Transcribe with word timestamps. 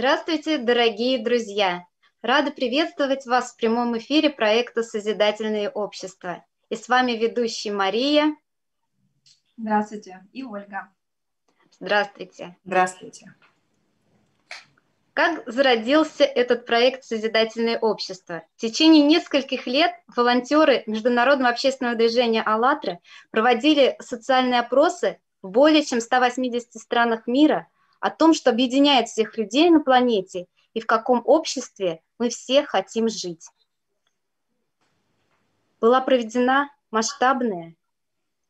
Здравствуйте, 0.00 0.56
дорогие 0.56 1.22
друзья! 1.22 1.84
Рада 2.22 2.50
приветствовать 2.50 3.26
вас 3.26 3.52
в 3.52 3.56
прямом 3.58 3.98
эфире 3.98 4.30
проекта 4.30 4.82
«Созидательные 4.82 5.68
общества». 5.68 6.42
И 6.70 6.76
с 6.76 6.88
вами 6.88 7.12
ведущая 7.12 7.72
Мария. 7.72 8.34
Здравствуйте. 9.58 10.26
И 10.32 10.42
Ольга. 10.42 10.88
Здравствуйте. 11.78 12.56
Здравствуйте. 12.64 13.34
Как 15.12 15.42
зародился 15.46 16.24
этот 16.24 16.64
проект 16.64 17.04
«Созидательное 17.04 17.78
общество»? 17.78 18.42
В 18.56 18.60
течение 18.62 19.04
нескольких 19.04 19.66
лет 19.66 19.92
волонтеры 20.16 20.82
Международного 20.86 21.50
общественного 21.50 21.94
движения 21.94 22.40
«АЛЛАТРА» 22.40 23.00
проводили 23.30 23.96
социальные 24.00 24.60
опросы 24.60 25.20
в 25.42 25.50
более 25.50 25.84
чем 25.84 26.00
180 26.00 26.72
странах 26.80 27.26
мира 27.26 27.68
о 28.00 28.10
том, 28.10 28.34
что 28.34 28.50
объединяет 28.50 29.08
всех 29.08 29.36
людей 29.38 29.70
на 29.70 29.80
планете 29.80 30.46
и 30.74 30.80
в 30.80 30.86
каком 30.86 31.22
обществе 31.24 32.00
мы 32.18 32.30
все 32.30 32.64
хотим 32.64 33.08
жить. 33.08 33.46
Была 35.80 36.00
проведена 36.00 36.70
масштабная 36.90 37.76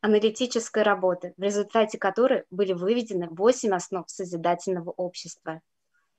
аналитическая 0.01 0.83
работа, 0.83 1.35
в 1.37 1.43
результате 1.43 1.99
которой 1.99 2.45
были 2.51 2.73
выведены 2.73 3.29
8 3.31 3.75
основ 3.75 4.09
созидательного 4.09 4.91
общества. 4.91 5.61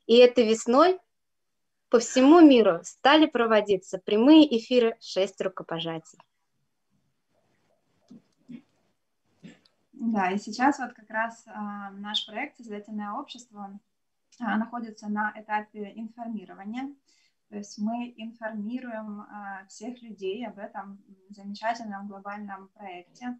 И 0.05 0.17
этой 0.17 0.47
весной 0.47 0.99
по 1.89 1.99
всему 1.99 2.39
миру 2.41 2.79
стали 2.83 3.25
проводиться 3.25 3.97
прямые 3.97 4.57
эфиры 4.57 4.95
«Шесть 5.01 5.41
рукопожатий». 5.41 6.19
Да, 10.03 10.31
и 10.31 10.39
сейчас 10.39 10.79
вот 10.79 10.93
как 10.93 11.07
раз 11.11 11.43
а, 11.45 11.91
наш 11.91 12.25
проект 12.25 12.57
«Созидательное 12.57 13.11
общество» 13.11 13.79
а, 14.39 14.57
находится 14.57 15.07
на 15.09 15.31
этапе 15.35 15.93
информирования. 15.95 16.95
То 17.49 17.57
есть 17.57 17.77
мы 17.77 18.11
информируем 18.17 19.21
а, 19.21 19.63
всех 19.67 20.01
людей 20.01 20.43
об 20.47 20.57
этом 20.57 21.03
замечательном 21.29 22.07
глобальном 22.07 22.69
проекте. 22.69 23.37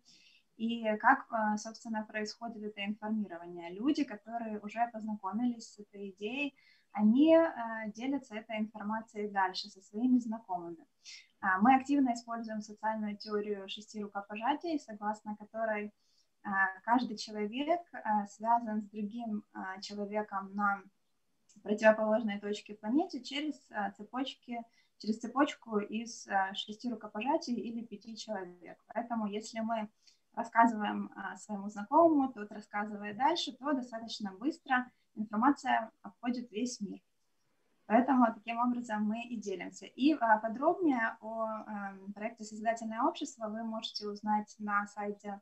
И 0.56 0.86
как, 0.98 1.26
а, 1.32 1.58
собственно, 1.58 2.06
происходит 2.06 2.62
это 2.62 2.86
информирование? 2.86 3.74
Люди, 3.74 4.04
которые 4.04 4.60
уже 4.60 4.88
познакомились 4.94 5.74
с 5.74 5.80
этой 5.80 6.12
идеей, 6.12 6.54
они 6.92 7.36
а, 7.36 7.88
делятся 7.88 8.36
этой 8.36 8.60
информацией 8.60 9.32
дальше 9.32 9.68
со 9.70 9.82
своими 9.82 10.20
знакомыми. 10.20 10.86
А, 11.40 11.60
мы 11.60 11.74
активно 11.76 12.14
используем 12.14 12.62
социальную 12.62 13.18
теорию 13.18 13.68
шести 13.68 14.04
рукопожатий, 14.04 14.78
согласно 14.78 15.36
которой 15.36 15.92
каждый 16.84 17.18
человек 17.18 17.82
а, 17.94 18.26
связан 18.28 18.82
с 18.82 18.90
другим 18.90 19.44
а, 19.54 19.80
человеком 19.82 20.54
на 20.56 20.82
противоположной 21.64 22.40
точке 22.40 22.76
планеты 22.76 23.22
через 23.22 23.56
цепочки, 23.96 24.64
через 24.98 25.20
цепочку 25.20 25.80
из 25.80 26.28
шести 26.54 26.90
рукопожатий 26.90 27.54
или 27.54 27.86
пяти 27.86 28.16
человек. 28.16 28.82
Поэтому 28.88 29.28
если 29.28 29.60
мы 29.60 29.90
рассказываем 30.34 31.12
своему 31.36 31.70
знакомому, 31.70 32.32
тот 32.32 32.52
рассказывает 32.52 33.18
дальше, 33.18 33.52
то 33.52 33.74
достаточно 33.74 34.32
быстро 34.32 34.90
информация 35.16 35.92
обходит 36.02 36.50
весь 36.52 36.80
мир. 36.80 37.00
Поэтому 37.86 38.26
таким 38.34 38.58
образом 38.58 39.04
мы 39.04 39.22
и 39.24 39.36
делимся. 39.36 39.86
И 39.86 40.16
подробнее 40.16 41.18
о 41.20 41.48
проекте 42.16 42.46
«Созидательное 42.46 43.04
общество» 43.04 43.50
вы 43.50 43.64
можете 43.64 44.08
узнать 44.08 44.56
на 44.58 44.88
сайте 44.88 45.42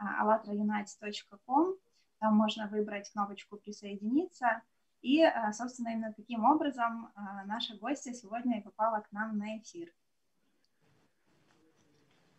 allatraunites.com. 0.00 1.76
Там 2.18 2.34
можно 2.34 2.68
выбрать 2.68 3.10
кнопочку 3.10 3.56
«Присоединиться». 3.56 4.62
И, 5.02 5.22
а, 5.22 5.52
собственно, 5.52 5.88
именно 5.88 6.12
таким 6.12 6.44
образом 6.44 7.10
а, 7.14 7.44
наша 7.46 7.74
гостья 7.76 8.12
сегодня 8.12 8.58
и 8.58 8.62
попала 8.62 9.00
к 9.00 9.10
нам 9.12 9.38
на 9.38 9.58
эфир. 9.58 9.92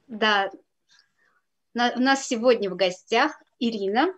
Да, 0.07 0.51
у 1.73 1.99
нас 1.99 2.27
сегодня 2.27 2.69
в 2.69 2.75
гостях 2.75 3.41
Ирина 3.57 4.13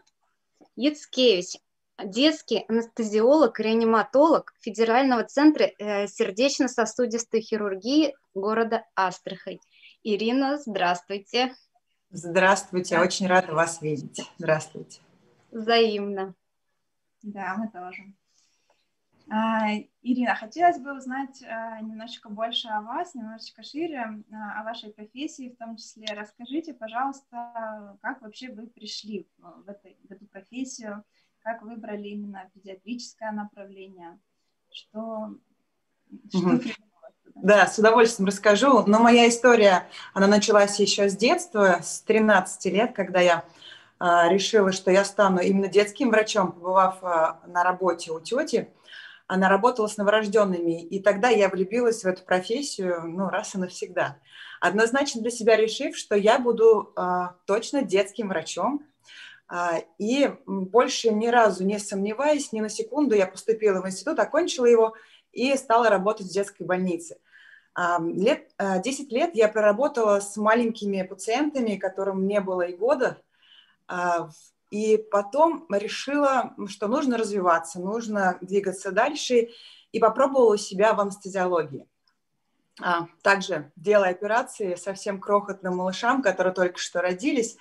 Яцкевич, 0.75 1.55
детский 2.03 2.65
анестезиолог, 2.67 3.59
реаниматолог 3.59 4.53
Федерального 4.59 5.23
центра 5.23 5.71
э, 5.77 6.07
сердечно-сосудистой 6.07 7.41
хирургии 7.41 8.15
города 8.33 8.85
Астрахань. 8.95 9.59
Ирина, 10.03 10.57
здравствуйте. 10.57 11.55
Здравствуйте, 12.15 12.99
очень 12.99 13.25
рада 13.25 13.55
вас 13.55 13.81
видеть. 13.81 14.21
Здравствуйте. 14.37 15.01
Взаимно. 15.49 16.35
Да, 17.23 17.55
мы 17.57 17.69
тоже. 17.69 18.13
А, 19.31 19.71
Ирина, 20.03 20.35
хотелось 20.35 20.77
бы 20.77 20.95
узнать 20.95 21.41
а, 21.41 21.81
немножечко 21.81 22.29
больше 22.29 22.67
о 22.67 22.81
вас, 22.81 23.15
немножечко 23.15 23.63
шире 23.63 24.23
а, 24.31 24.61
о 24.61 24.63
вашей 24.63 24.93
профессии, 24.93 25.49
в 25.49 25.57
том 25.57 25.75
числе 25.75 26.05
расскажите, 26.13 26.75
пожалуйста, 26.75 27.97
как 28.03 28.21
вообще 28.21 28.51
вы 28.51 28.67
пришли 28.67 29.27
в, 29.39 29.67
этой, 29.67 29.97
в 30.07 30.11
эту 30.11 30.27
профессию, 30.27 31.03
как 31.39 31.63
выбрали 31.63 32.09
именно 32.09 32.47
педиатрическое 32.53 33.31
направление, 33.31 34.19
что, 34.69 35.35
что 36.29 36.37
угу. 36.37 36.61
Да, 37.35 37.65
с 37.65 37.79
удовольствием 37.79 38.27
расскажу. 38.27 38.83
Но 38.85 38.99
моя 38.99 39.27
история, 39.27 39.87
она 40.13 40.27
началась 40.27 40.79
еще 40.79 41.09
с 41.09 41.17
детства, 41.17 41.79
с 41.81 42.01
13 42.01 42.65
лет, 42.65 42.93
когда 42.93 43.19
я 43.19 43.43
а, 43.99 44.29
решила, 44.29 44.71
что 44.71 44.91
я 44.91 45.03
стану 45.03 45.41
именно 45.41 45.67
детским 45.67 46.11
врачом, 46.11 46.51
побывав 46.51 47.03
а, 47.03 47.39
на 47.47 47.63
работе 47.63 48.11
у 48.11 48.19
тети. 48.19 48.69
Она 49.25 49.49
работала 49.49 49.87
с 49.87 49.97
новорожденными, 49.97 50.83
и 50.83 50.99
тогда 50.99 51.29
я 51.29 51.49
влюбилась 51.49 52.03
в 52.03 52.05
эту 52.05 52.23
профессию, 52.23 53.01
ну, 53.03 53.29
раз 53.29 53.55
и 53.55 53.57
навсегда. 53.57 54.17
Однозначно 54.59 55.21
для 55.21 55.31
себя 55.31 55.55
решив, 55.55 55.97
что 55.97 56.15
я 56.15 56.37
буду 56.37 56.93
а, 56.95 57.35
точно 57.45 57.81
детским 57.81 58.29
врачом, 58.29 58.85
и 59.99 60.33
больше 60.47 61.13
ни 61.13 61.27
разу 61.27 61.63
не 61.63 61.77
сомневаясь, 61.77 62.53
ни 62.53 62.61
на 62.61 62.69
секунду 62.69 63.13
я 63.13 63.27
поступила 63.27 63.81
в 63.81 63.87
институт, 63.87 64.17
окончила 64.17 64.65
его 64.65 64.95
и 65.33 65.55
стала 65.57 65.89
работать 65.89 66.27
в 66.27 66.33
детской 66.33 66.63
больнице. 66.63 67.17
Лет, 67.75 68.51
10 68.59 69.11
э, 69.11 69.15
лет 69.15 69.31
я 69.33 69.47
проработала 69.47 70.19
с 70.19 70.37
маленькими 70.37 71.01
пациентами, 71.01 71.75
которым 71.75 72.27
не 72.27 72.39
было 72.39 72.61
и 72.61 72.75
года, 72.75 73.17
а, 73.87 74.29
и 74.69 74.97
потом 74.97 75.65
решила, 75.69 76.53
что 76.67 76.87
нужно 76.87 77.17
развиваться, 77.17 77.79
нужно 77.79 78.37
двигаться 78.41 78.91
дальше, 78.91 79.49
и 79.91 79.99
попробовала 79.99 80.57
себя 80.57 80.93
в 80.93 81.01
анестезиологии. 81.01 81.87
А, 82.81 83.07
также 83.21 83.71
делая 83.75 84.11
операции 84.11 84.75
совсем 84.75 85.19
крохотным 85.19 85.77
малышам, 85.77 86.21
которые 86.21 86.53
только 86.53 86.79
что 86.79 87.01
родились, 87.01 87.57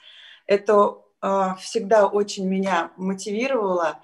это 0.47 0.99
а, 1.21 1.54
всегда 1.56 2.06
очень 2.06 2.47
меня 2.49 2.93
мотивировало, 2.97 4.00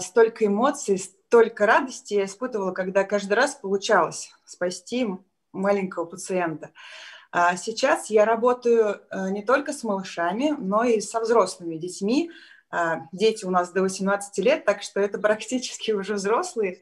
столько 0.00 0.46
эмоций, 0.46 0.98
столько 1.28 1.66
радости 1.66 2.14
я 2.14 2.24
испытывала, 2.24 2.72
когда 2.72 3.04
каждый 3.04 3.34
раз 3.34 3.54
получалось 3.54 4.30
спасти 4.46 5.06
маленького 5.52 6.06
пациента. 6.06 6.70
А 7.30 7.54
сейчас 7.56 8.08
я 8.08 8.24
работаю 8.24 9.02
э, 9.10 9.28
не 9.28 9.44
только 9.44 9.74
с 9.74 9.84
малышами, 9.84 10.56
но 10.58 10.84
и 10.84 11.02
со 11.02 11.20
взрослыми 11.20 11.76
детьми. 11.76 12.30
А, 12.70 13.02
дети 13.12 13.44
у 13.44 13.50
нас 13.50 13.70
до 13.72 13.82
18 13.82 14.38
лет, 14.38 14.64
так 14.64 14.82
что 14.82 15.00
это 15.00 15.18
практически 15.18 15.92
уже 15.92 16.14
взрослые 16.14 16.80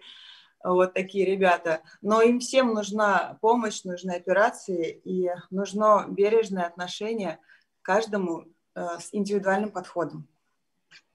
вот 0.63 0.95
такие 0.95 1.27
ребята. 1.27 1.83
Но 2.01 2.23
им 2.23 2.39
всем 2.39 2.73
нужна 2.73 3.39
помощь, 3.41 3.83
нужны 3.83 4.13
операции 4.13 5.01
и 5.05 5.29
нужно 5.51 6.07
бережное 6.09 6.67
отношение 6.67 7.41
каждому 7.83 8.45
э, 8.77 8.87
с 9.01 9.09
индивидуальным 9.11 9.71
подходом. 9.71 10.29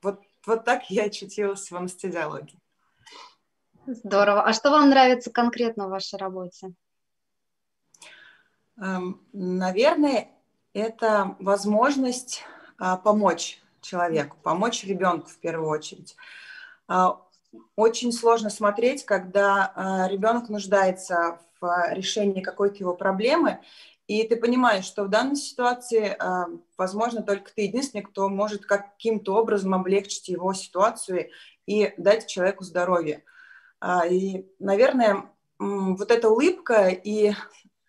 Вот, 0.02 0.20
вот 0.46 0.66
так 0.66 0.90
я 0.90 1.06
очутилась 1.06 1.72
в 1.72 1.78
анестезиологии. 1.78 2.61
Здорово. 3.88 4.44
А 4.44 4.54
что 4.54 4.70
вам 4.70 4.90
нравится 4.90 5.32
конкретно 5.32 5.88
в 5.88 5.92
вашей 5.92 6.20
работе? 6.20 6.74
Эм, 8.78 9.22
наверное, 9.34 10.30
это 10.74 11.36
возможность 11.40 12.44
а, 12.78 12.98
помочь 12.98 13.62
человеку, 13.82 14.38
помочь 14.44 14.84
ребенку 14.84 15.28
в 15.30 15.38
первую 15.38 15.70
очередь. 15.70 16.16
А, 16.88 17.22
очень 17.76 18.12
сложно 18.14 18.50
смотреть, 18.50 19.04
когда 19.04 19.72
а, 19.76 20.08
ребенок 20.08 20.50
нуждается 20.50 21.40
в 21.60 21.94
решении 21.94 22.42
какой-то 22.42 22.78
его 22.78 22.96
проблемы, 22.96 23.60
и 24.08 24.28
ты 24.28 24.36
понимаешь, 24.36 24.86
что 24.86 25.04
в 25.04 25.10
данной 25.10 25.38
ситуации, 25.38 26.18
возможно, 26.76 27.22
только 27.22 27.54
ты 27.54 27.62
единственный, 27.62 28.02
кто 28.02 28.28
может 28.28 28.66
каким-то 28.66 29.36
образом 29.36 29.74
облегчить 29.74 30.28
его 30.28 30.54
ситуацию 30.54 31.30
и 31.66 31.94
дать 31.98 32.28
человеку 32.28 32.66
здоровье. 32.66 33.24
И, 34.10 34.46
наверное, 34.60 35.26
вот 35.58 36.12
эта 36.12 36.30
улыбка 36.30 36.90
и 36.90 37.34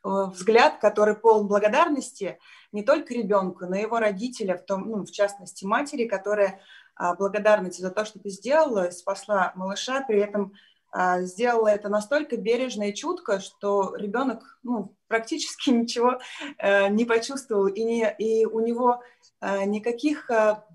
Э, 0.04 0.26
взгляд, 0.32 0.78
который 0.80 1.14
полон 1.14 1.46
благодарности 1.46 2.38
не 2.72 2.82
только 2.82 3.14
ребенку, 3.14 3.66
но 3.66 3.76
и 3.76 3.82
его 3.82 3.98
родителя, 4.00 4.56
в, 4.56 4.64
том, 4.64 4.88
ну, 4.88 5.04
в 5.04 5.10
частности 5.12 5.64
матери, 5.64 6.08
которая 6.08 6.60
а, 6.96 7.14
благодарна 7.14 7.70
тебе 7.70 7.88
за 7.88 7.94
то, 7.94 8.04
что 8.04 8.18
ты 8.18 8.30
сделала, 8.30 8.90
спасла 8.90 9.52
малыша, 9.54 10.02
при 10.02 10.18
этом 10.18 10.54
а, 10.90 11.20
сделала 11.22 11.68
это 11.68 11.88
настолько 11.88 12.36
бережно 12.36 12.88
и 12.88 12.94
чутко, 12.94 13.38
что 13.38 13.94
ребенок 13.94 14.58
ну, 14.64 14.96
практически 15.06 15.70
ничего 15.70 16.18
э, 16.58 16.88
не 16.88 17.04
почувствовал, 17.04 17.68
и, 17.68 17.84
не, 17.84 18.12
и 18.18 18.44
у 18.44 18.58
него 18.58 19.02
э, 19.40 19.64
никаких 19.66 20.28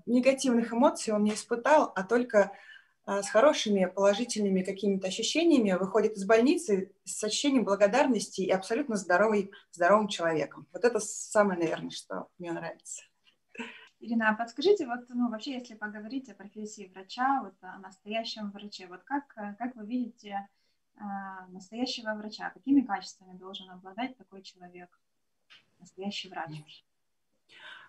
негативных 0.06 0.72
эмоций 0.72 1.12
он 1.12 1.24
не 1.24 1.34
испытал, 1.34 1.92
а 1.94 2.02
только 2.02 2.52
с 3.08 3.30
хорошими 3.30 3.86
положительными 3.86 4.62
какими-то 4.62 5.08
ощущениями 5.08 5.72
выходит 5.72 6.12
из 6.12 6.26
больницы 6.26 6.92
с 7.04 7.24
ощущением 7.24 7.64
благодарности 7.64 8.42
и 8.42 8.50
абсолютно 8.50 8.96
здоровый, 8.96 9.50
здоровым 9.70 10.08
человеком. 10.08 10.66
Вот 10.74 10.84
это 10.84 11.00
самое, 11.00 11.58
наверное, 11.58 11.90
что 11.90 12.28
мне 12.38 12.52
нравится. 12.52 13.02
Ирина, 14.00 14.28
а 14.28 14.34
подскажите, 14.34 14.86
вот, 14.86 15.08
ну, 15.08 15.30
вообще, 15.30 15.54
если 15.54 15.74
поговорить 15.74 16.28
о 16.28 16.34
профессии 16.34 16.90
врача, 16.94 17.40
вот 17.42 17.54
о 17.62 17.78
настоящем 17.78 18.50
враче, 18.50 18.86
вот 18.86 19.02
как, 19.04 19.24
как 19.34 19.74
вы 19.74 19.86
видите 19.86 20.46
э, 20.96 21.00
настоящего 21.48 22.12
врача? 22.14 22.50
Какими 22.50 22.82
качествами 22.82 23.36
должен 23.38 23.70
обладать 23.70 24.16
такой 24.18 24.42
человек, 24.42 24.90
настоящий 25.80 26.28
врач? 26.28 26.84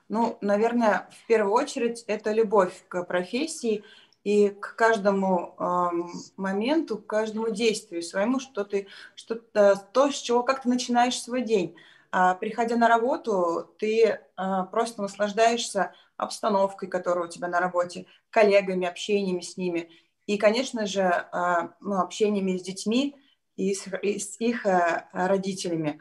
Ну, 0.08 0.38
наверное, 0.42 1.08
в 1.12 1.28
первую 1.28 1.54
очередь 1.54 2.04
это 2.08 2.32
любовь 2.32 2.86
к 2.88 3.04
профессии 3.04 3.84
и 4.30 4.50
к 4.50 4.76
каждому 4.76 5.56
э, 5.58 5.90
моменту, 6.38 7.00
к 7.00 7.08
каждому 7.08 7.50
действию 7.50 8.04
своему, 8.04 8.40
что 8.40 8.64
ты, 8.64 8.86
что 9.16 9.34
то, 9.34 10.12
с 10.12 10.18
чего 10.22 10.44
как 10.44 10.62
ты 10.62 10.70
начинаешь 10.70 11.20
свой 11.20 11.42
день. 11.42 11.76
А, 12.12 12.36
приходя 12.36 12.76
на 12.76 12.88
работу, 12.88 13.74
ты 13.80 14.20
а, 14.36 14.66
просто 14.66 15.02
наслаждаешься 15.02 15.96
обстановкой, 16.16 16.90
которая 16.90 17.26
у 17.26 17.28
тебя 17.28 17.48
на 17.48 17.60
работе, 17.60 18.06
коллегами, 18.30 18.86
общениями 18.86 19.42
с 19.42 19.58
ними. 19.58 19.90
И, 20.28 20.38
конечно 20.38 20.86
же, 20.86 21.06
а, 21.06 21.74
ну, 21.82 22.00
общениями 22.00 22.56
с 22.56 22.62
детьми 22.62 23.16
и 23.56 23.74
с, 23.74 23.88
и 23.88 24.20
с 24.20 24.40
их 24.40 24.68
родителями. 25.12 26.00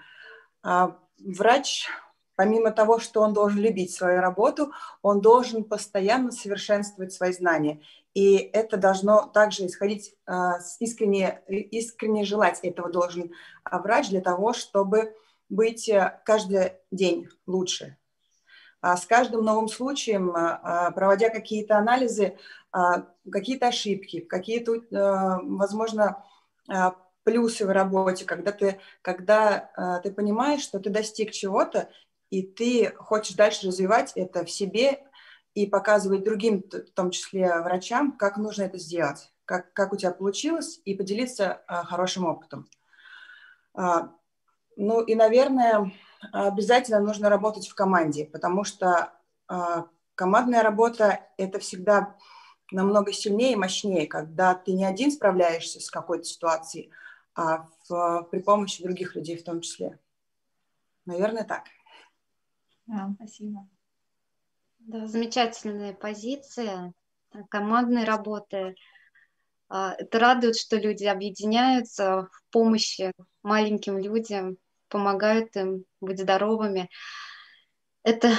Врач, 0.63 1.89
помимо 2.39 2.71
того, 2.71 3.01
что 3.01 3.23
он 3.23 3.33
должен 3.33 3.59
любить 3.59 3.93
свою 3.93 4.21
работу, 4.21 4.73
он 5.03 5.21
должен 5.21 5.65
постоянно 5.65 6.31
совершенствовать 6.31 7.13
свои 7.13 7.33
знания. 7.33 7.81
И 8.15 8.37
это 8.37 8.77
должно 8.77 9.27
также 9.27 9.67
исходить 9.67 10.15
искренне, 10.79 11.43
искренне 11.49 12.25
желать 12.25 12.61
этого 12.63 12.93
должен 12.93 13.33
врач 13.69 14.11
для 14.11 14.21
того, 14.21 14.53
чтобы 14.53 15.17
быть 15.49 15.89
э, 15.89 16.21
каждый 16.25 16.75
день 16.93 17.29
лучше. 17.49 17.97
А 18.81 18.97
с 18.97 19.05
каждым 19.05 19.45
новым 19.45 19.67
случаем, 19.67 20.33
проводя 20.95 21.31
какие-то 21.31 21.77
анализы, 21.77 22.39
какие-то 23.29 23.67
ошибки, 23.67 24.21
какие-то, 24.21 24.77
э, 24.77 24.81
возможно, 25.43 26.25
плюсы 27.25 27.67
в 27.67 27.71
работе, 27.71 28.25
когда 28.25 28.53
ты, 28.53 28.79
когда 29.03 30.01
ты 30.03 30.13
понимаешь, 30.13 30.63
что 30.63 30.79
ты 30.79 30.89
достиг 30.89 31.33
чего-то, 31.33 31.89
и 32.31 32.43
ты 32.43 32.93
хочешь 32.97 33.37
дальше 33.37 33.69
развивать 33.69 34.13
это 34.15 34.45
в 34.45 34.51
себе 34.51 35.03
и 35.55 35.67
показывать 35.67 36.25
другим, 36.25 36.63
в 36.63 36.91
том 36.93 37.11
числе 37.11 37.61
врачам, 37.61 38.17
как 38.17 38.37
нужно 38.37 38.65
это 38.65 38.79
сделать, 38.79 39.33
как, 39.45 39.73
как 39.73 39.93
у 39.93 39.97
тебя 39.97 40.13
получилось, 40.13 40.81
и 40.85 40.95
поделиться 40.95 41.63
хорошим 41.67 42.27
опытом. 42.27 42.69
Ну 43.75 45.01
и, 45.01 45.15
наверное, 45.17 45.93
обязательно 46.33 47.01
нужно 47.01 47.29
работать 47.29 47.67
в 47.67 47.75
команде, 47.75 48.27
потому 48.27 48.63
что 48.63 49.13
э, 49.51 49.83
командная 50.15 50.63
работа– 50.63 51.21
это 51.37 51.59
всегда 51.59 52.15
намного 52.71 53.13
сильнее 53.13 53.55
и 53.55 53.57
мощнее, 53.57 54.07
когда 54.07 54.55
ты 54.55 54.73
не 54.73 54.85
один 54.85 55.11
справляешься 55.11 55.81
с 55.81 55.91
какой-то 55.91 56.25
ситуацией, 56.25 56.93
а 57.35 57.67
в, 57.89 58.29
при 58.31 58.39
помощи 58.41 58.83
других 58.83 59.17
людей 59.17 59.37
в 59.37 59.45
том 59.45 59.63
числе. 59.63 59.99
Наверное, 61.07 61.45
так. 61.45 61.65
Спасибо. 63.17 63.67
Да, 64.81 65.07
замечательная 65.07 65.93
позиция 65.93 66.95
командной 67.51 68.05
работы. 68.05 68.75
А, 69.69 69.95
это 69.99 70.19
радует, 70.19 70.57
что 70.57 70.77
люди 70.77 71.05
объединяются 71.05 72.29
в 72.33 72.43
помощи 72.51 73.13
маленьким 73.43 73.99
людям, 73.99 74.57
помогают 74.89 75.55
им 75.57 75.85
быть 76.01 76.21
здоровыми. 76.21 76.89
Это 78.03 78.31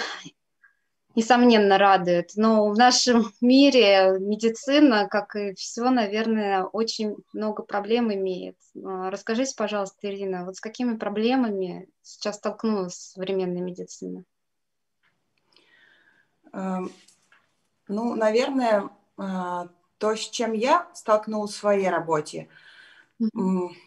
несомненно 1.16 1.78
радует. 1.78 2.32
Но 2.36 2.70
в 2.70 2.78
нашем 2.78 3.32
мире 3.42 4.18
медицина, 4.20 5.08
как 5.08 5.36
и 5.36 5.54
все, 5.54 5.90
наверное, 5.90 6.64
очень 6.64 7.16
много 7.34 7.64
проблем 7.64 8.12
имеет. 8.14 8.56
А, 8.84 9.12
расскажите, 9.12 9.54
пожалуйста, 9.56 10.08
Ирина, 10.08 10.46
вот 10.46 10.56
с 10.56 10.62
какими 10.62 10.98
проблемами 10.98 11.90
сейчас 12.02 12.38
столкнулась 12.38 12.96
современная 12.96 13.62
медицина? 13.62 14.24
Эм, 16.54 16.92
ну, 17.88 18.16
наверное, 18.16 18.90
а, 19.18 19.68
то, 19.98 20.16
с 20.16 20.30
чем 20.30 20.54
я 20.54 20.88
столкнулась 20.94 21.52
в 21.52 21.58
своей 21.58 21.90
работе– 21.90 22.48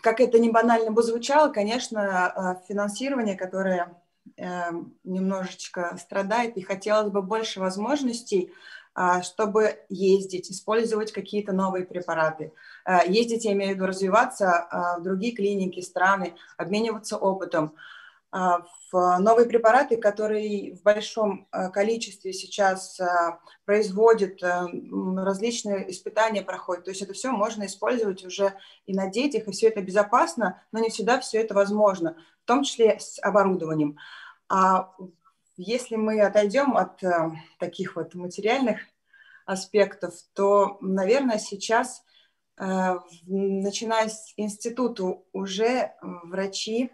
как 0.03 0.21
это 0.21 0.39
не 0.39 0.51
банально 0.51 0.91
бы 0.91 1.03
звучало, 1.03 1.51
конечно, 1.51 2.27
а, 2.27 2.55
финансирование, 2.69 3.37
которое 3.37 3.97
эм, 4.37 4.95
немножечко 5.05 5.97
страдает, 5.99 6.57
и 6.57 6.63
хотелось 6.63 7.11
бы 7.11 7.23
больше 7.23 7.59
возможностей, 7.59 8.53
а, 8.95 9.23
чтобы 9.23 9.79
ездить, 9.89 10.51
использовать 10.51 11.13
какие-то 11.13 11.53
новые 11.53 11.87
препараты. 11.87 12.53
А, 12.85 13.05
ездить, 13.05 13.47
я 13.47 13.53
имею 13.53 13.73
в 13.73 13.75
виду, 13.77 13.87
развиваться 13.87 14.69
в 14.99 15.03
другие 15.03 15.35
клиники, 15.35 15.81
страны, 15.81 16.35
обмениваться 16.59 17.17
опытом. 17.17 17.75
А, 18.35 18.63
в 18.91 19.19
новые 19.19 19.47
препараты, 19.47 19.99
которые 19.99 20.75
в 20.75 20.83
большом 20.83 21.47
а, 21.51 21.69
количестве 21.69 22.33
сейчас 22.33 22.99
а, 22.99 23.41
производят, 23.67 24.43
различные 24.43 25.91
испытания 25.91 26.41
проходят. 26.41 26.85
То 26.85 26.91
есть 26.91 27.03
это 27.03 27.13
все 27.13 27.31
можно 27.31 27.67
использовать 27.67 28.25
уже 28.25 28.55
и 28.87 28.95
на 28.95 29.11
детях, 29.11 29.47
и 29.47 29.53
все 29.53 29.69
это 29.69 29.83
безопасно, 29.83 30.63
но 30.73 30.79
не 30.79 30.89
всегда 30.89 31.21
все 31.21 31.43
это 31.43 31.53
возможно, 31.53 32.17
в 32.43 32.47
том 32.47 32.63
числе 32.63 32.99
с 32.99 33.23
оборудованием. 33.23 33.99
А 34.49 34.95
если 35.59 35.97
мы 35.97 36.23
отойдем 36.23 36.75
от 36.79 37.03
таких 37.59 37.97
вот 37.97 38.15
материальных 38.15 38.81
аспектов, 39.45 40.15
то, 40.33 40.79
наверное, 40.81 41.39
сейчас, 41.39 42.03
начиная 42.57 44.09
с 44.09 44.33
института, 44.37 45.19
уже 45.33 45.93
врачи 46.01 46.91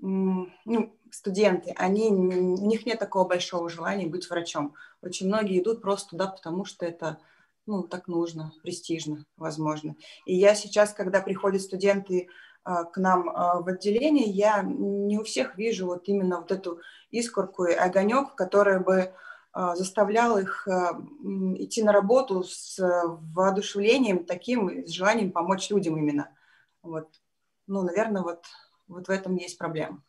ну, 0.00 0.96
студенты, 1.10 1.72
они, 1.76 2.10
у 2.10 2.66
них 2.66 2.86
нет 2.86 2.98
такого 2.98 3.26
большого 3.26 3.68
желания 3.68 4.06
быть 4.06 4.28
врачом. 4.28 4.74
Очень 5.02 5.26
многие 5.28 5.60
идут 5.60 5.82
просто 5.82 6.10
туда, 6.10 6.28
потому 6.28 6.64
что 6.64 6.86
это, 6.86 7.18
ну, 7.66 7.82
так 7.82 8.08
нужно, 8.08 8.52
престижно, 8.62 9.24
возможно. 9.36 9.96
И 10.26 10.34
я 10.36 10.54
сейчас, 10.54 10.92
когда 10.92 11.20
приходят 11.20 11.62
студенты 11.62 12.28
а, 12.64 12.84
к 12.84 12.96
нам 12.98 13.30
а, 13.30 13.60
в 13.60 13.68
отделение, 13.68 14.26
я 14.26 14.62
не 14.62 15.18
у 15.18 15.24
всех 15.24 15.56
вижу 15.56 15.86
вот 15.86 16.08
именно 16.08 16.38
вот 16.38 16.52
эту 16.52 16.80
искорку 17.10 17.64
и 17.64 17.72
огонек, 17.72 18.34
который 18.34 18.80
бы 18.80 19.12
а, 19.52 19.74
заставлял 19.74 20.38
их 20.38 20.68
идти 20.68 21.82
на 21.82 21.92
работу 21.92 22.44
с 22.44 22.78
воодушевлением 23.34 24.24
таким, 24.24 24.86
с 24.86 24.90
желанием 24.90 25.32
помочь 25.32 25.70
людям 25.70 25.96
именно. 25.96 26.30
Вот. 26.82 27.08
Ну, 27.66 27.82
наверное, 27.82 28.22
вот 28.22 28.44
вот 28.88 29.06
в 29.06 29.10
этом 29.10 29.36
есть 29.36 29.58
проблема. 29.58 30.02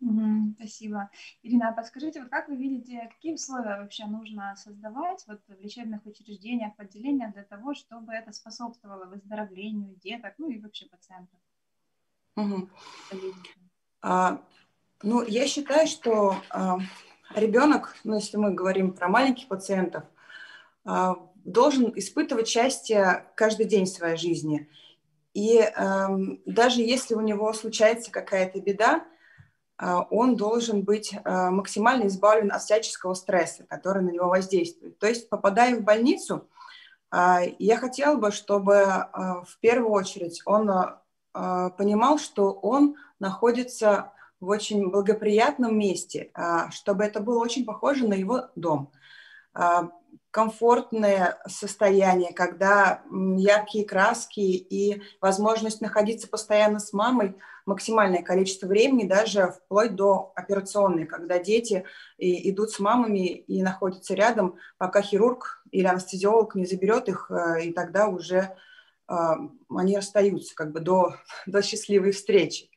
Угу, 0.00 0.54
спасибо. 0.58 1.10
Ирина, 1.42 1.70
а 1.70 1.72
подскажите, 1.72 2.20
вот 2.20 2.28
как 2.28 2.48
вы 2.48 2.56
видите, 2.56 3.08
какие 3.14 3.32
условия 3.32 3.80
вообще 3.80 4.04
нужно 4.04 4.54
создавать 4.56 5.24
вот 5.26 5.40
в 5.48 5.52
лечебных 5.60 6.04
учреждениях, 6.04 6.74
отделениях 6.76 7.32
для 7.32 7.44
того, 7.44 7.74
чтобы 7.74 8.12
это 8.12 8.32
способствовало 8.32 9.06
выздоровлению 9.06 9.96
деток, 9.96 10.34
ну 10.36 10.50
и 10.50 10.60
вообще 10.60 10.86
пациентов? 10.86 11.38
Угу. 12.36 12.68
А, 14.02 14.42
ну, 15.02 15.22
я 15.22 15.46
считаю, 15.46 15.86
что 15.86 16.36
а, 16.50 16.78
ребенок, 17.34 17.96
ну, 18.04 18.16
если 18.16 18.36
мы 18.36 18.52
говорим 18.52 18.92
про 18.92 19.08
маленьких 19.08 19.48
пациентов, 19.48 20.04
а, 20.84 21.16
должен 21.36 21.90
испытывать 21.96 22.48
счастье 22.48 23.26
каждый 23.34 23.64
день 23.64 23.86
в 23.86 23.90
своей 23.90 24.16
жизни– 24.18 24.68
и 25.36 25.58
э, 25.58 26.06
даже 26.46 26.80
если 26.80 27.14
у 27.14 27.20
него 27.20 27.52
случается 27.52 28.10
какая-то 28.10 28.58
беда, 28.58 29.04
э, 29.78 29.94
он 30.08 30.34
должен 30.34 30.80
быть 30.80 31.12
э, 31.12 31.50
максимально 31.50 32.06
избавлен 32.06 32.50
от 32.50 32.62
всяческого 32.62 33.12
стресса, 33.12 33.66
который 33.68 34.02
на 34.02 34.08
него 34.08 34.28
воздействует. 34.28 34.98
То 34.98 35.06
есть, 35.06 35.28
попадая 35.28 35.76
в 35.76 35.82
больницу, 35.82 36.48
э, 37.12 37.52
я 37.58 37.76
хотела 37.76 38.16
бы, 38.16 38.30
чтобы 38.30 38.72
э, 38.72 39.08
в 39.12 39.58
первую 39.60 39.90
очередь 39.90 40.40
он 40.46 40.70
э, 40.70 41.70
понимал, 41.76 42.16
что 42.18 42.52
он 42.52 42.96
находится 43.18 44.14
в 44.40 44.48
очень 44.48 44.88
благоприятном 44.88 45.78
месте, 45.78 46.30
э, 46.34 46.70
чтобы 46.70 47.04
это 47.04 47.20
было 47.20 47.40
очень 47.40 47.66
похоже 47.66 48.08
на 48.08 48.14
его 48.14 48.48
дом. 48.54 48.90
Комфортное 50.30 51.38
состояние, 51.46 52.32
когда 52.32 53.02
яркие 53.10 53.84
краски 53.84 54.40
и 54.40 55.02
возможность 55.20 55.80
находиться 55.80 56.28
постоянно 56.28 56.78
с 56.78 56.92
мамой 56.92 57.36
максимальное 57.66 58.22
количество 58.22 58.66
времени, 58.66 59.08
даже 59.08 59.52
вплоть 59.52 59.94
до 59.96 60.32
операционной, 60.36 61.04
когда 61.04 61.38
дети 61.38 61.84
и 62.16 62.50
идут 62.50 62.70
с 62.70 62.78
мамами 62.78 63.26
и 63.26 63.62
находятся 63.62 64.14
рядом, 64.14 64.56
пока 64.78 65.02
хирург 65.02 65.64
или 65.72 65.86
анестезиолог 65.86 66.54
не 66.54 66.64
заберет 66.64 67.08
их, 67.08 67.30
э, 67.30 67.64
и 67.64 67.72
тогда 67.72 68.08
уже 68.08 68.56
э, 69.08 69.14
они 69.68 69.96
расстаются 69.96 70.54
как 70.54 70.72
бы 70.72 70.80
до, 70.80 71.16
до 71.46 71.60
счастливой 71.60 72.12
встречи. 72.12 72.70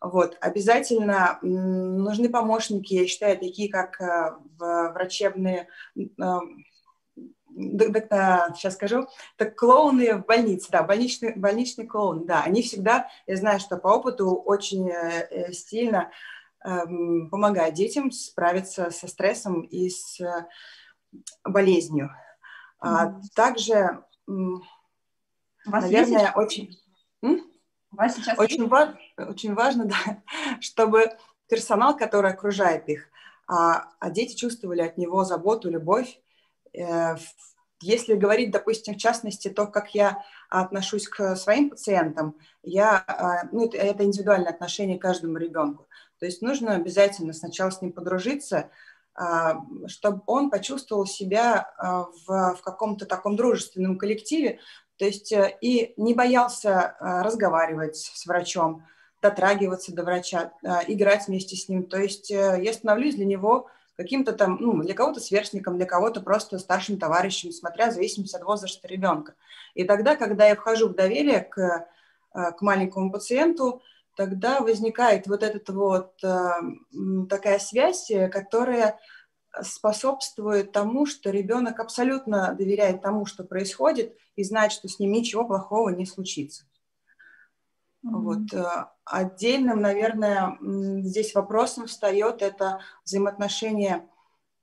Вот. 0.00 0.36
Обязательно 0.40 1.38
нужны 1.42 2.28
помощники, 2.30 2.94
я 2.94 3.06
считаю, 3.06 3.38
такие 3.38 3.70
как 3.70 4.00
э, 4.00 4.36
врачебные 4.58 5.68
сейчас 7.54 8.74
скажу, 8.74 9.08
так 9.36 9.56
клоуны 9.56 10.14
в 10.14 10.24
больнице, 10.24 10.68
да, 10.70 10.82
больничный, 10.82 11.34
больничный 11.36 11.86
клоун, 11.86 12.26
да, 12.26 12.42
они 12.42 12.62
всегда, 12.62 13.08
я 13.26 13.36
знаю, 13.36 13.60
что 13.60 13.76
по 13.76 13.88
опыту 13.88 14.34
очень 14.34 14.88
э, 14.88 15.28
э 15.30 15.52
сильно 15.52 16.10
э, 16.64 16.68
помогают 17.30 17.74
детям 17.74 18.10
справиться 18.10 18.90
со 18.90 19.08
стрессом 19.08 19.62
и 19.62 19.88
с 19.88 20.20
э, 20.20 20.46
болезнью. 21.44 22.10
Mm-hmm. 22.82 22.88
А, 22.88 23.20
также, 23.34 24.04
наверное, 25.66 26.34
есть... 26.48 26.80
очень... 27.92 27.98
Вас 27.98 28.14
сейчас 28.16 28.38
очень, 28.38 28.66
ва- 28.68 28.98
очень 29.16 29.54
важно, 29.54 29.84
да, 29.86 30.22
чтобы 30.60 31.10
персонал, 31.48 31.96
который 31.96 32.30
окружает 32.30 32.88
их, 32.88 33.08
а, 33.46 33.88
а 33.98 34.10
дети 34.10 34.36
чувствовали 34.36 34.82
от 34.82 34.96
него 34.98 35.24
заботу, 35.24 35.68
любовь, 35.70 36.20
Э, 36.72 37.16
если 37.82 38.14
говорить, 38.14 38.50
допустим, 38.50 38.94
в 38.94 38.98
частности, 38.98 39.48
то, 39.48 39.66
как 39.66 39.94
я 39.94 40.22
отношусь 40.50 41.08
к 41.08 41.34
своим 41.34 41.70
пациентам, 41.70 42.36
я, 42.62 43.02
а, 43.06 43.48
ну, 43.52 43.66
это, 43.66 43.78
это 43.78 44.04
индивидуальное 44.04 44.52
отношение 44.52 44.98
к 44.98 45.02
каждому 45.02 45.38
ребенку. 45.38 45.86
То 46.18 46.26
есть 46.26 46.42
нужно 46.42 46.74
обязательно 46.74 47.32
сначала 47.32 47.70
с 47.70 47.80
ним 47.80 47.92
подружиться, 47.92 48.70
а, 49.14 49.62
чтобы 49.86 50.22
он 50.26 50.50
почувствовал 50.50 51.06
себя 51.06 51.72
а, 51.78 52.04
в, 52.26 52.56
в 52.56 52.62
каком-то 52.62 53.06
таком 53.06 53.34
дружественном 53.34 53.96
коллективе, 53.96 54.60
то 55.00 55.06
есть 55.06 55.32
э, 55.32 55.56
и 55.62 55.94
не 55.96 56.12
боялся 56.14 56.94
разговаривать 57.00 57.96
с 57.96 58.26
врачом, 58.26 58.84
дотрагиваться 59.22 59.94
до 59.94 60.02
врача, 60.02 60.52
играть 60.86 61.26
вместе 61.26 61.56
с 61.56 61.68
ним. 61.68 61.84
То 61.84 61.98
есть 61.98 62.30
э, 62.30 62.60
я 62.62 62.72
становлюсь 62.72 63.14
для 63.14 63.26
него 63.26 63.68
каким-то 63.96 64.32
там, 64.32 64.56
ну, 64.60 64.82
для 64.82 64.94
кого-то 64.94 65.20
сверстником, 65.20 65.76
для 65.76 65.86
кого-то 65.86 66.20
просто 66.20 66.58
старшим 66.58 66.98
товарищем, 66.98 67.52
смотря 67.52 67.90
в 67.90 67.94
зависимости 67.94 68.36
от 68.36 68.44
возраста 68.44 68.88
ребенка. 68.88 69.34
И 69.74 69.84
тогда, 69.84 70.16
когда 70.16 70.46
я 70.46 70.56
вхожу 70.56 70.88
в 70.88 70.94
доверие 70.94 71.40
к, 71.40 71.86
э, 72.34 72.52
к 72.52 72.60
маленькому 72.60 73.10
пациенту, 73.10 73.82
тогда 74.16 74.60
возникает 74.60 75.26
вот 75.26 75.42
эта 75.42 75.72
вот 75.72 76.12
э, 76.22 76.50
такая 77.28 77.58
связь, 77.58 78.10
которая 78.30 78.98
способствует 79.62 80.72
тому, 80.72 81.06
что 81.06 81.30
ребенок 81.30 81.80
абсолютно 81.80 82.54
доверяет 82.54 83.02
тому, 83.02 83.26
что 83.26 83.44
происходит, 83.44 84.16
и 84.36 84.44
знает, 84.44 84.72
что 84.72 84.88
с 84.88 84.98
ним 84.98 85.12
ничего 85.12 85.44
плохого 85.44 85.90
не 85.90 86.06
случится. 86.06 86.64
Mm-hmm. 88.04 88.10
Вот. 88.10 88.54
Э, 88.54 88.86
отдельным, 89.04 89.80
наверное, 89.80 90.56
здесь 90.60 91.34
вопросом 91.34 91.86
встает 91.86 92.42
это 92.42 92.80
взаимоотношение 93.04 94.08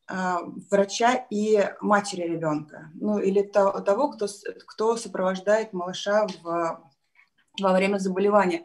а, 0.10 0.40
врача 0.72 1.26
и 1.30 1.70
матери 1.82 2.22
ребенка, 2.22 2.90
ну 2.94 3.20
или 3.20 3.42
того, 3.42 4.12
кто, 4.12 4.28
кто 4.66 4.96
сопровождает 4.96 5.74
малыша 5.74 6.28
в, 6.42 6.82
во 7.60 7.74
время 7.74 7.98
заболевания. 7.98 8.64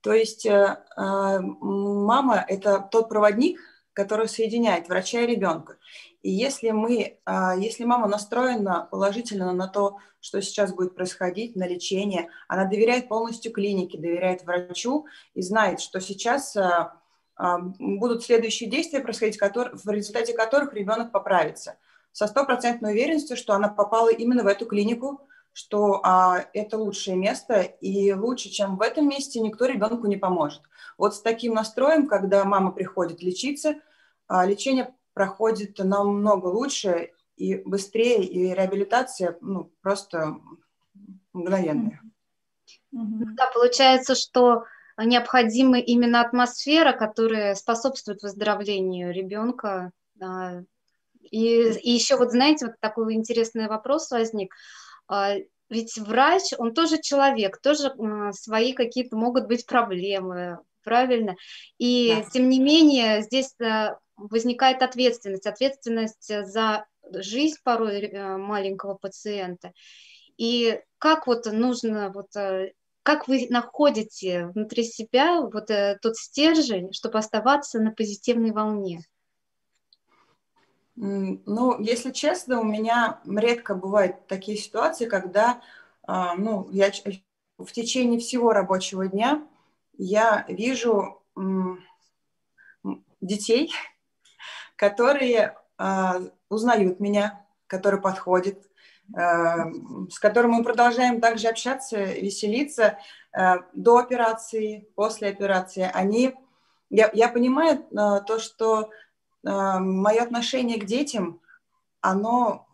То 0.00 0.12
есть 0.12 0.44
э, 0.44 0.76
мама– 0.96 2.44
это 2.48 2.80
тот 2.80 3.08
проводник, 3.08 3.60
который 3.92 4.28
соединяет 4.28 4.88
врача 4.88 5.20
и 5.20 5.26
ребенка. 5.26 5.76
И 6.22 6.30
если 6.30 6.70
мы, 6.70 7.18
а, 7.24 7.56
если 7.56 7.84
мама 7.84 8.06
настроена 8.06 8.88
положительно 8.90 9.52
на 9.52 9.68
то, 9.68 9.98
что 10.20 10.40
сейчас 10.40 10.72
будет 10.72 10.94
происходить, 10.94 11.56
на 11.56 11.66
лечение, 11.66 12.28
она 12.48 12.64
доверяет 12.64 13.08
полностью 13.08 13.52
клинике, 13.52 13.98
доверяет 13.98 14.44
врачу 14.44 15.06
и 15.34 15.42
знает, 15.42 15.80
что 15.80 16.00
сейчас 16.00 16.56
а, 16.56 16.94
а, 17.36 17.58
будут 17.58 18.22
следующие 18.22 18.70
действия 18.70 19.00
происходить, 19.00 19.38
в 19.40 19.90
результате 19.90 20.32
которых 20.32 20.74
ребенок 20.74 21.10
поправится. 21.10 21.76
Со 22.12 22.26
стопроцентной 22.26 22.92
уверенностью, 22.92 23.36
что 23.36 23.54
она 23.54 23.68
попала 23.68 24.10
именно 24.10 24.44
в 24.44 24.46
эту 24.46 24.66
клинику, 24.66 25.26
что 25.52 26.00
а, 26.02 26.46
это 26.54 26.78
лучшее 26.78 27.16
место, 27.16 27.60
и 27.60 28.12
лучше, 28.12 28.48
чем 28.48 28.76
в 28.76 28.82
этом 28.82 29.08
месте, 29.08 29.40
никто 29.40 29.66
ребенку 29.66 30.06
не 30.06 30.16
поможет. 30.16 30.62
Вот 30.96 31.14
с 31.14 31.20
таким 31.20 31.54
настроем, 31.54 32.06
когда 32.06 32.44
мама 32.44 32.72
приходит 32.72 33.22
лечиться, 33.22 33.76
а, 34.28 34.46
лечение 34.46 34.94
проходит 35.12 35.78
намного 35.78 36.46
лучше 36.46 37.10
и 37.36 37.56
быстрее, 37.56 38.24
и 38.24 38.54
реабилитация 38.54 39.36
ну, 39.40 39.72
просто 39.82 40.36
мгновенная. 41.32 42.00
Да, 42.90 43.50
получается, 43.52 44.14
что 44.14 44.64
необходима 44.98 45.78
именно 45.78 46.20
атмосфера, 46.20 46.92
которая 46.92 47.54
способствует 47.54 48.22
выздоровлению 48.22 49.12
ребенка. 49.12 49.92
И, 51.20 51.72
и 51.72 51.90
еще 51.90 52.16
вот, 52.16 52.30
знаете, 52.30 52.66
вот 52.66 52.74
такой 52.80 53.14
интересный 53.14 53.68
вопрос 53.68 54.10
возник. 54.10 54.54
А, 55.12 55.36
ведь 55.68 55.98
врач, 55.98 56.54
он 56.56 56.72
тоже 56.72 56.98
человек, 56.98 57.60
тоже 57.60 57.92
свои 58.32 58.72
какие-то 58.72 59.14
могут 59.14 59.46
быть 59.46 59.66
проблемы, 59.66 60.58
правильно? 60.82 61.36
И 61.76 62.14
да. 62.16 62.30
тем 62.30 62.48
не 62.48 62.58
менее 62.58 63.20
здесь 63.20 63.54
э, 63.60 63.94
возникает 64.16 64.80
ответственность, 64.80 65.46
ответственность 65.46 66.32
за 66.46 66.86
жизнь 67.12 67.58
порой 67.62 68.00
э, 68.00 68.36
маленького 68.38 68.94
пациента. 68.94 69.72
И 70.38 70.80
как 70.96 71.26
вот 71.26 71.44
нужно, 71.44 72.10
вот, 72.10 72.34
э, 72.34 72.72
как 73.02 73.28
вы 73.28 73.48
находите 73.50 74.46
внутри 74.46 74.82
себя 74.82 75.42
вот 75.42 75.66
тот 76.00 76.16
стержень, 76.16 76.94
чтобы 76.94 77.18
оставаться 77.18 77.80
на 77.80 77.90
позитивной 77.90 78.52
волне? 78.52 79.02
Ну, 81.04 81.80
если 81.80 82.12
честно, 82.12 82.60
у 82.60 82.64
меня 82.64 83.18
редко 83.26 83.74
бывают 83.74 84.28
такие 84.28 84.56
ситуации, 84.56 85.06
когда 85.06 85.60
а, 86.04 86.36
ну, 86.36 86.68
я 86.70 86.92
в 87.58 87.72
течение 87.72 88.20
всего 88.20 88.52
рабочего 88.52 89.08
дня 89.08 89.44
я 89.98 90.44
вижу 90.46 91.20
детей, 93.20 93.72
которые 94.76 95.56
а, 95.76 96.20
узнают 96.48 97.00
меня, 97.00 97.44
которые 97.66 98.00
подходят, 98.00 98.62
а, 99.12 99.72
с 100.08 100.20
которыми 100.20 100.52
мы 100.52 100.62
продолжаем 100.62 101.20
также 101.20 101.48
общаться, 101.48 101.96
веселиться 102.00 102.96
до 103.72 103.96
операции, 103.96 104.86
после 104.94 105.30
операции. 105.30 105.90
Они, 105.92 106.32
я, 106.90 107.10
я 107.12 107.28
понимаю 107.28 107.82
то, 107.90 108.38
что 108.38 108.90
мое 109.42 110.22
отношение 110.22 110.80
к 110.80 110.84
детям, 110.84 111.40
оно 112.00 112.66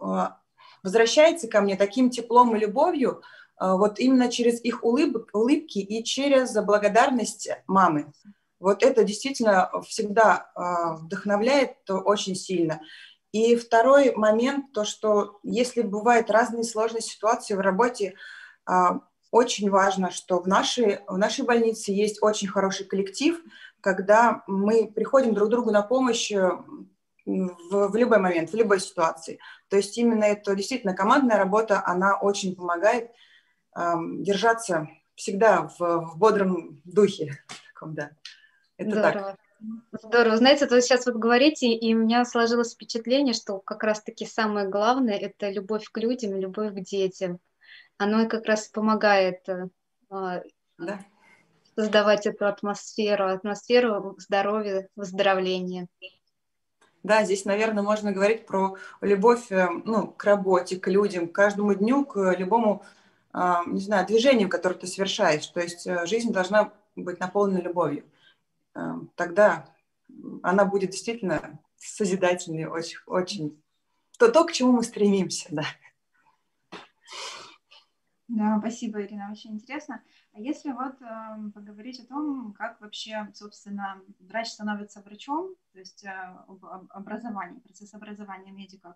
возвращается 0.83 1.49
ко 1.49 1.61
мне 1.61 1.77
таким 1.77 2.11
теплом 2.11 2.55
и 2.57 2.61
любовью, 2.61 3.23
вот 3.61 3.99
именно 3.99 4.31
через 4.31 4.63
их 4.63 4.85
улыб, 4.85 5.29
улыбки 5.33 5.79
и 5.79 6.05
через 6.05 6.55
благодарность 6.55 7.49
мамы. 7.67 8.13
Вот 8.61 8.83
это 8.83 9.05
действительно 9.05 9.71
всегда 9.87 10.51
вдохновляет 11.01 11.77
очень 11.89 12.35
сильно. 12.35 12.81
И 13.33 13.57
второй 13.57 14.15
момент, 14.15 14.73
то, 14.73 14.85
что 14.85 15.39
если 15.43 15.83
бывают 15.83 16.31
разные 16.31 16.65
сложные 16.65 17.03
ситуации 17.03 17.55
в 17.55 17.61
работе, 17.61 18.15
очень 19.31 19.69
важно, 19.69 20.11
что 20.11 20.41
в 20.41 20.49
нашей, 20.49 21.01
в 21.07 21.19
нашей 21.19 21.45
больнице 21.45 21.93
есть 21.93 22.23
очень 22.23 22.49
хороший 22.49 22.87
коллектив, 22.87 23.39
когда 23.81 24.43
мы 24.47 24.91
приходим 24.91 25.35
друг 25.35 25.51
другу 25.51 25.71
на 25.71 25.83
помощь 25.83 26.31
э, 26.33 26.51
в, 27.27 27.89
в 27.89 27.97
любой 27.97 28.19
момент, 28.19 28.51
в 28.51 28.55
любой 28.55 28.81
ситуации. 28.81 29.39
То 29.69 29.77
есть 29.77 29.97
именно 29.99 30.25
это 30.25 30.55
действительно 30.55 30.95
командная 30.95 31.37
работа, 31.37 31.83
она 31.85 32.19
очень 32.19 32.57
помогает 32.57 33.11
эм, 33.77 34.23
держаться 34.23 34.89
всегда 35.15 35.69
в, 35.69 35.79
в 35.79 36.19
бодром 36.19 36.81
духе. 36.85 37.39
Таком, 37.75 37.95
да. 37.95 38.11
Это 38.77 38.91
Здорово. 38.91 39.13
так. 39.13 39.37
Здорово. 40.03 40.37
Знаете, 40.37 40.67
вы 40.67 40.81
сейчас 40.81 41.07
вот 41.07 41.17
говорите, 41.17 41.73
и 41.73 41.95
у 41.95 41.99
меня 41.99 42.25
сложилось 42.25 42.75
впечатление, 42.75 43.35
что 43.35 43.59
как 43.59 43.83
раз-таки 43.83 44.25
самое 44.25 44.69
главное– 44.69 45.19
это 45.19 45.51
любовь 45.51 45.89
к 45.91 45.99
людям, 45.99 46.37
любовь 46.37 46.73
к 46.73 46.81
детям. 46.81 47.41
Оно 47.97 48.29
как 48.29 48.47
раз 48.47 48.69
помогает 48.69 49.49
э, 49.49 49.69
да 50.79 51.05
создавать 51.79 52.27
эту 52.27 52.49
атмосферу, 52.49 53.29
атмосферу 53.29 54.17
здоровья, 54.19 54.89
выздоровления. 54.97 55.87
Да, 57.05 57.23
здесь, 57.25 57.45
наверное, 57.45 57.85
можно 57.85 58.11
говорить 58.11 58.47
про 58.47 58.75
любовь 59.01 59.53
э, 59.53 59.69
ну, 59.85 60.09
к 60.09 60.25
работе, 60.25 60.81
к 60.81 60.89
людям, 60.89 61.29
к 61.29 61.33
каждому 61.33 61.75
дню, 61.75 62.05
к 62.05 62.35
любому, 62.37 62.83
а, 63.33 63.63
не 63.65 63.79
знаю, 63.79 64.05
движению, 64.09 64.49
которое 64.49 64.75
ты 64.75 64.89
совершаешь. 64.89 65.47
То 65.47 65.61
есть 65.61 65.87
э, 65.87 66.05
жизнь 66.07 66.33
должна 66.33 66.73
быть 66.97 67.21
наполнена 67.21 67.61
любовью. 67.61 68.03
Э, 68.75 68.95
тогда 69.15 69.69
она 70.43 70.65
будет 70.65 70.91
действительно 70.91 71.61
созидательной, 71.77 72.65
очень, 72.65 72.99
очень. 73.07 73.63
То, 74.19 74.33
то, 74.33 74.45
к 74.45 74.51
чему 74.51 74.73
мы 74.73 74.83
стремимся, 74.83 75.47
да. 75.53 75.63
Да, 78.27 78.59
спасибо, 78.59 79.01
Ирина, 79.01 79.31
очень 79.31 79.53
интересно. 79.53 80.03
А 80.33 80.41
если 80.41 80.73
вот 80.73 81.01
э, 81.01 81.51
поговорить 81.55 82.01
о 82.01 82.07
том, 82.07 82.53
как 82.53 82.81
вообще, 82.81 83.29
собственно, 83.35 84.01
врач 84.21 84.49
становится 84.49 85.01
врачом, 85.01 85.55
то 85.73 85.79
есть 85.79 86.05
э, 86.05 86.11
об, 86.47 86.65
об 86.65 86.87
образовании, 86.91 87.61
процесс 87.61 87.95
образования 87.95 88.53
медиков, 88.53 88.95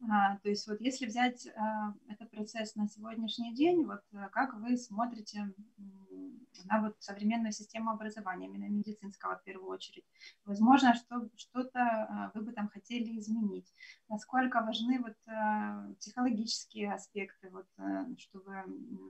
то 0.00 0.48
есть 0.48 0.66
вот 0.66 0.80
если 0.80 1.06
взять 1.06 1.46
а, 1.48 1.94
этот 2.08 2.30
процесс 2.30 2.74
на 2.74 2.88
сегодняшний 2.88 3.54
день, 3.54 3.84
вот 3.84 4.00
а, 4.14 4.28
как 4.30 4.54
вы 4.54 4.76
смотрите 4.78 5.52
на 6.64 6.80
вот 6.80 6.96
современную 7.00 7.52
систему 7.52 7.90
образования, 7.90 8.46
именно 8.46 8.68
медицинского 8.70 9.36
в 9.36 9.44
первую 9.44 9.68
очередь? 9.68 10.04
Возможно, 10.44 10.94
что 10.94 11.28
что-то 11.36 11.80
а, 11.80 12.30
вы 12.34 12.42
бы 12.42 12.52
там 12.52 12.68
хотели 12.68 13.18
изменить. 13.18 13.72
Насколько 14.08 14.62
важны 14.62 15.00
вот 15.00 15.16
а, 15.28 15.92
психологические 15.98 16.94
аспекты, 16.94 17.50
вот, 17.50 17.66
а, 17.76 18.06
чтобы 18.16 18.64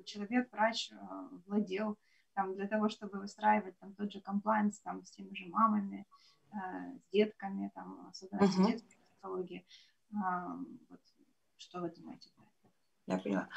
человек, 0.06 0.50
врач 0.50 0.90
а, 0.92 1.28
владел 1.46 1.98
там, 2.34 2.54
для 2.54 2.66
того, 2.66 2.88
чтобы 2.88 3.20
выстраивать 3.20 3.78
там 3.78 3.94
тот 3.94 4.12
же 4.12 4.20
комплайнс 4.20 4.80
там, 4.80 5.04
с 5.04 5.10
теми 5.10 5.34
же 5.34 5.46
мамами, 5.46 6.06
а, 6.52 6.92
с 6.96 7.12
детками, 7.12 7.70
там, 7.74 8.08
особенно 8.08 8.42
uh-huh. 8.42 8.48
с 8.48 8.56
детской 8.56 8.96
психологией. 9.20 9.66
Вот, 10.12 11.00
что 11.56 11.80
вы 11.80 11.90
думаете 11.90 12.28
Я 13.06 13.18
поняла. 13.18 13.48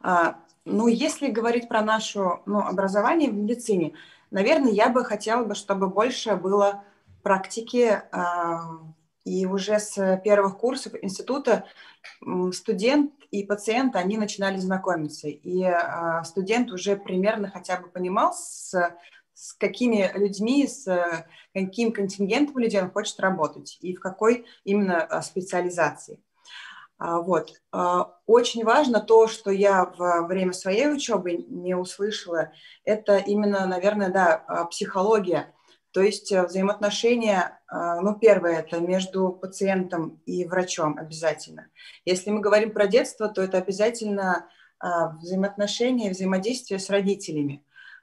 А, 0.00 0.40
ну, 0.64 0.88
если 0.88 1.28
говорить 1.28 1.68
про 1.68 1.82
наше 1.82 2.20
ну, 2.46 2.60
образование 2.60 3.30
в 3.30 3.34
медицине, 3.34 3.94
наверное, 4.30 4.72
я 4.72 4.88
бы 4.88 5.04
хотела 5.04 5.44
бы, 5.44 5.54
чтобы 5.54 5.88
больше 5.88 6.36
было 6.36 6.84
практики, 7.22 8.02
а, 8.12 8.78
и 9.24 9.46
уже 9.46 9.78
с 9.78 10.20
первых 10.24 10.58
курсов 10.58 10.94
института 11.00 11.64
студент 12.52 13.12
и 13.30 13.44
пациент, 13.44 13.94
они 13.96 14.18
начинали 14.18 14.56
знакомиться, 14.58 15.28
и 15.28 15.62
а, 15.62 16.24
студент 16.24 16.70
уже 16.72 16.96
примерно 16.96 17.48
хотя 17.48 17.78
бы 17.78 17.88
понимал, 17.88 18.34
с, 18.34 18.74
с 19.34 19.54
какими 19.54 20.10
людьми, 20.14 20.66
с 20.66 20.86
каким 21.54 21.92
контингентом 21.92 22.58
людей 22.58 22.80
он 22.80 22.90
хочет 22.90 23.18
работать 23.20 23.78
и 23.80 23.94
в 23.94 24.00
какой 24.00 24.46
именно 24.64 25.02
а, 25.02 25.22
специализации. 25.22 26.22
А, 26.98 27.20
вот. 27.20 27.52
А, 27.72 28.16
очень 28.26 28.64
важно 28.64 29.00
то, 29.00 29.26
что 29.28 29.50
я 29.50 29.84
во 29.96 30.26
время 30.26 30.52
своей 30.52 30.88
учебы 30.88 31.32
не 31.32 31.74
услышала, 31.74 32.52
это 32.84 33.16
именно, 33.16 33.66
наверное, 33.66 34.10
да, 34.10 34.66
психология, 34.70 35.54
то 35.92 36.00
есть 36.00 36.32
э, 36.32 36.42
взаимоотношения, 36.42 37.60
ну, 37.70 38.14
первое, 38.18 38.60
это 38.60 38.80
между 38.80 39.30
пациентом 39.30 40.22
и 40.24 40.46
врачом 40.46 40.96
обязательно. 40.96 41.68
Если 42.06 42.30
мы 42.30 42.40
говорим 42.40 42.72
про 42.72 42.86
детство, 42.86 43.28
то 43.28 43.42
это 43.42 43.58
обязательно 43.58 44.48
взаимоотношения, 44.80 46.10
взаимодействие 46.10 46.80
с 46.80 46.88
родителями. 46.88 47.62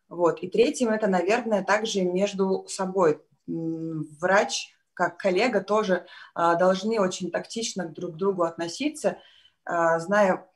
Вот. 0.09 0.41
И 0.41 0.49
третьим 0.49 0.89
это, 0.89 1.07
наверное, 1.07 1.63
также 1.63 2.01
между 2.01 2.65
собой. 2.67 3.21
Врач, 3.47 4.75
как 4.93 5.17
коллега, 5.17 5.61
тоже 5.61 6.05
а, 6.35 6.55
должны 6.55 6.99
очень 6.99 7.31
тактично 7.31 7.85
друг 7.85 8.13
к 8.13 8.17
другу 8.17 8.43
относиться, 8.43 9.17
а, 9.65 9.99
зная, 9.99 10.47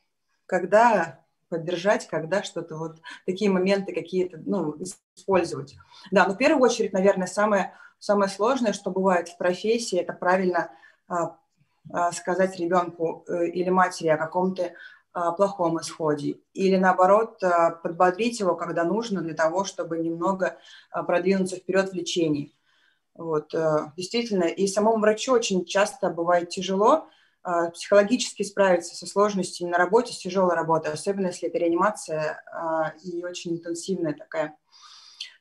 когда 0.46 1.20
поддержать, 1.50 2.08
когда 2.08 2.44
что-то 2.44 2.76
вот 2.76 2.98
такие 3.26 3.50
моменты 3.50 3.94
какие-то 3.94 4.42
ну, 4.44 4.76
использовать. 5.16 5.76
Да, 6.12 6.28
но 6.28 6.34
в 6.34 6.38
первую 6.38 6.62
очередь, 6.62 6.94
наверное, 6.94 7.28
самое, 7.28 7.74
самое 8.00 8.30
сложное, 8.30 8.74
что 8.74 8.92
бывает 8.92 9.30
в 9.30 9.38
профессии, 9.38 10.00
это 10.00 10.13
правильно 10.13 10.72
а, 11.08 11.38
сказать 12.13 12.58
ребенку 12.58 13.26
э, 13.28 13.48
или 13.48 13.70
матери 13.70 14.08
о 14.08 14.18
каком-то 14.18 14.72
плохом 15.13 15.80
исходе, 15.80 16.39
или 16.54 16.76
наоборот 16.78 17.39
подбодрить 17.84 18.39
его, 18.39 18.56
когда 18.56 18.84
нужно, 18.84 19.21
для 19.21 19.36
того, 19.36 19.63
чтобы 19.63 19.99
немного 19.99 20.58
продвинуться 20.91 21.58
вперед 21.58 21.91
в 21.91 21.93
лечении. 21.93 22.52
Вот, 23.15 23.54
э, 23.54 23.91
действительно, 23.95 24.45
и 24.45 24.65
самому 24.65 24.97
врачу 24.99 25.34
очень 25.34 25.65
часто 25.65 26.10
бывает 26.10 26.49
тяжело 26.49 27.08
психологически 27.73 28.41
справиться 28.41 28.95
со 28.95 29.06
сложностями 29.06 29.69
на 29.69 29.78
работе, 29.78 30.13
с 30.13 30.17
тяжелой 30.17 30.56
работой, 30.56 30.93
особенно 30.93 31.28
если 31.28 31.49
это 31.49 31.58
реанимация 31.58 32.41
и 33.04 33.23
очень 33.26 33.56
интенсивная 33.56 34.13
такая 34.13 34.58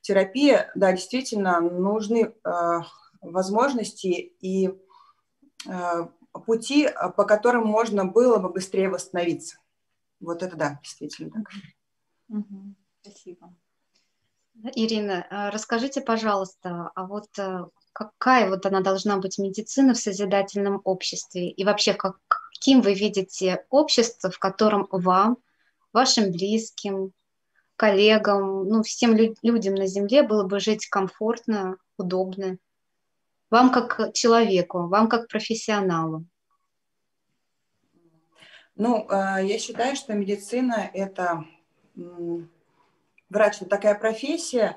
терапия. 0.00 0.72
Да, 0.74 0.90
действительно, 0.90 1.60
нужны 1.60 2.34
возможности 3.20 4.34
и 4.40 4.76
пути, 6.44 6.88
по 7.16 7.24
которым 7.24 7.66
можно 7.66 8.04
было 8.04 8.38
бы 8.38 8.48
быстрее 8.48 8.88
восстановиться. 8.88 9.58
Вот 10.22 10.42
это 10.42 10.56
да, 10.56 10.80
действительно 10.82 11.30
так. 11.30 11.50
Спасибо. 13.02 13.54
Ирина, 14.74 15.26
а 15.30 15.50
расскажите, 15.50 16.00
пожалуйста, 16.00 16.90
а 16.94 17.06
вот 17.06 17.26
э, 17.38 17.64
какая 17.92 18.48
вот 18.48 18.64
она 18.64 18.80
должна 18.80 19.16
быть 19.16 19.38
медицина 19.38 19.94
в 19.94 19.98
созидательном 19.98 20.80
обществе? 20.84 21.50
И 21.50 21.64
вообще, 21.64 21.94
как, 21.94 22.18
каким 22.28 22.80
вы 22.80 22.94
видите 22.94 23.64
общество, 23.70 24.30
в 24.30 24.38
котором 24.38 24.86
вам, 24.90 25.38
вашим 25.92 26.30
близким, 26.30 27.12
коллегам, 27.76 28.68
ну, 28.68 28.82
всем 28.82 29.16
лю- 29.16 29.34
людям 29.42 29.74
на 29.74 29.86
Земле 29.86 30.22
было 30.22 30.44
бы 30.44 30.60
жить 30.60 30.86
комфортно, 30.86 31.76
удобно? 31.96 32.58
Вам 33.50 33.72
как 33.72 34.12
человеку, 34.12 34.86
вам 34.86 35.08
как 35.08 35.28
профессионалу? 35.28 36.26
Ну, 38.84 39.06
э, 39.08 39.44
я 39.44 39.60
считаю, 39.60 39.94
что 39.94 40.12
медицина– 40.12 40.90
это 40.92 41.44
врач– 43.30 43.56
это 43.60 43.66
такая 43.66 43.94
профессия, 43.94 44.76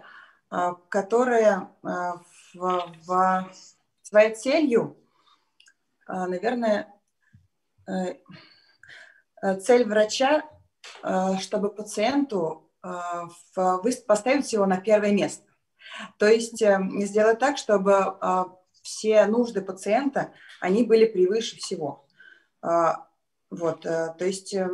э, 0.51 0.73
которая 0.89 1.71
э, 1.81 1.87
в, 2.53 2.93
в 3.03 3.51
своей 4.03 4.35
целью, 4.35 4.95
наверное, 6.07 6.93
цель 9.61 9.85
врача, 9.85 10.43
чтобы 11.39 11.73
пациенту 11.73 12.71
поставить 14.05 14.53
его 14.53 14.67
на 14.67 14.77
первое 14.77 15.13
место. 15.13 15.49
То 16.19 16.27
есть 16.27 16.59
сделать 16.59 17.39
так, 17.39 17.57
чтобы 17.57 18.19
все 18.83 19.25
нужды 19.25 19.61
пациента, 19.61 20.31
они 20.61 20.83
были 20.83 21.05
превыше 21.05 21.57
всего. 21.57 22.05
Вот, 23.55 23.85
э, 23.85 24.13
то 24.17 24.25
есть 24.25 24.53
э, 24.53 24.67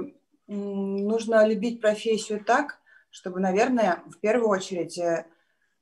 нужно 0.48 1.48
любить 1.48 1.82
профессию 1.82 2.44
так, 2.44 2.80
чтобы, 3.12 3.39
наверное, 3.39 4.02
в 4.08 4.17
первую 4.20 4.50
очередь 4.50 4.98
э, 4.98 5.28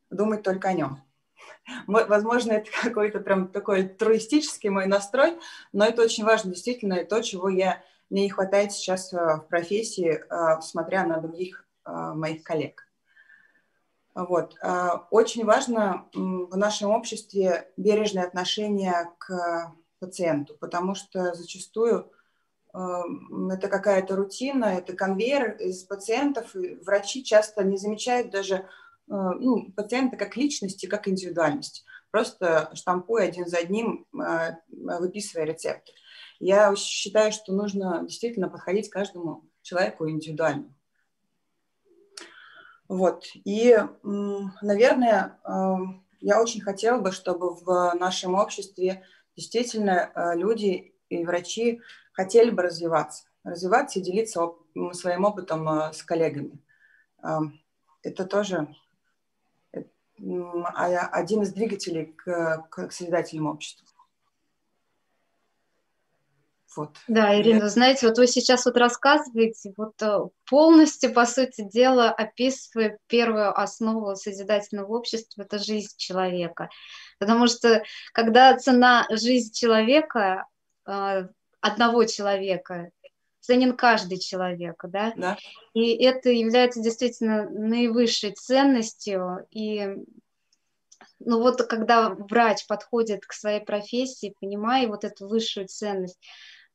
думать 0.10 0.44
только 0.44 0.68
о 0.70 0.74
нем. 0.74 1.02
Возможно, 1.88 2.54
это 2.54 2.70
какой-то 2.84 3.22
прям 3.22 3.48
такой 3.48 3.88
туристический 3.88 4.70
мой 4.70 4.86
настрой, 4.88 5.40
но 5.72 5.86
это 5.86 6.02
очень 6.02 6.26
важно, 6.26 6.52
действительно, 6.52 6.96
и 6.96 7.06
то, 7.06 7.22
чего 7.22 7.48
я, 7.48 7.82
мне 8.10 8.24
не 8.24 8.30
хватает 8.30 8.74
сейчас 8.74 9.14
в 9.14 9.46
профессии, 9.50 10.22
смотря 10.62 11.06
на 11.06 11.20
других 11.20 11.66
моих 11.86 12.42
коллег. 12.44 12.88
Вот. 14.16 14.56
Очень 15.12 15.46
важно 15.46 16.10
в 16.14 16.58
нашем 16.58 16.90
обществе 16.90 17.72
бережное 17.78 18.26
отношение 18.26 19.12
к 19.20 19.72
пациенту, 20.00 20.58
потому 20.60 20.96
что 20.96 21.36
зачастую 21.36 22.12
это 22.72 23.68
какая-то 23.68 24.16
рутина, 24.16 24.66
это 24.66 24.94
конвейер 24.94 25.58
из 25.58 25.84
пациентов. 25.84 26.56
И 26.56 26.76
врачи 26.76 27.24
часто 27.24 27.64
не 27.64 27.78
замечают 27.78 28.30
даже 28.30 28.56
э, 28.56 28.64
ну, 29.08 29.72
пациента 29.72 30.18
как 30.18 30.38
личности, 30.38 30.86
как 30.86 31.08
индивидуальность, 31.08 31.84
просто 32.12 32.70
штампуя 32.76 33.26
один 33.26 33.48
за 33.48 33.58
одним, 33.58 34.06
э, 34.14 34.56
выписывая 34.70 35.46
рецепты. 35.46 35.92
Я 36.40 36.76
считаю, 36.76 37.32
что 37.32 37.54
нужно 37.54 38.04
действительно 38.04 38.50
подходить 38.50 38.90
каждому 38.90 39.46
человеку 39.62 40.10
индивидуально. 40.10 40.74
Вот. 42.88 43.26
И, 43.46 43.78
наверное, 44.04 45.40
эм, 45.46 46.08
я 46.22 46.42
очень 46.42 46.62
хотела 46.62 47.00
бы, 47.00 47.12
чтобы 47.12 47.54
в 47.56 47.94
нашем 48.00 48.34
обществе 48.34 49.04
действительно 49.36 50.12
э, 50.14 50.36
люди 50.36 50.96
и 51.10 51.24
врачи 51.24 51.82
хотели 52.20 52.50
бы 52.50 52.64
развиваться, 52.64 53.24
развиваться 53.46 54.00
и 54.00 54.02
делиться 54.02 54.44
оп- 54.44 54.66
своим 54.92 55.24
опытом 55.24 55.70
э, 55.70 55.94
с 55.94 56.04
коллегами. 56.04 56.60
Это 58.04 58.26
тоже 58.26 58.76
э, 59.72 59.84
один 60.18 61.44
из 61.44 61.54
двигателей 61.54 62.08
к, 62.08 62.68
к 62.70 62.92
созидательному 62.92 63.52
обществу. 63.52 63.88
Вот. 66.76 66.98
Да, 67.08 67.40
Ирина, 67.40 67.60
Это... 67.60 67.70
знаете, 67.70 68.08
вот 68.08 68.18
вы 68.18 68.28
сейчас 68.28 68.66
вот 68.66 68.76
рассказываете, 68.76 69.74
вот 69.78 70.02
э, 70.02 70.20
полностью, 70.46 71.14
по 71.14 71.26
сути 71.26 71.62
дела, 71.64 72.12
описывая 72.12 73.00
первую 73.08 73.58
основу 73.58 74.14
созидательного 74.18 74.88
общества, 74.88 75.44
это 75.44 75.58
жизнь 75.58 75.96
человека. 75.96 76.70
Потому 77.18 77.48
что 77.48 77.82
когда 78.12 78.58
цена 78.58 79.08
жизни 79.10 79.54
человека, 79.54 80.48
одного 81.62 82.06
человека, 82.06 82.92
ценен 83.40 83.76
каждый 83.76 84.20
человек, 84.20 84.84
да? 84.88 85.14
да. 85.16 85.38
И 85.74 85.96
это 86.04 86.30
является 86.30 86.82
действительно 86.82 87.50
наивысшей 87.50 88.34
ценностью. 88.34 89.48
И 89.52 89.88
ну 91.20 91.42
вот 91.42 91.62
когда 91.64 92.10
врач 92.10 92.68
подходит 92.68 93.26
к 93.26 93.34
своей 93.34 93.62
профессии, 93.62 94.36
понимая 94.40 94.88
вот 94.88 95.04
эту 95.04 95.28
высшую 95.28 95.68
ценность, 95.68 96.20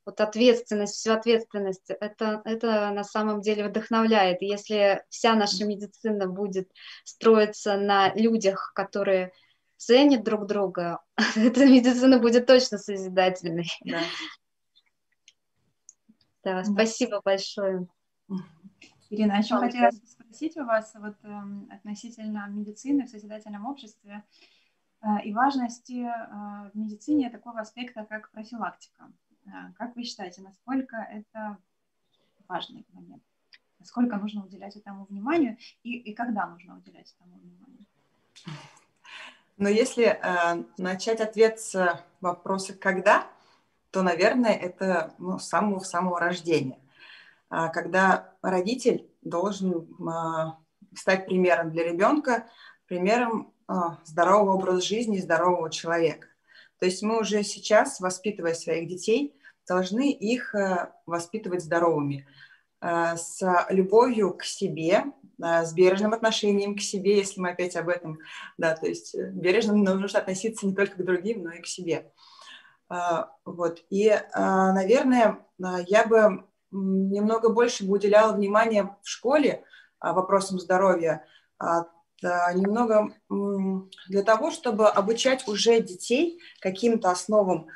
вот 0.06 0.20
ответственность, 0.20 0.96
всю 0.96 1.12
ответственность, 1.12 1.88
это, 1.88 2.42
это 2.44 2.90
на 2.90 3.04
самом 3.04 3.40
деле 3.40 3.68
вдохновляет. 3.68 4.42
И 4.42 4.46
если 4.46 5.02
вся 5.08 5.34
наша 5.34 5.64
медицина 5.64 6.26
будет 6.26 6.70
строиться 7.04 7.76
на 7.76 8.12
людях, 8.14 8.72
которые 8.74 9.32
ценят 9.76 10.22
друг 10.24 10.46
друга, 10.46 11.00
эта 11.36 11.64
медицина 11.66 12.18
будет 12.18 12.46
точно 12.46 12.78
созидательной. 12.78 13.68
Да. 13.84 14.00
Да, 16.44 16.62
спасибо 16.64 17.20
большое. 17.24 17.86
Ирина, 19.10 19.38
еще 19.38 19.58
хотела 19.58 19.90
спросить 19.90 20.56
у 20.56 20.64
вас 20.64 20.92
вот, 20.94 21.16
э, 21.22 21.42
относительно 21.70 22.46
медицины 22.48 23.06
в 23.06 23.10
созидательном 23.10 23.66
обществе 23.66 24.24
э, 25.02 25.22
и 25.24 25.32
важности 25.32 26.04
э, 26.04 26.70
в 26.72 26.76
медицине 26.76 27.30
такого 27.30 27.60
аспекта, 27.60 28.04
как 28.04 28.30
профилактика. 28.30 29.10
Э, 29.46 29.72
как 29.76 29.94
вы 29.94 30.04
считаете, 30.04 30.42
насколько 30.42 30.96
это 30.96 31.58
важный 32.48 32.84
момент? 32.92 33.22
Насколько 33.78 34.16
нужно 34.16 34.44
уделять 34.44 34.76
этому 34.76 35.04
вниманию 35.04 35.58
и, 35.82 35.96
и 35.96 36.14
когда 36.14 36.46
нужно 36.46 36.76
уделять 36.76 37.14
этому 37.18 37.38
вниманию? 37.38 37.86
Но 39.56 39.68
если 39.68 40.06
э, 40.06 40.64
начать 40.78 41.20
ответ 41.20 41.60
с 41.60 42.02
вопроса 42.20 42.74
«когда», 42.74 43.28
то, 43.94 44.02
наверное, 44.02 44.54
это 44.54 45.14
ну, 45.18 45.38
с 45.38 45.44
самого-самого 45.44 46.18
рождения. 46.18 46.80
А, 47.48 47.68
когда 47.68 48.32
родитель 48.42 49.08
должен 49.22 49.86
а, 50.04 50.58
стать 50.96 51.26
примером 51.26 51.70
для 51.70 51.84
ребенка, 51.84 52.48
примером 52.88 53.52
а, 53.68 54.00
здорового 54.04 54.54
образа 54.54 54.80
жизни 54.80 55.18
здорового 55.18 55.70
человека. 55.70 56.26
То 56.80 56.86
есть 56.86 57.04
мы 57.04 57.20
уже 57.20 57.44
сейчас, 57.44 58.00
воспитывая 58.00 58.54
своих 58.54 58.88
детей, 58.88 59.40
должны 59.68 60.10
их 60.10 60.54
воспитывать 61.06 61.62
здоровыми, 61.62 62.26
с 62.82 63.66
любовью 63.70 64.34
к 64.34 64.42
себе, 64.42 65.04
с 65.38 65.72
бережным 65.72 66.12
отношением 66.12 66.76
к 66.76 66.82
себе, 66.82 67.16
если 67.16 67.40
мы 67.40 67.50
опять 67.50 67.74
об 67.76 67.88
этом, 67.88 68.18
да, 68.58 68.76
то 68.76 68.86
есть 68.86 69.16
бережно 69.16 69.74
нужно 69.74 70.18
относиться 70.18 70.66
не 70.66 70.74
только 70.74 70.96
к 70.96 71.04
другим, 71.06 71.44
но 71.44 71.52
и 71.52 71.62
к 71.62 71.66
себе. 71.66 72.12
Вот. 73.44 73.82
И, 73.90 74.14
наверное, 74.34 75.38
я 75.58 76.06
бы 76.06 76.44
немного 76.70 77.48
больше 77.48 77.84
бы 77.84 77.92
уделяла 77.94 78.32
внимания 78.32 78.96
в 79.02 79.08
школе 79.08 79.64
вопросам 80.00 80.58
здоровья, 80.58 81.24
немного 82.20 83.12
для 84.08 84.22
того, 84.22 84.50
чтобы 84.50 84.88
обучать 84.88 85.46
уже 85.48 85.80
детей 85.80 86.40
каким-то 86.60 87.10
основам 87.10 87.68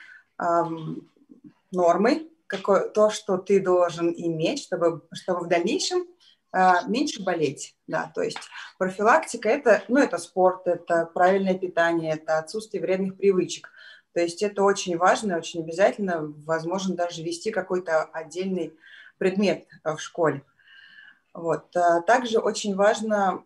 нормы, 1.71 2.29
какое, 2.47 2.89
то, 2.89 3.11
что 3.11 3.37
ты 3.39 3.61
должен 3.61 4.11
иметь, 4.11 4.63
чтобы, 4.63 5.03
чтобы 5.13 5.45
в 5.45 5.49
дальнейшем 5.49 6.07
меньше 6.87 7.23
болеть, 7.23 7.77
да, 7.87 8.11
то 8.15 8.23
есть 8.23 8.39
профилактика 8.79 9.51
это, 9.51 9.83
ну, 9.89 9.99
это 9.99 10.17
спорт, 10.17 10.67
это 10.67 11.05
правильное 11.13 11.53
питание, 11.59 12.15
это 12.15 12.39
отсутствие 12.39 12.83
вредных 12.83 13.19
привычек, 13.19 13.69
то 14.15 14.21
есть 14.21 14.43
это 14.43 14.63
очень 14.63 14.97
важно, 14.97 15.37
очень 15.37 15.63
обязательно, 15.63 16.33
возможно, 16.45 16.95
даже 16.95 17.23
вести 17.23 17.51
какой-то 17.51 18.05
отдельный 18.05 18.75
предмет 19.19 19.67
э, 19.85 19.95
в 19.95 20.01
школе. 20.01 20.43
Вот. 21.35 21.77
А 21.77 22.01
также 22.01 22.39
очень 22.39 22.75
важно 22.75 23.45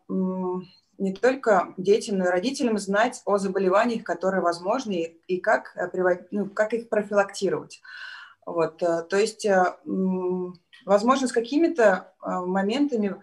не 0.99 1.13
только 1.13 1.75
детям, 1.77 2.19
но 2.19 2.27
и 2.27 2.31
родителям 2.31 2.79
знать 2.79 3.23
о 3.25 3.39
заболеваниях, 3.39 4.05
которые 4.05 4.41
возможны, 4.41 5.17
и 5.27 5.41
как, 5.41 5.77
э, 5.77 5.91
ну, 6.31 6.49
как 6.49 6.73
их 6.75 6.89
профилактировать. 6.89 7.83
Вот. 8.47 8.83
Э, 8.83 9.03
то 9.03 9.17
есть, 9.17 9.47
возможно, 10.87 11.27
с 11.27 11.33
какими-то 11.33 12.13
моментами 12.21 13.21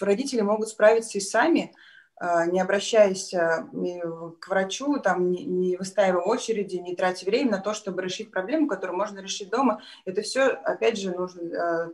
родители 0.00 0.40
могут 0.40 0.68
справиться 0.68 1.18
и 1.18 1.20
сами, 1.20 1.74
не 2.20 2.60
обращаясь 2.60 3.30
к 3.30 4.48
врачу, 4.48 4.98
там, 4.98 5.30
не 5.30 5.76
выстаивая 5.76 6.22
очереди, 6.22 6.76
не 6.76 6.96
тратя 6.96 7.24
время 7.24 7.52
на 7.52 7.58
то, 7.58 7.74
чтобы 7.74 8.02
решить 8.02 8.30
проблему, 8.30 8.66
которую 8.66 8.98
можно 8.98 9.20
решить 9.20 9.50
дома. 9.50 9.80
Это 10.04 10.22
все, 10.22 10.46
опять 10.46 10.98
же, 10.98 11.12
нужно 11.12 11.92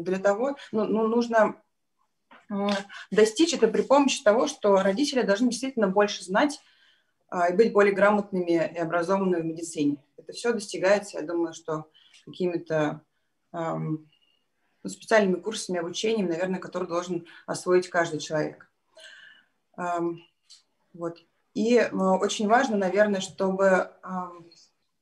для 0.00 0.18
того, 0.18 0.56
ну, 0.72 0.84
ну, 0.84 1.08
нужно 1.08 1.56
достичь 3.10 3.54
это 3.54 3.68
при 3.68 3.82
помощи 3.82 4.22
того, 4.22 4.46
что 4.46 4.82
родители 4.82 5.22
должны 5.22 5.50
действительно 5.50 5.88
больше 5.88 6.24
знать 6.24 6.60
и 7.48 7.52
быть 7.52 7.72
более 7.72 7.94
грамотными 7.94 8.52
и 8.52 8.78
образованными 8.78 9.40
в 9.40 9.44
медицине. 9.44 10.04
Это 10.16 10.32
все 10.32 10.52
достигается, 10.52 11.18
я 11.18 11.26
думаю, 11.26 11.52
что 11.54 11.86
какими-то 12.26 13.02
ну, 13.52 14.04
специальными 14.86 15.40
курсами, 15.40 15.78
обучением, 15.78 16.28
наверное, 16.28 16.60
которые 16.60 16.88
должен 16.88 17.26
освоить 17.46 17.88
каждый 17.88 18.20
человек. 18.20 18.69
Вот. 19.76 21.18
И 21.54 21.76
э, 21.76 21.90
очень 21.90 22.48
важно, 22.48 22.76
наверное, 22.76 23.20
чтобы 23.20 23.90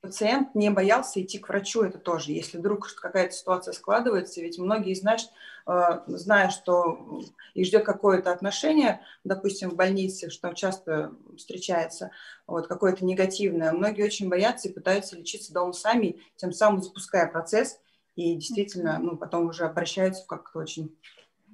пациент 0.01 0.55
не 0.55 0.71
боялся 0.71 1.21
идти 1.21 1.39
к 1.39 1.49
врачу, 1.49 1.83
это 1.83 1.99
тоже, 1.99 2.33
если 2.33 2.59
вдруг 2.59 2.95
какая-то 2.95 3.35
ситуация 3.35 3.73
складывается, 3.73 4.41
ведь 4.41 4.59
многие, 4.59 4.95
знаешь, 4.95 5.27
э, 5.67 6.01
зная, 6.07 6.51
что 6.51 7.21
их 7.55 7.67
ждет 7.67 7.85
какое-то 7.85 8.33
отношение, 8.33 9.01
допустим, 9.25 9.71
в 9.71 9.75
больнице, 9.75 10.31
что 10.31 10.53
часто 10.55 11.13
встречается, 11.37 12.13
вот, 12.47 12.69
какое-то 12.69 13.05
негативное, 13.05 13.73
многие 13.73 14.05
очень 14.05 14.29
боятся 14.29 14.69
и 14.69 14.73
пытаются 14.73 15.17
лечиться 15.17 15.53
дома 15.53 15.73
сами, 15.73 16.21
тем 16.37 16.53
самым 16.53 16.81
запуская 16.81 17.27
процесс, 17.27 17.81
и 18.15 18.35
действительно, 18.37 18.99
ну, 18.99 19.17
потом 19.17 19.49
уже 19.49 19.65
обращаются 19.65 20.25
как-то 20.27 20.61
очень 20.61 20.97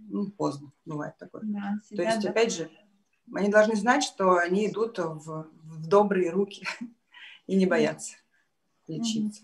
ну, 0.08 0.30
поздно, 0.30 0.70
бывает 0.84 1.16
такое. 1.18 1.42
Да, 1.44 1.78
То 1.94 2.02
есть, 2.02 2.20
да. 2.20 2.30
опять 2.30 2.52
же, 2.52 2.70
они 3.32 3.48
должны 3.48 3.76
знать, 3.76 4.04
что 4.04 4.36
они 4.36 4.68
идут 4.68 4.98
в, 4.98 5.48
в 5.62 5.86
добрые 5.88 6.30
руки 6.30 6.66
и 7.46 7.56
не 7.56 7.66
боятся 7.66 8.16
лечиться. 8.86 9.42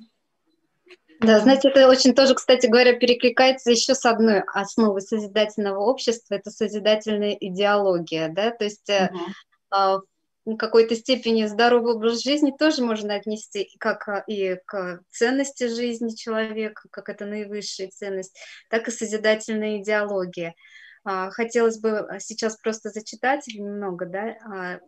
Да, 1.20 1.38
знаете, 1.40 1.68
это 1.68 1.86
очень 1.86 2.14
тоже, 2.14 2.34
кстати 2.34 2.66
говоря, 2.66 2.94
перекликается 2.94 3.70
еще 3.70 3.94
с 3.94 4.06
одной 4.06 4.40
основой 4.54 5.02
созидательного 5.02 5.78
общества, 5.78 6.34
это 6.34 6.50
созидательная 6.50 7.36
идеология, 7.38 8.30
да, 8.30 8.50
то 8.52 8.64
есть 8.64 8.88
угу. 8.88 10.02
в 10.46 10.56
какой-то 10.56 10.96
степени 10.96 11.44
здоровый 11.44 11.94
образ 11.94 12.22
жизни 12.22 12.54
тоже 12.58 12.82
можно 12.82 13.14
отнести 13.14 13.68
как 13.78 14.08
а, 14.08 14.24
и 14.26 14.56
к 14.64 15.02
ценности 15.10 15.68
жизни 15.68 16.14
человека, 16.14 16.88
как 16.90 17.10
это 17.10 17.26
наивысшая 17.26 17.88
ценность, 17.88 18.38
так 18.70 18.88
и 18.88 18.90
созидательная 18.90 19.82
идеология. 19.82 20.54
А, 21.04 21.30
хотелось 21.30 21.78
бы 21.78 22.06
сейчас 22.18 22.56
просто 22.56 22.90
зачитать 22.90 23.46
немного, 23.48 24.06
да, 24.06 24.36
а, 24.44 24.80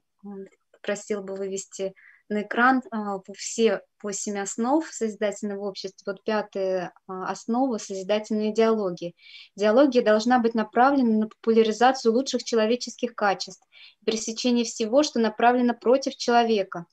просил 0.82 1.22
бы 1.22 1.34
вывести 1.34 1.94
на 2.28 2.42
экран 2.42 2.82
а, 2.90 3.18
все 3.34 3.80
восемь 4.02 4.38
основ 4.38 4.86
созидательного 4.86 5.68
общества. 5.68 6.12
Вот 6.12 6.22
пятая 6.24 6.92
основа– 7.06 7.76
созидательной 7.78 8.50
идеологии. 8.50 9.14
Идеология 9.56 10.02
должна 10.02 10.38
быть 10.38 10.54
направлена 10.54 11.18
на 11.20 11.28
популяризацию 11.28 12.12
лучших 12.12 12.44
человеческих 12.44 13.14
качеств, 13.14 13.66
пресечение 14.04 14.64
всего, 14.64 15.02
что 15.02 15.18
направлено 15.18 15.74
против 15.74 16.16
человека. 16.16 16.86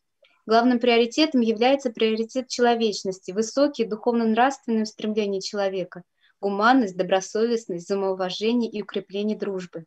Главным 0.46 0.80
приоритетом 0.80 1.42
является 1.42 1.92
приоритет 1.92 2.48
человечности, 2.48 3.32
высокие 3.32 3.88
духовно-нравственные 3.88 4.84
устремления 4.84 5.42
человека– 5.42 6.04
гуманность, 6.42 6.98
добросовестность, 6.98 7.88
самоуважение 7.88 8.70
и 8.70 8.82
укрепление 8.82 9.38
дружбы. 9.38 9.86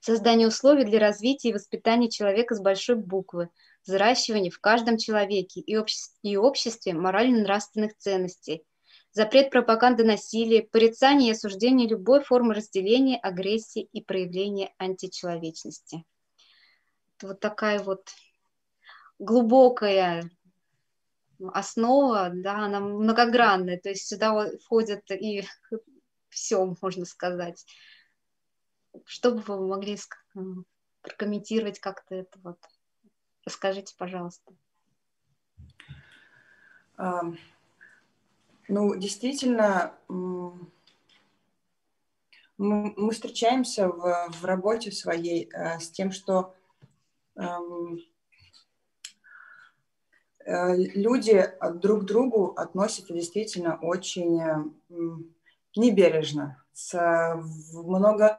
Создание 0.00 0.48
условий 0.48 0.84
для 0.84 0.98
развития 0.98 1.50
и 1.50 1.54
воспитания 1.54 2.10
человека 2.10 2.54
с 2.54 2.60
большой 2.60 2.96
буквы, 2.96 3.48
взращивание 3.84 4.50
в 4.50 4.60
каждом 4.60 4.96
человеке 4.96 5.60
и, 5.60 5.76
обще- 5.76 6.10
и 6.22 6.36
обществе 6.36 6.92
морально-нравственных 6.94 7.96
ценностей, 7.96 8.64
запрет 9.12 9.50
пропаганды 9.50 10.04
насилия, 10.04 10.62
порицание 10.62 11.30
и 11.30 11.32
осуждение 11.32 11.88
любой 11.88 12.22
формы 12.22 12.54
разделения, 12.54 13.18
агрессии 13.18 13.88
и 13.92 14.02
проявления 14.02 14.72
античеловечности. 14.78 16.04
Это 17.16 17.28
вот 17.28 17.40
такая 17.40 17.80
вот 17.80 18.08
глубокая 19.18 20.30
основа, 21.52 22.30
да, 22.32 22.64
она 22.66 22.80
многогранная, 22.80 23.78
то 23.78 23.88
есть 23.88 24.06
сюда 24.06 24.50
входят 24.64 25.10
и 25.10 25.44
все, 26.28 26.74
можно 26.80 27.04
сказать. 27.04 27.64
Что 29.04 29.32
бы 29.32 29.40
вы 29.40 29.66
могли 29.66 29.98
прокомментировать 31.02 31.78
как-то 31.78 32.14
это 32.16 32.38
вот? 32.42 32.58
Расскажите, 33.44 33.94
пожалуйста. 33.96 34.52
Ну, 38.70 38.94
действительно, 38.96 39.94
мы 42.58 43.10
встречаемся 43.12 43.88
в, 43.88 44.28
в 44.30 44.44
работе 44.44 44.92
своей 44.92 45.48
э, 45.50 45.78
с 45.78 45.90
тем, 45.90 46.10
что 46.12 46.54
люди 50.48 51.46
друг 51.74 52.02
к 52.02 52.04
другу 52.06 52.54
относятся 52.56 53.12
действительно 53.12 53.78
очень 53.82 54.40
э, 54.40 54.64
небережно, 55.76 56.62
с 56.72 57.36
много 57.72 58.38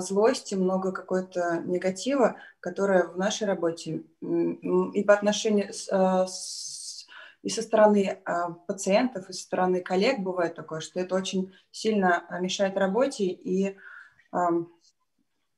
злости, 0.00 0.56
много 0.56 0.90
какой-то 0.90 1.62
негатива, 1.64 2.36
которое 2.58 3.06
в 3.06 3.16
нашей 3.16 3.46
работе 3.46 4.02
и 4.20 5.04
по 5.04 5.14
отношению 5.14 5.72
с, 5.72 7.06
и 7.42 7.48
со 7.48 7.62
стороны 7.62 8.20
пациентов, 8.66 9.30
и 9.30 9.32
со 9.32 9.42
стороны 9.42 9.80
коллег 9.80 10.18
бывает 10.18 10.56
такое, 10.56 10.80
что 10.80 10.98
это 10.98 11.14
очень 11.14 11.54
сильно 11.70 12.24
мешает 12.40 12.76
работе, 12.76 13.26
и 13.26 13.76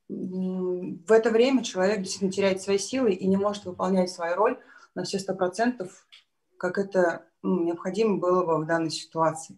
в 0.08 1.12
это 1.12 1.30
время 1.30 1.62
человек 1.64 2.02
действительно 2.02 2.32
теряет 2.32 2.60
свои 2.60 2.78
силы 2.78 3.12
и 3.12 3.26
не 3.26 3.38
может 3.38 3.64
выполнять 3.64 4.10
свою 4.10 4.34
роль 4.34 4.58
на 4.98 5.04
все 5.04 5.20
сто 5.20 5.32
процентов, 5.32 6.08
как 6.56 6.76
это 6.76 7.24
ну, 7.40 7.62
необходимо 7.62 8.18
было 8.18 8.44
бы 8.44 8.64
в 8.64 8.66
данной 8.66 8.90
ситуации. 8.90 9.56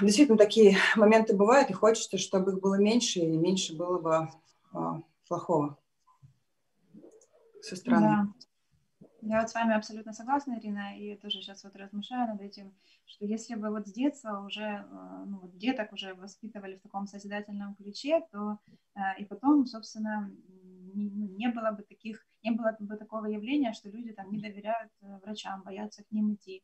Действительно, 0.00 0.36
такие 0.36 0.76
моменты 0.96 1.36
бывают, 1.36 1.70
и 1.70 1.72
хочется, 1.72 2.18
чтобы 2.18 2.50
их 2.50 2.60
было 2.60 2.74
меньше, 2.74 3.20
и 3.20 3.36
меньше 3.36 3.76
было 3.76 4.00
бы 4.00 4.28
а, 4.72 5.00
плохого 5.28 5.78
со 7.62 7.76
стороны. 7.76 8.06
Да. 8.06 9.08
Я 9.22 9.40
вот 9.40 9.50
с 9.50 9.54
вами 9.54 9.76
абсолютно 9.76 10.12
согласна, 10.14 10.58
Ирина, 10.58 10.98
и 10.98 11.14
тоже 11.14 11.40
сейчас 11.40 11.62
вот 11.62 11.76
размышляю 11.76 12.26
над 12.26 12.40
этим, 12.40 12.74
что 13.06 13.24
если 13.24 13.54
бы 13.54 13.70
вот 13.70 13.86
с 13.86 13.92
детства 13.92 14.40
уже, 14.44 14.62
э, 14.62 15.24
ну, 15.26 15.38
вот 15.42 15.56
деток 15.56 15.92
уже 15.92 16.14
воспитывали 16.14 16.76
в 16.76 16.80
таком 16.80 17.06
созидательном 17.06 17.76
ключе, 17.76 18.26
то 18.32 18.58
э, 18.96 19.00
и 19.18 19.24
потом, 19.26 19.66
собственно, 19.66 20.32
не, 20.94 21.10
ну, 21.10 21.28
не 21.36 21.48
было 21.48 21.70
бы 21.70 21.82
таких, 21.82 22.26
не 22.42 22.50
было 22.50 22.76
бы 22.78 22.96
такого 22.96 23.26
явления, 23.26 23.72
что 23.72 23.90
люди 23.90 24.12
там 24.12 24.30
не 24.30 24.40
доверяют 24.40 24.92
э, 25.02 25.18
врачам, 25.22 25.62
боятся 25.62 26.04
к 26.04 26.10
ним 26.10 26.34
идти. 26.34 26.62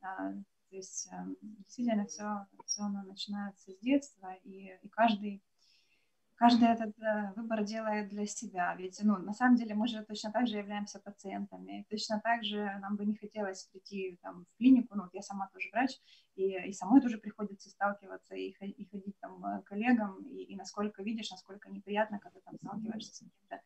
А, 0.00 0.32
то 0.32 0.76
есть 0.76 1.10
действительно 1.40 2.06
все, 2.06 2.46
все 2.66 2.82
оно 2.82 3.02
начинается 3.02 3.72
с 3.72 3.78
детства, 3.78 4.34
и, 4.44 4.78
и 4.82 4.88
каждый 4.88 5.42
каждый 6.38 6.68
этот 6.68 6.96
э, 7.00 7.32
выбор 7.34 7.64
делает 7.64 8.08
для 8.08 8.24
себя. 8.24 8.74
Ведь, 8.76 8.98
ну, 9.02 9.18
на 9.18 9.32
самом 9.32 9.56
деле 9.56 9.74
мы 9.74 9.88
же 9.88 10.04
точно 10.04 10.30
так 10.32 10.46
же 10.46 10.56
являемся 10.56 11.00
пациентами. 11.00 11.84
Точно 11.90 12.20
так 12.22 12.44
же 12.44 12.78
нам 12.80 12.96
бы 12.96 13.04
не 13.04 13.16
хотелось 13.16 13.64
прийти 13.64 14.18
там, 14.22 14.44
в 14.44 14.56
клинику, 14.56 14.94
ну, 14.94 15.02
вот 15.02 15.14
я 15.14 15.22
сама 15.22 15.48
тоже 15.52 15.68
врач, 15.72 15.90
и, 16.36 16.68
и 16.68 16.72
самой 16.72 17.00
тоже 17.00 17.18
приходится 17.18 17.68
сталкиваться 17.70 18.36
и, 18.36 18.50
и 18.50 18.88
ходить 18.88 19.18
там 19.20 19.42
к 19.42 19.64
коллегам, 19.64 20.22
и, 20.22 20.44
и 20.44 20.56
насколько 20.56 21.02
видишь, 21.02 21.30
насколько 21.30 21.68
неприятно, 21.70 22.20
когда 22.20 22.40
там 22.40 22.56
сталкиваешься 22.56 23.14
с 23.14 23.18
каким-то 23.18 23.60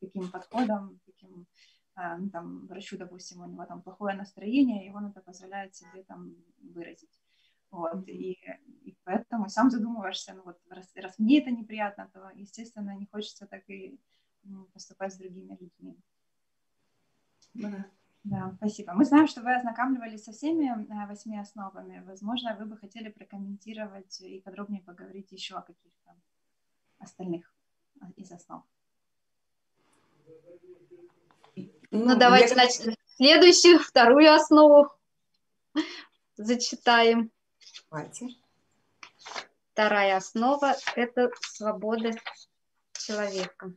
таким 0.00 0.30
подходом, 0.30 1.00
таким 1.06 1.46
а, 1.94 2.18
ну, 2.18 2.28
там, 2.28 2.66
врачу, 2.66 2.98
допустим, 2.98 3.40
у 3.40 3.46
него 3.46 3.64
там 3.64 3.80
плохое 3.80 4.14
настроение, 4.14 4.86
и 4.86 4.90
он 4.90 5.06
это 5.06 5.20
позволяет 5.20 5.74
себе 5.74 6.04
там 6.04 6.34
выразить. 6.58 7.20
Вот, 7.70 8.06
и, 8.06 8.38
и 8.84 8.96
поэтому 9.04 9.48
сам 9.48 9.70
задумываешься, 9.70 10.34
ну 10.34 10.42
вот 10.44 10.58
раз, 10.68 10.94
раз 10.94 11.18
мне 11.18 11.40
это 11.40 11.50
неприятно, 11.50 12.08
то, 12.12 12.30
естественно, 12.34 12.94
не 12.96 13.06
хочется 13.06 13.46
так 13.46 13.68
и 13.68 13.98
поступать 14.72 15.14
с 15.14 15.16
другими 15.16 15.56
людьми. 15.58 15.98
Да. 17.54 17.86
Да, 18.24 18.52
спасибо. 18.56 18.92
Мы 18.92 19.04
знаем, 19.04 19.28
что 19.28 19.40
вы 19.40 19.54
ознакомливались 19.54 20.24
со 20.24 20.32
всеми 20.32 20.66
э, 20.66 21.06
восьми 21.06 21.38
основами. 21.38 22.02
Возможно, 22.04 22.56
вы 22.58 22.66
бы 22.66 22.76
хотели 22.76 23.08
прокомментировать 23.08 24.20
и 24.20 24.40
подробнее 24.40 24.82
поговорить 24.82 25.30
еще 25.30 25.54
о 25.54 25.62
каких-то 25.62 26.12
остальных 26.98 27.54
э, 28.00 28.06
из 28.16 28.32
основ. 28.32 28.64
Ну, 31.56 31.66
ну 31.90 32.16
давайте 32.16 32.54
я... 32.54 32.64
начнем. 32.64 32.94
Следующую, 33.16 33.78
вторую 33.78 34.32
основу 34.32 34.90
зачитаем. 36.36 37.30
Давайте. 37.90 38.28
Вторая 39.72 40.16
основа– 40.16 40.74
это 40.96 41.30
свобода 41.40 42.10
человека. 42.92 43.72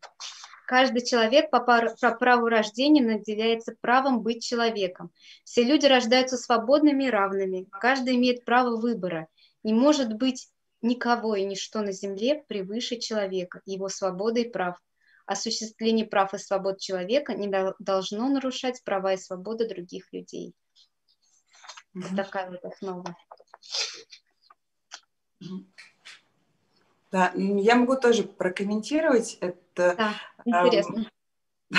Каждый 0.67 1.05
человек 1.05 1.49
по 1.49 1.59
праву 1.61 2.47
рождения 2.47 3.01
наделяется 3.01 3.75
правом 3.81 4.21
быть 4.21 4.43
человеком. 4.43 5.11
Все 5.43 5.63
люди 5.63 5.85
рождаются 5.85 6.37
свободными 6.37 7.05
и 7.05 7.09
равными. 7.09 7.65
Каждый 7.71 8.17
имеет 8.17 8.45
право 8.45 8.75
выбора. 8.77 9.27
Не 9.63 9.73
может 9.73 10.13
быть 10.13 10.49
никого 10.81 11.35
и 11.35 11.43
ничто 11.43 11.81
на 11.81 11.91
земле 11.91 12.43
превыше 12.47 12.97
человека, 12.97 13.61
его 13.65 13.89
свободы 13.89 14.43
и 14.43 14.49
прав. 14.49 14.77
Осуществление 15.29 16.07
прав 16.07 16.33
и 16.33 16.39
свобод 16.39 16.79
человека 16.79 17.35
не 17.35 17.53
должно 17.77 18.29
нарушать 18.29 18.83
права 18.83 19.13
и 19.13 19.17
свободы 19.17 19.69
других 19.69 20.11
людей. 20.11 20.55
Mm-hmm. 21.95 22.15
Такая 22.15 22.49
вот 22.49 22.65
основа. 22.65 23.15
Да, 27.11 27.31
я 27.35 27.75
могу 27.75 27.95
тоже 27.95 28.23
прокомментировать 28.23 29.37
это. 29.39 29.95
Да, 29.95 30.13
интересно. 30.45 31.07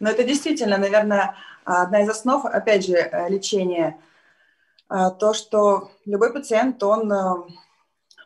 Но 0.00 0.10
это 0.10 0.24
действительно, 0.24 0.76
наверное, 0.76 1.36
одна 1.64 2.02
из 2.02 2.08
основ, 2.08 2.44
опять 2.44 2.84
же, 2.84 2.94
э, 2.94 3.28
лечения. 3.28 4.00
А, 4.88 5.10
то, 5.10 5.34
что 5.34 5.92
любой 6.04 6.32
пациент, 6.32 6.82
он 6.82 7.12
э, 7.12 7.34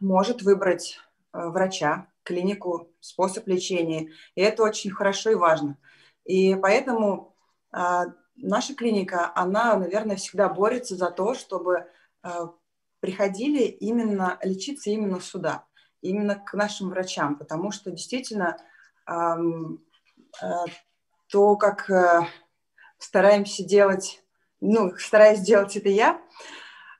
может 0.01 0.41
выбрать 0.41 0.99
э, 1.35 1.49
врача, 1.49 2.07
клинику, 2.23 2.93
способ 3.01 3.47
лечения. 3.47 4.11
И 4.35 4.41
это 4.41 4.63
очень 4.63 4.91
хорошо 4.91 5.31
и 5.31 5.35
важно. 5.35 5.79
И 6.25 6.55
поэтому 6.55 7.37
а, 7.73 8.07
наша 8.37 8.75
клиника, 8.75 9.33
она, 9.35 9.77
наверное, 9.77 10.17
всегда 10.17 10.49
борется 10.49 10.97
за 10.97 11.11
то, 11.11 11.35
чтобы 11.35 11.87
приходили 13.01 13.65
именно 13.65 14.39
лечиться 14.43 14.91
именно 14.91 15.21
сюда, 15.21 15.67
именно 16.03 16.37
к 16.37 16.55
нашим 16.55 16.91
врачам, 16.91 17.37
потому 17.37 17.73
что 17.73 17.91
действительно 17.91 18.57
э, 19.09 19.13
то, 21.27 21.57
как 21.57 21.91
э, 21.91 22.21
стараемся 22.99 23.65
делать, 23.65 24.23
ну, 24.61 24.95
стараюсь 24.97 25.41
делать 25.41 25.77
это 25.77 25.89
я, 25.89 26.21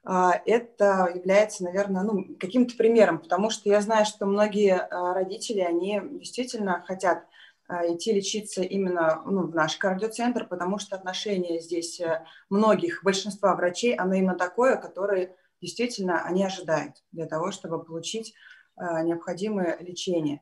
это 0.05 1.13
является, 1.15 1.63
наверное, 1.63 2.03
ну, 2.03 2.25
каким-то 2.41 2.77
примером, 2.77 3.21
потому 3.21 3.51
что 3.51 3.69
я 3.69 3.81
знаю, 3.81 4.05
что 4.05 4.27
многие 4.27 4.75
э, 4.75 5.13
родители, 5.13 5.61
они 5.61 6.01
действительно 6.19 6.83
хотят 6.87 7.25
э, 7.69 7.95
идти 7.95 8.13
лечиться 8.13 8.63
именно 8.63 9.23
ну, 9.25 9.47
в 9.47 9.55
наш 9.55 9.77
кардиоцентр, 9.77 10.47
потому 10.49 10.79
что 10.79 10.97
отношение 10.97 11.61
здесь 11.61 12.01
э, 12.01 12.25
многих, 12.51 13.05
большинства 13.05 13.55
врачей, 13.55 13.95
оно 13.95 14.15
именно 14.15 14.35
такое, 14.35 14.77
которое 14.77 15.37
действительно 15.61 16.25
они 16.25 16.45
ожидают 16.45 16.97
для 17.13 17.27
того, 17.27 17.53
чтобы 17.53 17.83
получить 17.85 18.35
необходимое 18.77 19.77
лечение. 19.81 20.41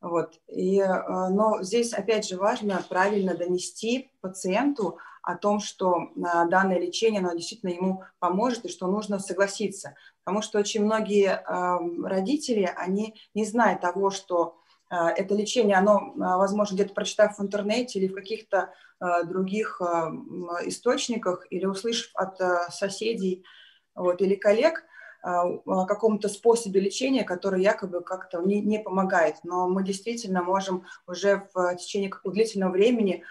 Вот. 0.00 0.38
И, 0.48 0.78
э, 0.78 1.28
но 1.28 1.62
здесь, 1.62 1.92
опять 1.92 2.28
же, 2.28 2.36
важно 2.36 2.84
правильно 2.88 3.34
донести 3.34 4.10
пациенту 4.20 4.98
о 5.22 5.36
том, 5.36 5.60
что 5.60 6.10
э, 6.14 6.20
данное 6.48 6.78
лечение, 6.78 7.20
оно 7.20 7.32
действительно 7.32 7.70
ему 7.70 8.04
поможет 8.18 8.64
и 8.64 8.68
что 8.68 8.86
нужно 8.86 9.18
согласиться. 9.18 9.94
Потому 10.24 10.42
что 10.42 10.58
очень 10.58 10.84
многие 10.84 11.40
родители, 12.04 12.68
они 12.76 13.14
не 13.32 13.44
знают 13.44 13.80
того, 13.80 14.10
что 14.10 14.56
это 14.88 15.36
лечение, 15.36 15.76
оно, 15.76 16.12
возможно, 16.16 16.74
где-то 16.74 16.94
прочитав 16.94 17.38
в 17.38 17.42
интернете 17.42 18.00
или 18.00 18.08
в 18.08 18.14
каких-то 18.14 18.72
других 19.24 19.80
источниках, 20.64 21.46
или 21.50 21.64
услышав 21.64 22.10
от 22.14 22.40
соседей, 22.72 23.44
вот, 23.94 24.20
или 24.20 24.34
коллег 24.34 24.82
а, 24.82 24.84
каком-то 25.86 26.28
способе 26.28 26.80
лечения, 26.80 27.24
который 27.24 27.62
якобы 27.62 28.00
как-то 28.00 28.40
не, 28.42 28.60
не 28.60 28.78
помогает. 28.78 29.36
Но 29.42 29.68
мы 29.68 29.82
действительно 29.82 30.42
можем 30.42 30.84
уже 31.06 31.48
в 31.52 31.74
течение 31.76 32.12
длительного 32.24 32.70
времени 32.72 33.24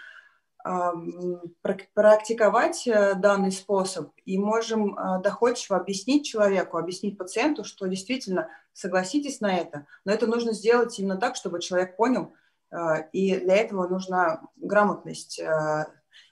практиковать 1.94 2.86
э, 2.86 3.14
данный 3.14 3.52
способ 3.52 4.10
и 4.24 4.38
можем 4.38 4.98
э, 4.98 5.22
доходчиво 5.22 5.76
объяснить 5.78 6.26
человеку, 6.26 6.76
объяснить 6.76 7.16
пациенту, 7.16 7.62
что 7.62 7.86
действительно 7.86 8.48
согласитесь 8.72 9.40
на 9.40 9.56
это, 9.56 9.86
но 10.04 10.12
это 10.12 10.26
нужно 10.26 10.52
сделать 10.52 10.98
именно 10.98 11.16
так, 11.18 11.36
чтобы 11.36 11.60
человек 11.60 11.96
понял, 11.96 12.34
э, 12.72 13.08
и 13.12 13.36
для 13.36 13.56
этого 13.56 13.86
нужна 13.86 14.42
грамотность 14.56 15.40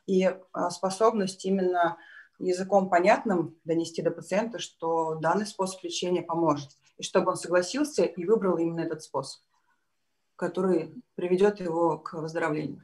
и 0.06 0.36
способность 0.70 1.44
именно 1.44 1.96
языком 2.38 2.88
понятным 2.88 3.56
донести 3.64 4.02
до 4.02 4.10
пациента, 4.10 4.58
что 4.58 5.16
данный 5.16 5.46
способ 5.46 5.82
лечения 5.82 6.22
поможет, 6.22 6.70
и 6.98 7.02
чтобы 7.02 7.30
он 7.30 7.36
согласился 7.36 8.04
и 8.04 8.24
выбрал 8.24 8.58
именно 8.58 8.80
этот 8.80 9.02
способ, 9.02 9.42
который 10.36 10.94
приведет 11.14 11.60
его 11.60 11.98
к 11.98 12.14
выздоровлению. 12.14 12.82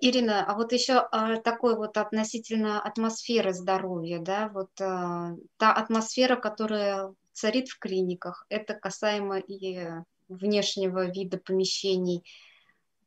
Ирина, 0.00 0.44
а 0.44 0.54
вот 0.54 0.72
еще 0.72 0.98
а, 0.98 1.38
такой 1.38 1.76
вот 1.76 1.96
относительно 1.96 2.80
атмосферы 2.80 3.54
здоровья, 3.54 4.18
да, 4.18 4.50
вот 4.52 4.70
а, 4.80 5.34
та 5.56 5.72
атмосфера, 5.72 6.36
которая 6.36 7.14
царит 7.32 7.68
в 7.68 7.78
клиниках, 7.78 8.44
это 8.50 8.74
касаемо 8.74 9.38
и 9.38 9.88
внешнего 10.28 11.06
вида 11.06 11.38
помещений, 11.38 12.24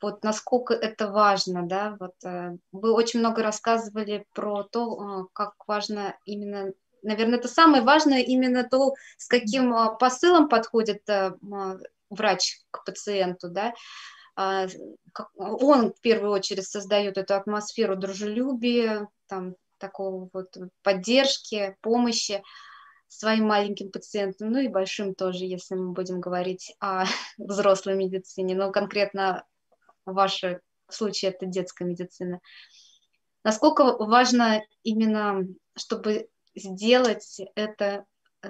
вот 0.01 0.23
насколько 0.23 0.73
это 0.73 1.07
важно, 1.07 1.67
да, 1.67 1.95
вот 1.99 2.15
э, 2.23 2.57
вы 2.71 2.93
очень 2.93 3.19
много 3.19 3.43
рассказывали 3.43 4.25
про 4.33 4.63
то, 4.63 5.23
э, 5.23 5.25
как 5.33 5.53
важно 5.67 6.17
именно, 6.25 6.73
наверное, 7.03 7.39
это 7.39 7.47
самое 7.47 7.83
важное 7.83 8.21
именно 8.21 8.63
то, 8.63 8.93
с 9.17 9.27
каким 9.27 9.73
э, 9.73 9.97
посылом 9.99 10.49
подходит 10.49 11.03
врач 12.09 12.59
к 12.71 12.83
пациенту, 12.83 13.49
да, 13.49 13.73
а, 14.35 14.67
он 15.35 15.93
в 15.93 16.01
первую 16.01 16.31
очередь 16.31 16.67
создает 16.67 17.17
эту 17.17 17.35
атмосферу 17.35 17.95
дружелюбия, 17.95 19.07
там, 19.27 19.55
такого 19.77 20.29
вот 20.33 20.55
поддержки, 20.83 21.77
помощи 21.81 22.43
своим 23.07 23.47
маленьким 23.47 23.91
пациентам, 23.91 24.51
ну 24.51 24.59
и 24.59 24.69
большим 24.69 25.15
тоже, 25.15 25.45
если 25.45 25.75
мы 25.75 25.91
будем 25.91 26.21
говорить 26.21 26.75
о 26.79 27.03
взрослой 27.37 27.95
медицине, 27.95 28.55
но 28.55 28.71
конкретно 28.71 29.45
в 30.11 30.15
вашем 30.15 30.59
случае 30.93 31.31
это 31.31 31.45
детская 31.45 31.85
медицина. 31.85 32.39
Насколько 33.43 33.97
важно 33.97 34.61
именно, 34.83 35.47
чтобы 35.75 36.27
сделать 36.55 37.41
это 37.55 38.05
э, 38.43 38.49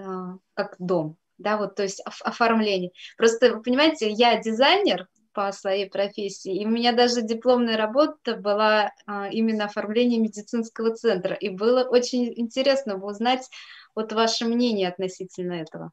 как 0.54 0.76
дом, 0.80 1.18
да, 1.38 1.58
вот, 1.58 1.76
то 1.76 1.84
есть 1.84 2.02
оформление. 2.06 2.92
Просто, 3.18 3.56
вы 3.56 3.62
понимаете, 3.62 4.10
я 4.10 4.42
дизайнер 4.42 5.08
по 5.34 5.52
своей 5.54 5.90
профессии, 5.90 6.62
и 6.62 6.66
у 6.66 6.70
меня 6.70 6.92
даже 6.92 7.22
дипломная 7.22 7.78
работа 7.78 8.36
была 8.36 8.92
а, 9.06 9.30
именно 9.30 9.64
оформление 9.64 10.20
медицинского 10.20 10.94
центра, 10.94 11.34
и 11.36 11.48
было 11.48 11.84
очень 11.84 12.34
интересно 12.38 12.98
узнать 12.98 13.50
вот 13.96 14.12
ваше 14.12 14.44
мнение 14.44 14.90
относительно 14.90 15.54
этого. 15.54 15.92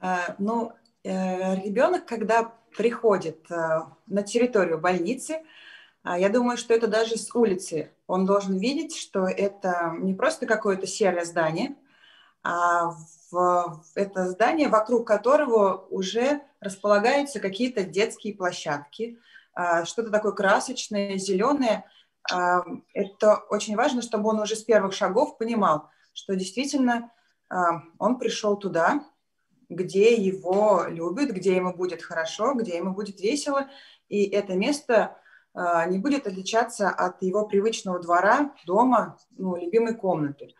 Uh, 0.00 0.34
ну, 0.38 0.72
Э, 0.72 0.79
ребенок, 1.04 2.06
когда 2.06 2.52
приходит 2.76 3.50
э, 3.50 3.80
на 4.06 4.22
территорию 4.22 4.78
больницы, 4.78 5.42
а, 6.02 6.18
я 6.18 6.28
думаю, 6.28 6.56
что 6.56 6.72
это 6.74 6.86
даже 6.86 7.16
с 7.16 7.34
улицы. 7.34 7.92
Он 8.06 8.24
должен 8.24 8.58
видеть, 8.58 8.96
что 8.96 9.26
это 9.26 9.94
не 9.98 10.14
просто 10.14 10.46
какое-то 10.46 10.86
серое 10.86 11.24
здание, 11.24 11.76
а 12.42 12.92
в 13.30 13.82
это 13.94 14.28
здание, 14.28 14.68
вокруг 14.68 15.06
которого 15.06 15.86
уже 15.90 16.40
располагаются 16.60 17.38
какие-то 17.38 17.84
детские 17.84 18.34
площадки, 18.34 19.18
а, 19.52 19.84
что-то 19.84 20.10
такое 20.10 20.32
красочное, 20.32 21.18
зеленое. 21.18 21.84
А, 22.32 22.62
это 22.94 23.36
очень 23.50 23.76
важно, 23.76 24.00
чтобы 24.00 24.30
он 24.30 24.40
уже 24.40 24.56
с 24.56 24.62
первых 24.62 24.94
шагов 24.94 25.36
понимал, 25.38 25.90
что 26.12 26.34
действительно 26.34 27.10
он 27.98 28.20
пришел 28.20 28.56
туда, 28.56 29.04
где 29.70 30.14
его 30.14 30.84
любят, 30.88 31.30
где 31.30 31.56
ему 31.56 31.72
будет 31.74 32.02
хорошо, 32.02 32.54
где 32.54 32.76
ему 32.76 32.92
будет 32.92 33.20
весело, 33.20 33.68
и 34.08 34.24
это 34.24 34.54
место 34.54 35.16
э, 35.54 35.60
не 35.88 35.98
будет 35.98 36.26
отличаться 36.26 36.90
от 36.90 37.22
его 37.22 37.46
привычного 37.46 37.98
двора, 38.00 38.52
дома, 38.66 39.16
ну, 39.38 39.56
любимой 39.56 39.94
комнаты. 39.94 40.54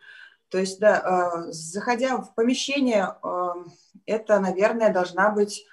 То 0.49 0.57
есть, 0.57 0.79
да, 0.79 1.43
э, 1.47 1.51
заходя 1.51 2.17
в 2.17 2.33
помещение, 2.33 3.15
э, 3.21 3.53
это, 4.05 4.39
наверное, 4.39 4.91
должна 4.91 5.29
быть 5.29 5.65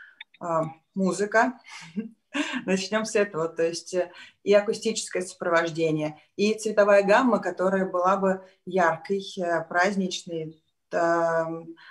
музыка. 0.94 1.58
Начнем 2.66 3.04
с 3.04 3.14
этого. 3.14 3.48
То 3.48 3.62
есть 3.62 3.94
э, 3.94 4.10
и 4.42 4.52
акустическое 4.52 5.22
сопровождение, 5.22 6.20
и 6.36 6.54
цветовая 6.54 7.02
гамма, 7.02 7.38
которая 7.38 7.86
была 7.86 8.16
бы 8.16 8.44
яркой, 8.66 9.24
э, 9.38 9.64
праздничной, 9.64 10.62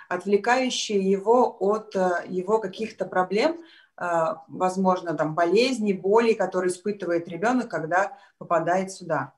отвлекающие 0.08 0.98
его 0.98 1.56
от 1.60 1.94
э, 1.94 2.24
его 2.28 2.58
каких-то 2.58 3.04
проблем, 3.04 3.62
э, 3.96 4.04
возможно, 4.48 5.14
там, 5.14 5.34
болезней, 5.34 5.92
болей, 5.92 6.34
которые 6.34 6.70
испытывает 6.70 7.28
ребенок, 7.28 7.68
когда 7.68 8.18
попадает 8.38 8.90
сюда. 8.90 9.32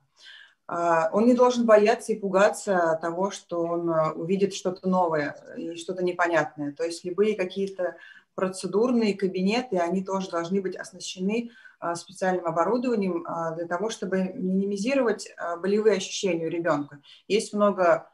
А, 0.67 1.11
он 1.13 1.27
не 1.27 1.35
должен 1.35 1.67
бояться 1.67 2.13
и 2.13 2.19
пугаться 2.19 2.99
того, 3.03 3.31
что 3.31 3.63
он 3.63 3.91
э, 3.91 4.13
увидит 4.13 4.55
что-то 4.55 4.89
новое 4.89 5.37
и 5.57 5.75
что-то 5.77 6.05
непонятное. 6.05 6.73
То 6.73 6.85
есть 6.85 7.05
любые 7.05 7.37
какие-то 7.37 7.97
процедурные 8.35 9.15
кабинеты, 9.15 9.79
они 9.79 10.05
тоже 10.05 10.31
должны 10.31 10.63
быть 10.63 10.77
оснащены 10.77 11.51
специальным 11.95 12.47
оборудованием 12.47 13.27
для 13.57 13.67
того, 13.67 13.91
чтобы 13.91 14.33
минимизировать 14.35 15.35
болевые 15.61 15.97
ощущения 15.97 16.47
у 16.47 16.51
ребенка. 16.51 17.01
Есть 17.27 17.53
много 17.53 18.11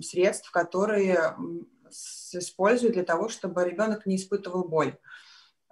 средств, 0.00 0.50
которые 0.50 1.34
используют 2.32 2.94
для 2.94 3.04
того, 3.04 3.28
чтобы 3.28 3.64
ребенок 3.64 4.06
не 4.06 4.16
испытывал 4.16 4.64
боль. 4.64 4.96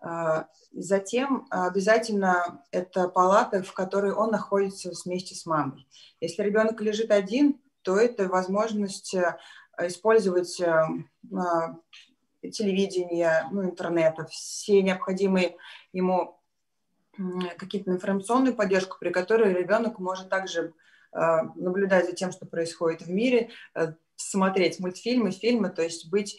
А, 0.03 0.49
затем 0.73 1.47
обязательно 1.51 2.65
это 2.73 3.09
палата, 3.09 3.63
в 3.63 3.73
которой 3.73 4.13
он 4.13 4.31
находится 4.31 4.91
вместе 5.05 5.35
с 5.35 5.47
мамой. 5.47 5.87
Если 6.21 6.43
ребенок 6.43 6.81
лежит 6.81 7.11
один, 7.11 7.61
то 7.83 7.97
это 7.97 8.29
возможность 8.29 9.15
э, 9.15 9.39
использовать 9.81 10.61
э, 10.61 10.85
а, 11.35 11.77
телевидение, 12.43 13.49
ну, 13.53 13.65
интернета, 13.65 14.27
все 14.27 14.83
необходимые 14.83 15.57
ему 15.93 16.41
какие-то 17.59 17.91
информационную 17.91 18.57
поддержку, 18.57 18.97
при 18.99 19.11
которой 19.11 19.53
ребенок 19.53 19.99
может 19.99 20.29
также 20.31 20.73
наблюдать 21.13 22.07
за 22.07 22.13
тем, 22.13 22.33
что 22.33 22.47
происходит 22.47 23.03
в 23.03 23.11
мире, 23.11 23.51
э, 23.75 23.93
смотреть 24.17 24.81
мультфильмы, 24.81 25.31
фильмы, 25.31 25.71
то 25.71 25.83
есть 25.83 26.11
быть 26.11 26.39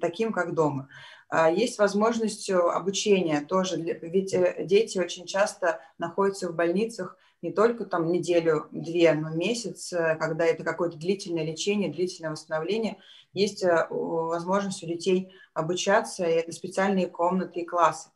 таким, 0.00 0.32
как 0.32 0.54
дома. 0.54 0.88
А, 1.28 1.48
есть 1.48 1.78
возможность 1.78 2.50
обучения 2.50 3.40
тоже, 3.40 3.76
ведь 3.76 4.34
э, 4.34 4.64
дети 4.64 4.98
очень 4.98 5.26
часто 5.26 5.80
находятся 5.98 6.48
в 6.48 6.56
больницах 6.56 7.16
не 7.40 7.52
только 7.52 7.84
там 7.84 8.10
неделю-две, 8.10 9.14
но 9.14 9.30
месяц, 9.30 9.92
э, 9.92 10.16
когда 10.16 10.44
это 10.44 10.64
какое-то 10.64 10.96
длительное 10.98 11.44
лечение, 11.44 11.92
длительное 11.92 12.32
восстановление, 12.32 12.98
есть 13.32 13.64
возможность 13.90 14.82
у 14.82 14.88
детей 14.88 15.32
обучаться, 15.54 16.24
и 16.24 16.32
это 16.32 16.50
специальные 16.50 17.06
комнаты 17.06 17.60
и 17.60 17.64
классы. 17.64 18.10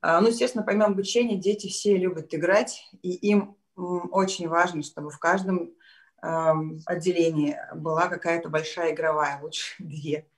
А, 0.00 0.20
ну, 0.20 0.28
естественно, 0.28 0.64
помимо 0.64 0.86
обучения, 0.86 1.36
дети 1.36 1.68
все 1.68 1.96
любят 1.96 2.32
играть, 2.32 2.88
и 3.02 3.10
им 3.10 3.56
очень 3.76 4.48
важно, 4.48 4.82
чтобы 4.82 5.10
в 5.10 5.18
каждом 5.18 5.72
отделении 6.20 7.58
была 7.74 8.06
какая-то 8.06 8.48
большая 8.48 8.92
игровая, 8.94 9.40
лучше 9.42 9.74
две. 9.82 10.28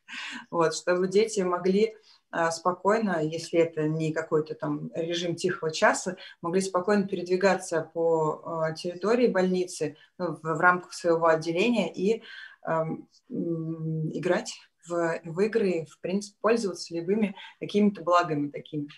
Вот, 0.51 0.75
чтобы 0.75 1.09
дети 1.09 1.41
могли 1.41 1.95
а, 2.37 2.51
спокойно, 2.51 3.23
если 3.23 3.61
это 3.61 3.87
не 3.87 4.13
какой-то 4.13 4.57
там 4.57 4.91
режим 4.93 5.37
тихого 5.37 5.71
часа, 5.71 6.17
могли 6.43 6.61
спокойно 6.61 7.07
передвигаться 7.07 7.89
по 7.95 8.43
а, 8.45 8.73
территории 8.73 9.29
больницы 9.29 9.97
ну, 10.19 10.33
в, 10.35 10.41
в 10.43 10.61
рамках 10.61 10.95
своего 10.95 11.27
отделения 11.27 11.93
и 11.93 12.25
э, 12.67 12.85
играть 13.31 14.53
в, 14.89 15.21
в 15.25 15.41
игры, 15.43 15.87
в 15.89 16.01
принципе, 16.01 16.37
пользоваться 16.41 16.93
любыми 16.93 17.37
какими-то 17.61 18.03
благами 18.03 18.49
такими. 18.49 18.89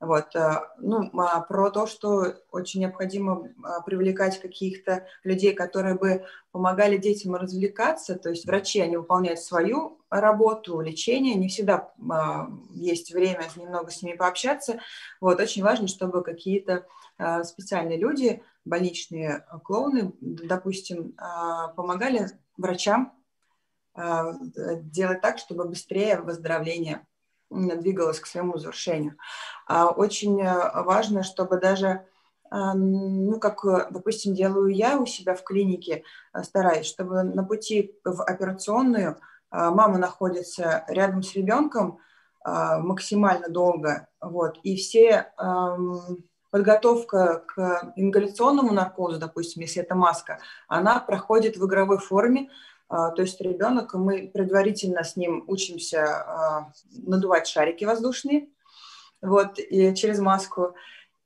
Вот. 0.00 0.36
Э, 0.36 0.60
ну, 0.78 1.10
а 1.18 1.40
про 1.40 1.70
то, 1.70 1.86
что 1.88 2.34
очень 2.52 2.80
необходимо 2.80 3.48
а, 3.64 3.80
привлекать 3.80 4.40
каких-то 4.40 5.06
людей, 5.24 5.54
которые 5.54 5.96
бы 5.96 6.24
помогали 6.52 6.96
детям 6.98 7.34
развлекаться, 7.34 8.14
то 8.14 8.30
есть 8.30 8.46
врачи, 8.46 8.80
они 8.80 8.96
выполняют 8.96 9.40
свою 9.40 10.00
работу, 10.08 10.80
лечение, 10.80 11.34
не 11.34 11.48
всегда 11.48 11.92
а, 12.10 12.48
есть 12.70 13.12
время 13.12 13.42
немного 13.56 13.90
с 13.90 14.00
ними 14.02 14.16
пообщаться. 14.16 14.78
Вот. 15.20 15.40
Очень 15.40 15.64
важно, 15.64 15.88
чтобы 15.88 16.22
какие-то 16.22 16.86
специальные 17.42 17.98
люди, 17.98 18.44
больничные 18.64 19.44
клоуны, 19.64 20.12
допустим, 20.20 21.16
помогали 21.74 22.28
врачам 22.56 23.12
делать 23.96 25.20
так, 25.20 25.38
чтобы 25.38 25.64
быстрее 25.64 26.20
выздоровление 26.20 27.07
двигалась 27.50 28.20
к 28.20 28.26
своему 28.26 28.58
завершению. 28.58 29.16
А 29.66 29.88
очень 29.88 30.40
э, 30.40 30.82
важно, 30.82 31.22
чтобы 31.22 31.58
даже, 31.58 32.04
а, 32.50 32.74
ну, 32.74 33.38
как, 33.38 33.64
э, 33.64 33.86
допустим, 33.90 34.34
делаю 34.34 34.68
я 34.68 34.98
у 34.98 35.06
себя 35.06 35.34
в 35.34 35.42
клинике, 35.42 36.04
э, 36.34 36.42
стараюсь, 36.42 36.86
чтобы 36.86 37.22
на 37.22 37.44
пути 37.44 37.94
в 38.04 38.22
операционную 38.22 39.18
а, 39.50 39.70
мама 39.70 39.98
находится 39.98 40.84
рядом 40.88 41.22
с 41.22 41.34
ребенком, 41.34 42.00
максимально 42.44 43.48
долго. 43.48 44.06
Вот. 44.22 44.58
И 44.62 44.76
все 44.76 45.32
подготовка 46.50 47.44
к 47.46 47.92
ингаляционному 47.96 48.72
наркозу, 48.72 49.18
допустим, 49.18 49.62
если 49.62 49.82
это 49.82 49.94
маска, 49.94 50.38
она 50.66 50.98
проходит 51.00 51.56
в 51.56 51.66
игровой 51.66 51.98
форме. 51.98 52.48
То 52.88 53.16
есть 53.18 53.40
ребенок, 53.40 53.92
мы 53.92 54.30
предварительно 54.32 55.04
с 55.04 55.14
ним 55.14 55.44
учимся 55.46 56.72
надувать 56.90 57.46
шарики 57.46 57.84
воздушные, 57.84 58.48
вот, 59.20 59.58
и 59.58 59.94
через 59.94 60.18
маску. 60.20 60.74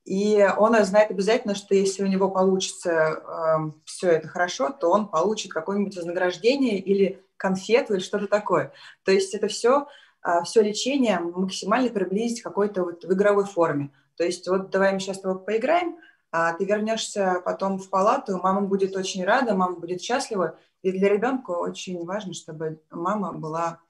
И 0.04 0.44
он 0.56 0.74
знает 0.84 1.10
обязательно, 1.10 1.54
что 1.54 1.74
если 1.74 2.02
у 2.02 2.08
него 2.08 2.28
получится 2.28 2.90
э, 2.90 3.70
все 3.84 4.10
это 4.10 4.26
хорошо, 4.26 4.70
то 4.70 4.90
он 4.90 5.06
получит 5.06 5.52
какое-нибудь 5.52 5.96
вознаграждение 5.96 6.78
или 6.78 7.22
конфету 7.36 7.94
или 7.94 8.00
что-то 8.00 8.26
такое. 8.26 8.72
То 9.04 9.12
есть 9.12 9.32
это 9.32 9.46
все, 9.46 9.86
э, 10.24 10.42
все 10.44 10.62
лечение 10.62 11.20
максимально 11.20 11.90
приблизить 11.90 12.40
к 12.40 12.44
какой-то 12.44 12.82
вот 12.82 13.04
в 13.04 13.12
игровой 13.12 13.44
форме. 13.44 13.90
То 14.16 14.24
есть 14.24 14.48
вот 14.48 14.70
давай 14.70 14.92
мы 14.92 14.98
сейчас 14.98 15.20
с 15.20 15.38
поиграем, 15.38 15.96
а 16.32 16.52
ты 16.54 16.64
вернешься 16.64 17.40
потом 17.44 17.78
в 17.78 17.88
палату, 17.88 18.40
мама 18.42 18.62
будет 18.62 18.96
очень 18.96 19.24
рада, 19.24 19.54
мама 19.54 19.76
будет 19.76 20.02
счастлива. 20.02 20.58
И 20.82 20.92
для 20.92 21.08
ребенка 21.08 21.52
очень 21.52 22.04
важно, 22.04 22.34
чтобы 22.34 22.82
мама 22.90 23.32
была 23.32 23.80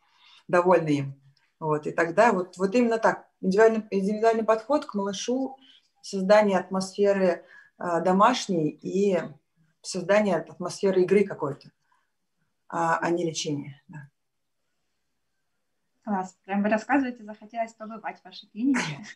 довольна 0.49 0.88
им. 0.88 1.20
Вот, 1.59 1.86
и 1.86 1.93
тогда 1.93 2.32
вот, 2.32 2.57
вот 2.59 2.74
именно 2.74 2.99
так, 2.99 3.26
индивидуальный, 3.40 3.86
индивидуальный 3.90 4.45
подход 4.45 4.84
к 4.84 4.95
малышу– 4.95 5.57
создание 6.03 6.59
атмосферы 6.59 7.47
а, 7.78 8.01
домашней 8.01 8.68
и 8.68 9.18
создание 9.80 10.36
атмосферы 10.36 11.03
игры 11.03 11.24
какой-то, 11.24 11.70
а, 12.68 12.99
а 12.99 13.11
не 13.11 13.24
лечения. 13.24 13.82
Да. 13.88 14.09
Класс. 16.05 16.36
Прям 16.45 16.62
вы 16.62 16.68
рассказываете, 16.68 17.24
захотелось 17.24 17.72
побывать 17.74 18.20
в 18.20 18.24
вашей 18.24 18.49
клинике. 18.49 19.07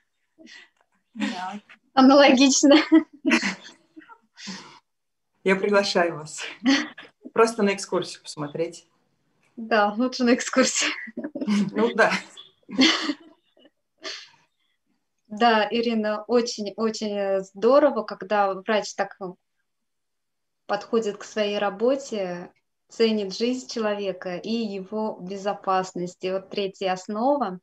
Аналогично. 1.95 2.77
Я 5.43 5.57
приглашаю 5.57 6.17
вас. 6.17 6.43
Просто 7.37 7.63
на 7.63 7.75
экскурсию 7.75 8.23
посмотреть. 8.23 8.89
Да, 9.57 9.93
лучше 9.93 10.25
на 10.25 10.35
экскурсию. 10.35 10.91
Ну 11.71 11.95
да. 11.95 12.11
Да, 15.27 15.69
Ирина, 15.71 16.25
очень-очень 16.25 17.45
здорово, 17.45 18.05
когда 18.05 18.55
врач 18.55 18.95
так 18.95 19.19
подходит 20.65 21.19
к 21.19 21.25
своей 21.25 21.59
работе, 21.59 22.51
ценит 22.89 23.37
жизнь 23.37 23.69
человека 23.69 24.37
и 24.37 24.55
его 24.55 25.19
безопасность. 25.21 26.25
И 26.25 26.33
вот 26.33 26.49
третья 26.49 26.95
основа 26.95 27.61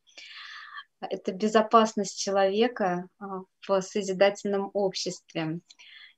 –это 1.00 1.32
безопасность 1.32 2.20
человека 2.20 3.08
а, 3.18 3.42
в 3.68 3.82
созидательном 3.82 4.70
обществе. 4.76 5.62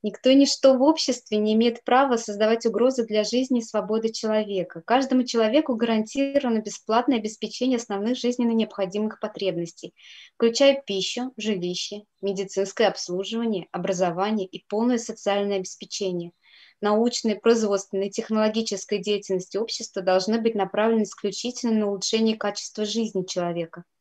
Никто 0.06 0.30
и 0.30 0.36
ничто 0.36 0.78
в 0.78 0.84
обществе 0.84 1.40
не 1.40 1.56
имеет 1.56 1.84
права 1.84 2.18
создавать 2.18 2.68
угрозы 2.68 3.08
для 3.08 3.24
жизни 3.24 3.58
и 3.58 3.64
свободы 3.64 4.12
человека. 4.12 4.84
Каждому 4.86 5.24
человеку 5.24 5.76
гарантировано 5.76 6.60
бесплатное 6.60 7.18
обеспечение 7.18 7.78
основных 7.78 8.16
жизненно 8.16 8.52
необходимых 8.52 9.20
потребностей, 9.20 9.96
включая 10.36 10.80
пищу, 10.80 11.34
жилище, 11.38 12.04
медицинское 12.22 12.86
обслуживание, 12.86 13.68
образование 13.72 14.46
и 14.46 14.64
полное 14.70 15.00
социальное 15.00 15.58
обеспечение. 15.58 16.34
Научная, 16.82 17.36
производственная 17.36 18.12
технологическая 18.12 19.00
деятельность 19.00 19.56
общества 19.56 20.04
должны 20.04 20.40
быть 20.40 20.54
направлены 20.54 21.02
исключительно 21.02 21.80
на 21.80 21.88
улучшение 21.88 22.38
качества 22.38 22.86
жизни 22.86 23.24
человека– 23.24 23.86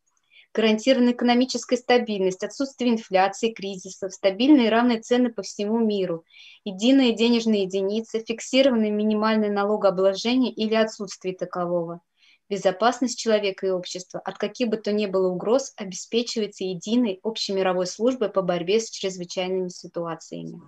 гарантирована 0.55 1.11
экономическая 1.11 1.77
стабильность, 1.77 2.45
отсутствие 2.45 2.93
инфляции, 2.93 3.53
кризисов, 3.53 4.15
стабильные 4.15 4.69
и 4.69 4.71
равные 4.71 5.01
цены 5.01 5.33
по 5.33 5.43
всему 5.43 5.79
миру, 5.79 6.25
единая 6.65 7.13
денежная 7.13 7.63
единица, 7.63 8.21
фиксированное 8.21 8.91
минимальное 8.91 9.51
налогообложение 9.51 10.53
или 10.53 10.75
отсутствие 10.75 11.35
такового. 11.35 12.01
Безопасность 12.49 13.19
человека 13.19 13.67
и 13.67 13.71
общества 13.71 14.21
от 14.21 14.39
каких 14.39 14.69
бы 14.69 14.77
то 14.77 14.93
ни 14.93 15.07
было 15.07 15.29
угроз 15.29 15.73
обеспечивается 15.77 16.63
единой 16.65 17.19
общемировой 17.23 17.87
службой 17.87 18.29
по 18.29 18.43
борьбе 18.43 18.81
с 18.81 18.91
чрезвычайными 18.91 19.69
ситуациями. 19.69 20.61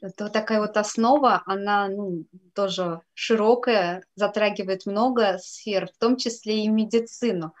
Вот 0.00 0.32
такая 0.32 0.60
вот 0.60 0.78
основа, 0.78 1.42
она 1.44 1.88
ну, 1.88 2.24
тоже 2.54 3.02
широкая, 3.12 4.02
затрагивает 4.14 4.86
много 4.86 5.36
сфер, 5.38 5.88
в 5.88 5.98
том 5.98 6.16
числе 6.16 6.64
и 6.64 6.68
медицину 6.68 7.52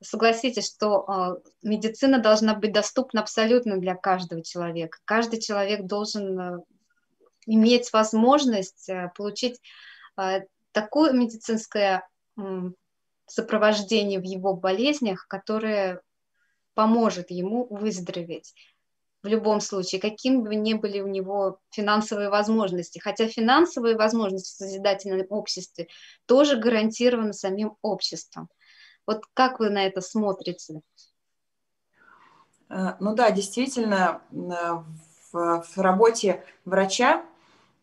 согласитесь, 0.00 0.66
что 0.66 1.40
э, 1.42 1.50
медицина 1.62 2.20
должна 2.20 2.54
быть 2.54 2.72
доступна 2.72 3.20
абсолютно 3.20 3.78
для 3.78 3.94
каждого 3.94 4.42
человека. 4.42 4.98
Каждый 5.04 5.40
человек 5.40 5.84
должен 5.86 6.38
э, 6.38 6.58
иметь 7.46 7.92
возможность 7.92 8.88
э, 8.88 9.10
получить 9.16 9.60
такое 10.72 11.12
медицинское 11.12 12.08
сопровождение 13.26 14.18
в 14.18 14.24
его 14.24 14.52
болезнях, 14.52 15.28
которое 15.28 16.00
поможет 16.74 17.30
ему 17.30 17.68
выздороветь 17.70 18.52
в 19.22 19.28
любом 19.28 19.60
случае, 19.60 20.00
каким 20.00 20.42
бы 20.42 20.56
ни 20.56 20.74
были 20.74 21.00
у 21.00 21.06
него 21.06 21.60
финансовые 21.70 22.30
возможности. 22.30 22.98
Хотя 22.98 23.28
финансовые 23.28 23.96
возможности 23.96 24.54
в 24.54 24.56
созидательном 24.56 25.26
обществе 25.30 25.86
тоже 26.26 26.56
гарантированы 26.56 27.32
самим 27.32 27.76
обществом. 27.82 28.48
Вот 29.08 29.24
как 29.32 29.58
вы 29.58 29.70
на 29.70 29.86
это 29.86 30.02
смотрите? 30.02 30.82
Э, 32.68 32.92
ну 33.00 33.14
да, 33.14 33.30
действительно, 33.30 34.20
э, 34.30 34.36
в, 35.32 35.62
в 35.62 35.78
работе 35.78 36.44
врача 36.66 37.24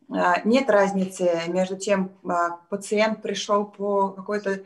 э, 0.08 0.14
нет 0.44 0.70
разницы 0.70 1.42
между 1.48 1.78
тем, 1.78 2.12
пациент 2.70 3.24
пришел 3.24 3.66
по 3.66 4.10
какой-то 4.10 4.64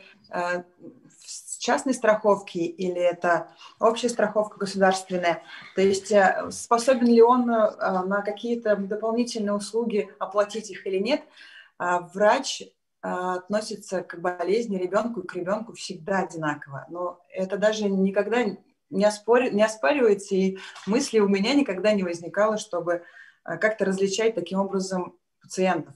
частной 1.60 1.94
страховке 1.94 2.60
или 2.60 3.00
это 3.02 3.48
общая 3.80 4.10
страховка 4.10 4.60
государственная. 4.60 5.42
То 5.76 5.82
есть 5.82 6.12
способен 6.52 7.08
ли 7.08 7.22
он 7.22 7.46
на 7.46 8.22
какие-то 8.22 8.76
дополнительные 8.76 9.54
услуги 9.54 10.14
оплатить 10.20 10.72
их 10.72 10.86
или 10.86 10.98
нет, 10.98 11.24
врач 11.78 12.64
а, 12.64 12.66
относится 13.02 14.04
к 14.04 14.20
болезни 14.20 14.78
ребенку 14.78 15.22
и 15.22 15.28
к 15.28 15.34
ребенку 15.36 15.74
всегда 15.74 16.20
одинаково. 16.20 16.86
Но 16.90 17.22
это 17.30 17.58
даже 17.58 17.88
никогда 17.90 18.44
не, 18.90 19.06
оспор... 19.06 19.52
не 19.52 19.64
оспаривается, 19.64 20.36
и 20.36 20.58
мысли 20.86 21.20
у 21.20 21.28
меня 21.28 21.54
никогда 21.54 21.94
не 21.94 22.04
возникало, 22.04 22.58
чтобы 22.58 23.04
а, 23.44 23.58
как-то 23.58 23.86
различать 23.86 24.36
таким 24.36 24.60
образом 24.60 25.18
пациентов. 25.42 25.96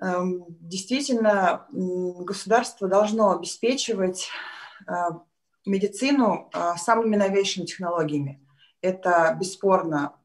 Эм, 0.00 0.46
действительно, 0.48 1.66
государство 1.70 2.88
должно 2.88 3.30
обеспечивать 3.30 4.28
а, 4.86 5.22
медицину 5.64 6.50
самыми 6.76 7.14
новейшими 7.14 7.66
технологиями. 7.66 8.44
Это 8.80 9.36
бесспорно. 9.38 10.16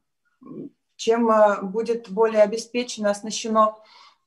Чем 0.96 1.30
будет 1.70 2.10
более 2.10 2.42
обеспечено, 2.42 3.10
оснащено 3.10 3.76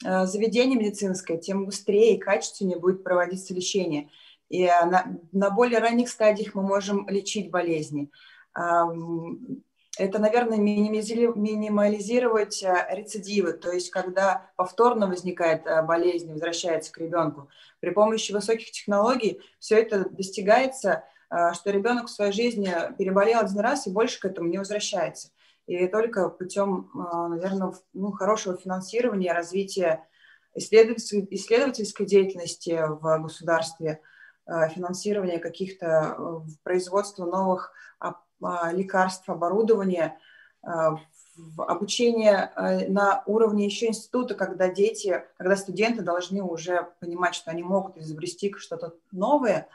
заведение 0.01 0.77
медицинское, 0.77 1.37
тем 1.37 1.65
быстрее 1.65 2.15
и 2.15 2.19
качественнее 2.19 2.79
будет 2.79 3.03
проводиться 3.03 3.53
лечение. 3.53 4.09
И 4.49 4.63
э, 4.63 4.85
на, 4.85 5.05
на 5.31 5.49
более 5.49 5.79
ранних 5.79 6.09
стадиях 6.09 6.55
мы 6.55 6.61
можем 6.61 7.07
лечить 7.07 7.49
болезни. 7.49 8.09
Это, 9.97 10.19
наверное, 10.19 10.57
минимализировать 10.57 12.63
э, 12.63 12.87
рецидивы, 12.91 13.53
то 13.53 13.71
есть 13.71 13.91
когда 13.91 14.49
повторно 14.55 15.07
возникает 15.07 15.63
болезнь, 15.85 16.31
возвращается 16.31 16.91
к 16.91 16.97
ребенку. 16.97 17.49
При 17.79 17.91
помощи 17.91 18.31
высоких 18.31 18.71
технологий 18.71 19.39
все 19.59 19.79
это 19.79 20.09
достигается, 20.09 21.03
что 21.53 21.71
ребенок 21.71 22.07
в 22.07 22.11
своей 22.11 22.33
жизни 22.33 22.73
переболел 22.97 23.39
один 23.39 23.59
раз 23.59 23.87
и 23.87 23.91
больше 23.91 24.19
к 24.19 24.25
этому 24.25 24.49
не 24.49 24.57
возвращается 24.57 25.29
и 25.67 25.87
только 25.87 26.29
путем, 26.29 26.89
а, 26.95 27.27
наверное, 27.27 27.73
ну, 27.93 28.11
хорошего 28.11 28.57
финансирования, 28.57 29.33
развития 29.33 30.07
исследовательской, 30.53 32.05
деятельности 32.05 32.81
в 32.87 33.19
государстве, 33.21 34.01
а, 34.45 34.67
финансирования 34.69 35.39
каких-то 35.39 35.87
а, 35.87 36.45
производства 36.63 37.25
новых 37.25 37.73
лекарств, 38.71 39.29
оборудования, 39.29 40.17
обучение 41.57 42.51
на 42.89 43.21
уровне 43.27 43.65
еще 43.65 43.85
института, 43.85 44.33
когда 44.33 44.67
дети, 44.67 45.23
когда 45.37 45.55
студенты 45.55 46.01
должны 46.01 46.41
уже 46.41 46.87
понимать, 46.99 47.35
что 47.35 47.51
они 47.51 47.61
могут 47.61 47.99
изобрести 47.99 48.51
что-то 48.57 48.95
новое, 49.11 49.67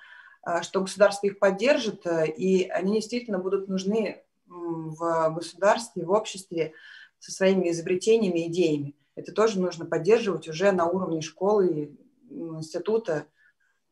что 0.62 0.80
государство 0.80 1.28
их 1.28 1.39
поддержит, 1.39 2.05
и 2.37 2.68
они 2.68 2.95
действительно 2.95 3.39
будут 3.39 3.68
нужны 3.68 4.25
в 4.47 5.30
государстве, 5.34 6.05
в 6.05 6.11
обществе 6.11 6.72
со 7.18 7.32
своими 7.32 7.70
изобретениями, 7.70 8.49
идеями. 8.49 8.94
Это 9.14 9.32
тоже 9.32 9.61
нужно 9.61 9.86
поддерживать 9.86 10.49
уже 10.49 10.72
на 10.72 10.86
уровне 10.86 11.20
школы, 11.20 11.97
института. 12.28 13.26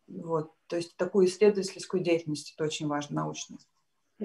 Вот. 0.07 0.53
То 0.67 0.77
есть 0.77 0.97
такую 0.97 1.27
исследовательскую 1.27 2.03
деятельность, 2.03 2.55
это 2.55 2.65
очень 2.65 2.87
важно, 2.87 3.17
научную. 3.17 3.61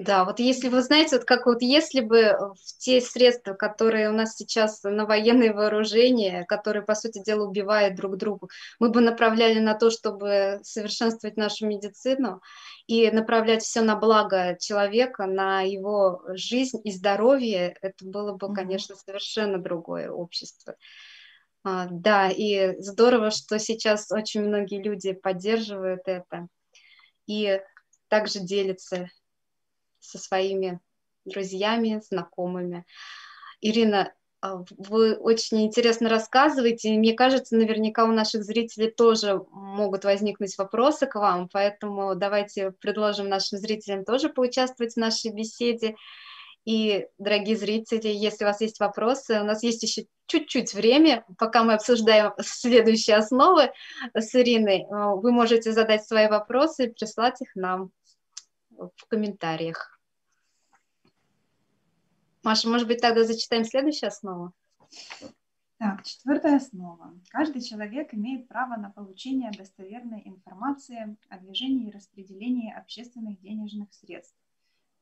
Да, 0.02 0.24
вот 0.24 0.38
если 0.38 0.68
вы 0.68 0.82
знаете, 0.82 1.16
вот 1.16 1.26
как 1.26 1.46
вот 1.46 1.60
если 1.60 2.00
бы 2.00 2.34
те 2.78 3.00
средства, 3.02 3.52
которые 3.54 4.08
у 4.08 4.12
нас 4.12 4.34
сейчас 4.34 4.82
на 4.82 5.04
военные 5.04 5.52
вооружения, 5.52 6.44
которые, 6.46 6.82
по 6.84 6.94
сути 6.94 7.22
дела, 7.22 7.44
убивают 7.46 7.96
друг 7.96 8.16
друга, 8.16 8.46
мы 8.78 8.90
бы 8.90 9.00
направляли 9.00 9.58
на 9.58 9.74
то, 9.74 9.90
чтобы 9.90 10.60
совершенствовать 10.62 11.36
нашу 11.36 11.66
медицину 11.66 12.40
и 12.86 13.10
направлять 13.10 13.62
все 13.62 13.82
на 13.82 13.94
благо 13.96 14.56
человека, 14.58 15.26
на 15.26 15.62
его 15.62 16.22
жизнь 16.28 16.80
и 16.84 16.92
здоровье, 16.92 17.76
это 17.82 18.04
было 18.04 18.32
бы, 18.32 18.54
конечно, 18.54 18.94
совершенно 18.94 19.58
другое 19.58 20.10
общество. 20.10 20.76
А, 21.62 21.88
да, 21.90 22.30
и 22.30 22.80
здорово, 22.80 23.30
что 23.30 23.58
сейчас 23.58 24.10
очень 24.10 24.42
многие 24.42 24.82
люди 24.82 25.12
поддерживают 25.12 26.02
это 26.06 26.48
и 27.26 27.60
также 28.08 28.40
делятся 28.40 29.08
со 30.00 30.18
своими 30.18 30.80
друзьями, 31.24 32.02
знакомыми. 32.08 32.84
Ирина, 33.60 34.12
а, 34.42 34.64
вы 34.78 35.14
очень 35.16 35.66
интересно 35.66 36.08
рассказываете, 36.08 36.88
и 36.88 36.98
мне 36.98 37.12
кажется, 37.12 37.56
наверняка 37.56 38.04
у 38.04 38.12
наших 38.12 38.42
зрителей 38.42 38.90
тоже 38.90 39.44
могут 39.50 40.04
возникнуть 40.04 40.56
вопросы 40.56 41.06
к 41.06 41.16
вам, 41.16 41.48
поэтому 41.52 42.14
давайте 42.14 42.70
предложим 42.70 43.28
нашим 43.28 43.58
зрителям 43.58 44.04
тоже 44.04 44.30
поучаствовать 44.30 44.94
в 44.94 44.98
нашей 44.98 45.30
беседе. 45.32 45.94
И, 46.64 47.06
дорогие 47.18 47.56
зрители, 47.56 48.08
если 48.08 48.44
у 48.44 48.46
вас 48.46 48.60
есть 48.60 48.80
вопросы, 48.80 49.40
у 49.40 49.44
нас 49.44 49.62
есть 49.62 49.82
еще 49.82 50.06
чуть-чуть 50.26 50.74
время, 50.74 51.24
пока 51.38 51.62
мы 51.62 51.74
обсуждаем 51.74 52.32
следующие 52.40 53.16
основы 53.16 53.72
с 54.14 54.34
Ириной, 54.34 54.86
вы 54.88 55.32
можете 55.32 55.72
задать 55.72 56.06
свои 56.06 56.28
вопросы 56.28 56.86
и 56.86 56.92
прислать 56.92 57.40
их 57.42 57.54
нам 57.56 57.90
в 58.96 59.06
комментариях. 59.06 60.00
Маша, 62.42 62.68
может 62.68 62.86
быть, 62.88 63.00
тогда 63.00 63.24
зачитаем 63.24 63.64
следующую 63.64 64.08
основу? 64.08 64.52
Так, 65.76 66.04
четвертая 66.04 66.56
основа. 66.56 67.14
Каждый 67.30 67.62
человек 67.62 68.12
имеет 68.12 68.48
право 68.48 68.76
на 68.76 68.90
получение 68.90 69.50
достоверной 69.50 70.22
информации 70.26 71.16
о 71.28 71.38
движении 71.38 71.88
и 71.88 71.90
распределении 71.90 72.72
общественных 72.72 73.40
денежных 73.40 73.92
средств. 73.94 74.36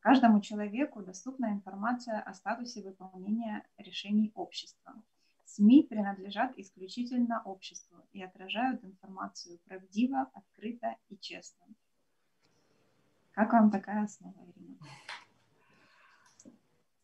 Каждому 0.01 0.41
человеку 0.41 1.03
доступна 1.03 1.53
информация 1.53 2.21
о 2.21 2.33
статусе 2.33 2.83
выполнения 2.83 3.67
решений 3.77 4.31
общества. 4.35 4.95
СМИ 5.45 5.85
принадлежат 5.85 6.57
исключительно 6.57 7.43
обществу 7.45 8.07
и 8.13 8.23
отражают 8.23 8.85
информацию 8.85 9.59
правдиво, 9.65 10.31
открыто 10.33 10.95
и 11.09 11.17
честно. 11.19 11.67
Как 13.39 13.53
вам 13.53 13.71
такая 13.71 14.03
основа, 14.03 14.35
Ирина? 14.57 14.79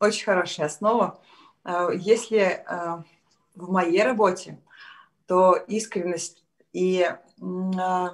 Очень 0.00 0.24
хорошая 0.24 0.66
основа. 0.66 1.22
Э, 1.64 1.90
если 1.94 2.40
э, 2.40 3.02
в 3.54 3.70
моей 3.70 4.02
работе, 4.02 4.60
то 5.26 5.54
искренность 5.54 6.44
и 6.72 7.08
э, 7.08 8.08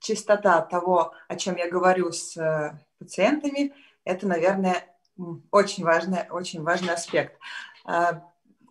чистота 0.00 0.60
того, 0.60 1.14
о 1.26 1.36
чем 1.36 1.56
я 1.56 1.70
говорю 1.70 2.12
с 2.12 2.78
пациентами, 2.98 3.72
это, 4.04 4.26
наверное, 4.26 4.84
очень 5.50 5.82
важный, 5.82 6.28
очень 6.28 6.62
важный 6.62 6.92
аспект. 6.92 7.40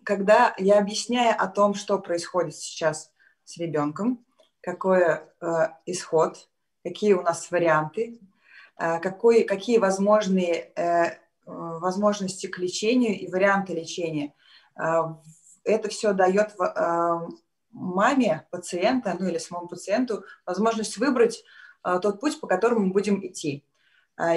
Когда 0.04 0.54
я 0.58 0.78
объясняю 0.78 1.34
о 1.36 1.48
том, 1.48 1.74
что 1.74 1.98
происходит 1.98 2.54
сейчас 2.54 3.10
с 3.42 3.56
ребенком, 3.56 4.24
какой 4.60 5.22
исход, 5.86 6.48
какие 6.84 7.14
у 7.14 7.22
нас 7.22 7.50
варианты, 7.50 8.20
какой, 8.76 9.44
какие 9.44 9.78
возможные 9.78 10.72
Э, 11.46 11.78
возможности 11.78 12.46
к 12.46 12.58
лечению 12.58 13.18
и 13.18 13.30
варианты 13.30 13.74
лечения. 13.74 14.32
А, 14.76 15.20
это 15.62 15.88
все 15.90 16.14
дает 16.14 16.58
а, 16.58 17.26
маме 17.70 18.46
пациента, 18.50 19.14
ну 19.18 19.28
или 19.28 19.36
самому 19.36 19.68
пациенту, 19.68 20.24
возможность 20.46 20.96
выбрать 20.96 21.44
а, 21.82 21.98
тот 21.98 22.20
путь, 22.20 22.40
по 22.40 22.46
которому 22.46 22.86
мы 22.86 22.92
будем 22.92 23.24
идти. 23.26 23.64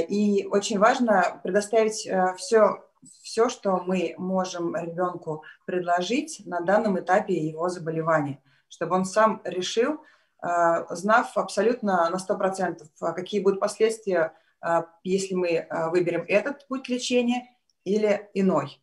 И 0.09 0.47
очень 0.49 0.79
важно 0.79 1.39
предоставить 1.43 2.09
все, 2.37 2.83
все, 3.21 3.47
что 3.47 3.77
мы 3.85 4.15
можем 4.17 4.75
ребенку 4.75 5.43
предложить 5.65 6.41
на 6.45 6.61
данном 6.61 6.99
этапе 6.99 7.35
его 7.35 7.69
заболевания, 7.69 8.41
чтобы 8.69 8.95
он 8.95 9.05
сам 9.05 9.39
решил, 9.45 10.01
знав 10.41 11.37
абсолютно 11.37 12.09
на 12.09 12.17
100%, 12.17 12.87
какие 13.13 13.41
будут 13.41 13.59
последствия 13.59 14.33
а, 14.59 14.87
если 15.03 15.35
мы 15.35 15.67
выберем 15.91 16.25
этот 16.27 16.67
путь 16.67 16.89
лечения 16.89 17.47
или 17.83 18.29
иной. 18.33 18.81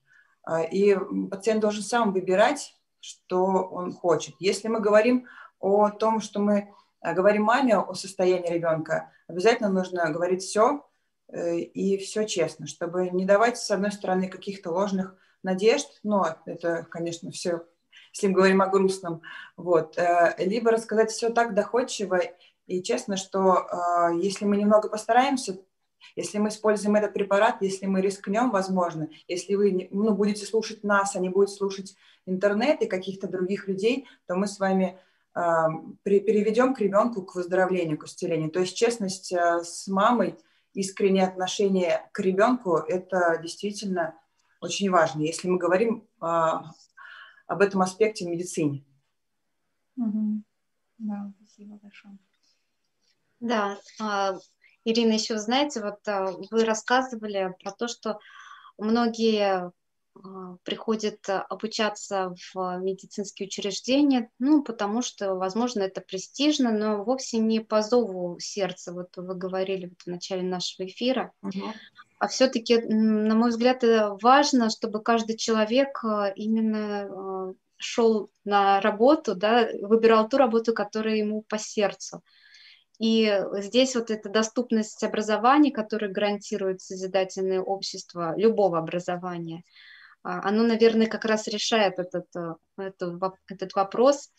И 0.72 0.96
пациент 1.30 1.60
должен 1.60 1.82
сам 1.82 2.12
выбирать, 2.12 2.76
что 3.00 3.44
он 3.44 3.92
хочет. 3.92 4.34
Если 4.38 4.68
мы 4.68 4.80
говорим 4.80 5.26
о 5.58 5.90
том, 5.90 6.20
что 6.20 6.40
мы 6.40 6.72
говорим 7.02 7.44
маме 7.44 7.76
о 7.76 7.94
состоянии 7.94 8.52
ребенка, 8.52 9.10
обязательно 9.28 9.68
нужно 9.68 10.10
говорить 10.10 10.42
все 10.42 10.86
э, 11.28 11.58
и 11.58 11.98
все 11.98 12.24
честно, 12.24 12.66
чтобы 12.66 13.10
не 13.10 13.24
давать, 13.24 13.58
с 13.58 13.70
одной 13.70 13.92
стороны, 13.92 14.28
каких-то 14.28 14.70
ложных 14.70 15.14
надежд, 15.42 16.00
но 16.02 16.36
это, 16.46 16.86
конечно, 16.90 17.30
все, 17.30 17.62
если 18.14 18.28
мы 18.28 18.34
говорим 18.34 18.62
о 18.62 18.68
грустном, 18.68 19.22
вот, 19.56 19.98
э, 19.98 20.34
либо 20.38 20.70
рассказать 20.70 21.10
все 21.10 21.30
так 21.30 21.52
доходчиво 21.52 22.20
и 22.66 22.82
честно, 22.82 23.16
что 23.16 23.66
э, 23.66 24.18
если 24.22 24.44
мы 24.44 24.56
немного 24.56 24.88
постараемся, 24.88 25.58
если 26.14 26.38
мы 26.38 26.50
используем 26.50 26.94
этот 26.94 27.12
препарат, 27.12 27.56
если 27.60 27.86
мы 27.86 28.00
рискнем, 28.00 28.50
возможно, 28.50 29.08
если 29.26 29.56
вы 29.56 29.88
ну, 29.90 30.14
будете 30.14 30.46
слушать 30.46 30.84
нас, 30.84 31.16
а 31.16 31.18
не 31.18 31.28
будете 31.28 31.56
слушать 31.56 31.96
интернет 32.24 32.82
и 32.82 32.86
каких-то 32.86 33.26
других 33.26 33.66
людей, 33.66 34.06
то 34.26 34.36
мы 34.36 34.46
с 34.46 34.60
вами 34.60 34.96
э, 35.34 35.40
переведем 36.04 36.74
к 36.74 36.80
ребенку 36.80 37.22
к 37.22 37.34
выздоровлению, 37.34 37.98
к 37.98 38.04
исцелению. 38.04 38.50
То 38.50 38.60
есть 38.60 38.76
честность 38.76 39.32
э, 39.32 39.64
с 39.64 39.88
мамой, 39.88 40.36
искреннее 40.72 41.24
отношение 41.24 42.08
к 42.12 42.20
ребенку– 42.20 42.76
это 42.88 43.40
действительно 43.42 44.14
очень 44.60 44.90
важно, 44.90 45.22
если 45.22 45.48
мы 45.48 45.58
говорим 45.58 46.06
э, 46.22 46.26
об 47.46 47.60
этом 47.60 47.82
аспекте 47.82 48.24
в 48.24 48.28
медицине. 48.28 48.84
Угу. 49.96 50.42
Да, 50.98 51.32
спасибо 51.38 51.76
большое. 51.76 52.18
Да, 53.40 53.78
а, 54.00 54.34
Ирина, 54.84 55.12
еще 55.12 55.38
знаете, 55.38 55.82
вот 55.82 56.06
а, 56.08 56.32
вы 56.50 56.64
рассказывали 56.64 57.54
про 57.62 57.72
то, 57.72 57.88
что 57.88 58.18
многие 58.78 59.70
а, 60.14 60.56
приходят 60.62 61.18
обучаться 61.28 62.34
в 62.54 62.78
медицинские 62.78 63.48
учреждения, 63.48 64.30
ну, 64.38 64.62
потому 64.62 65.02
что, 65.02 65.34
возможно, 65.34 65.82
это 65.82 66.00
престижно, 66.00 66.72
но 66.72 67.04
вовсе 67.04 67.38
не 67.38 67.60
по 67.60 67.82
зову 67.82 68.38
сердца, 68.40 68.92
вот 68.92 69.16
вы 69.16 69.34
говорили 69.34 69.86
вот 69.86 70.02
в 70.02 70.06
начале 70.06 70.42
нашего 70.42 70.86
эфира. 70.86 71.32
Угу. 71.42 71.72
А 72.24 72.26
все-таки, 72.26 72.78
на 72.78 73.34
мой 73.34 73.50
взгляд, 73.50 73.84
важно, 74.22 74.70
чтобы 74.70 75.02
каждый 75.02 75.36
человек 75.36 76.02
а, 76.02 76.32
именно 76.34 77.54
шел 77.76 78.30
на 78.46 78.80
работу, 78.80 79.34
да, 79.34 79.68
выбирал 79.82 80.26
ту 80.26 80.38
работу, 80.38 80.72
которая 80.72 81.16
ему 81.16 81.42
по 81.42 81.58
сердцу. 81.58 82.22
И 82.98 83.30
здесь 83.58 83.94
вот 83.94 84.10
эта 84.10 84.30
доступность 84.30 85.04
образования, 85.04 85.70
которая 85.70 86.10
гарантирует 86.10 86.80
созидательное 86.80 87.60
общество, 87.60 88.32
любого 88.38 88.78
образования, 88.78 89.62
а, 90.22 90.48
оно, 90.48 90.62
наверное, 90.62 91.08
как 91.08 91.26
раз 91.26 91.46
решает 91.46 91.98
этот, 91.98 92.24
э, 92.34 92.54
этот, 92.78 93.34
этот 93.48 93.74
вопрос. 93.74 94.30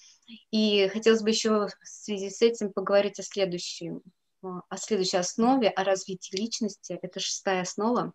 И 0.50 0.88
хотелось 0.88 1.22
бы 1.22 1.30
еще 1.30 1.68
в 1.68 1.88
связи 1.88 2.32
с 2.32 2.42
этим 2.42 2.74
поговорить 2.74 3.20
о 3.20 3.24
следующем, 3.24 4.02
о 4.46 4.78
следующей 4.78 5.18
основе, 5.18 5.70
о 5.70 5.84
развитии 5.84 6.36
личности. 6.36 7.00
Это 7.02 7.20
шестая 7.20 7.62
основа 7.62 8.14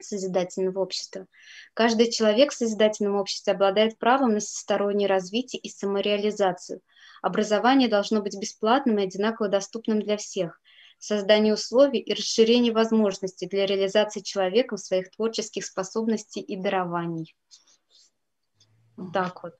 созидательного 0.00 0.80
общества. 0.80 1.26
Каждый 1.74 2.10
человек 2.10 2.52
в 2.52 2.56
созидательном 2.56 3.16
обществе 3.16 3.52
обладает 3.52 3.98
правом 3.98 4.34
на 4.34 4.40
всестороннее 4.40 5.08
развитие 5.08 5.60
и 5.60 5.68
самореализацию. 5.68 6.80
Образование 7.20 7.88
должно 7.88 8.22
быть 8.22 8.38
бесплатным 8.38 8.98
и 8.98 9.04
одинаково 9.04 9.48
доступным 9.48 10.00
для 10.00 10.16
всех. 10.16 10.60
Создание 10.98 11.54
условий 11.54 12.00
и 12.00 12.14
расширение 12.14 12.72
возможностей 12.72 13.46
для 13.46 13.66
реализации 13.66 14.20
человеком 14.20 14.78
своих 14.78 15.10
творческих 15.10 15.64
способностей 15.64 16.40
и 16.40 16.56
дарований. 16.56 17.36
Так 19.12 19.42
вот. 19.44 19.54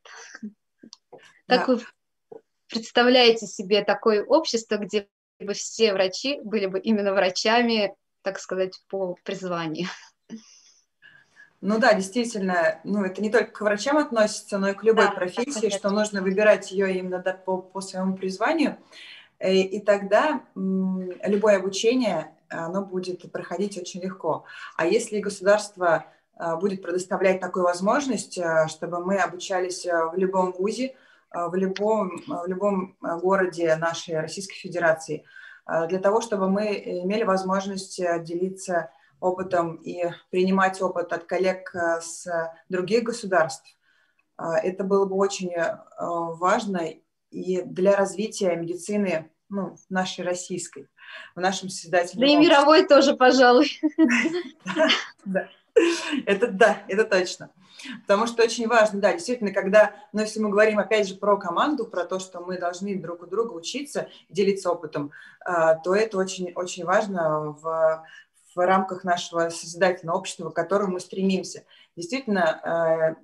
Как 1.47 1.67
да. 1.67 1.75
вы 1.75 1.83
представляете 2.69 3.47
себе 3.47 3.85
такое 3.85 4.25
общество, 4.25 4.77
где 4.77 5.09
бы 5.47 5.55
все 5.55 5.93
врачи 5.93 6.41
были 6.43 6.67
бы 6.67 6.79
именно 6.79 7.13
врачами, 7.13 7.95
так 8.23 8.39
сказать, 8.39 8.81
по 8.89 9.17
призванию? 9.25 9.89
Ну 11.61 11.79
да, 11.79 11.93
действительно, 11.95 12.81
ну 12.85 13.05
это 13.05 13.21
не 13.21 13.31
только 13.31 13.51
к 13.51 13.61
врачам 13.61 13.99
относится, 13.99 14.59
но 14.59 14.69
и 14.69 14.75
к 14.75 14.85
любой 14.85 15.07
да, 15.07 15.11
профессии, 15.11 15.71
что 15.71 15.91
нужно 15.91 16.23
выбирать 16.23 16.71
ее 16.71 16.97
именно 16.97 17.21
по, 17.21 17.59
по 17.59 17.81
своему 17.81 18.17
призванию. 18.17 18.77
И, 19.41 19.63
и 19.63 19.81
тогда 19.81 20.43
любое 20.55 21.57
обучение, 21.57 22.33
оно 22.49 22.85
будет 22.85 23.31
проходить 23.33 23.77
очень 23.77 24.01
легко. 24.01 24.45
А 24.77 24.87
если 24.87 25.19
государство 25.19 26.07
будет 26.61 26.83
предоставлять 26.83 27.41
такую 27.41 27.65
возможность, 27.65 28.39
чтобы 28.69 29.05
мы 29.05 29.19
обучались 29.19 29.85
в 29.85 30.13
любом 30.15 30.53
вузе, 30.53 30.95
в 31.33 31.55
любом, 31.55 32.23
в 32.27 32.47
любом 32.47 32.97
городе 33.01 33.75
нашей 33.77 34.19
Российской 34.21 34.57
Федерации, 34.57 35.25
для 35.89 35.99
того, 35.99 36.21
чтобы 36.21 36.49
мы 36.49 36.75
имели 36.77 37.25
возможность 37.25 38.01
делиться 38.25 38.91
опытом 39.21 39.77
и 39.77 40.05
принимать 40.31 40.81
опыт 40.81 41.13
от 41.13 41.25
коллег 41.25 41.75
с 41.75 42.27
других 42.69 43.03
государств, 43.03 43.77
это 44.39 44.85
было 44.85 45.05
бы 45.05 45.17
очень 45.17 45.53
важно 45.89 46.95
и 47.31 47.63
для 47.63 47.97
развития 47.97 48.57
медицины 48.57 49.31
ну, 49.49 49.77
нашей 49.89 50.25
российской, 50.25 50.89
в 51.35 51.41
нашем 51.41 51.69
созидательном 51.69 52.27
Да 52.27 52.33
и 52.33 52.37
мировой 52.37 52.87
тоже, 52.87 53.15
пожалуй. 53.15 53.81
Да, 55.25 55.49
это 56.27 56.49
да, 56.49 56.79
это 56.89 57.05
точно. 57.05 57.51
Потому 58.03 58.27
что 58.27 58.43
очень 58.43 58.67
важно, 58.67 59.01
да, 59.01 59.13
действительно, 59.13 59.53
когда, 59.53 59.95
ну, 60.13 60.21
если 60.21 60.41
мы 60.41 60.51
говорим 60.51 60.79
опять 60.79 61.09
же 61.09 61.15
про 61.15 61.37
команду, 61.37 61.87
про 61.87 62.05
то, 62.05 62.19
что 62.19 62.41
мы 62.41 62.59
должны 62.59 62.99
друг 62.99 63.23
у 63.23 63.27
друга 63.27 63.53
учиться, 63.53 64.09
делиться 64.29 64.71
опытом, 64.71 65.13
а, 65.41 65.75
то 65.77 65.95
это 65.95 66.19
очень, 66.19 66.53
очень 66.55 66.85
важно 66.85 67.57
в, 67.61 68.05
в 68.55 68.67
рамках 68.67 69.05
нашего 69.05 69.49
созидательного 69.51 70.19
общества, 70.19 70.51
к 70.51 70.57
которому 70.57 70.95
мы 70.95 71.01
стремимся. 71.01 71.65
Действительно, 71.97 73.17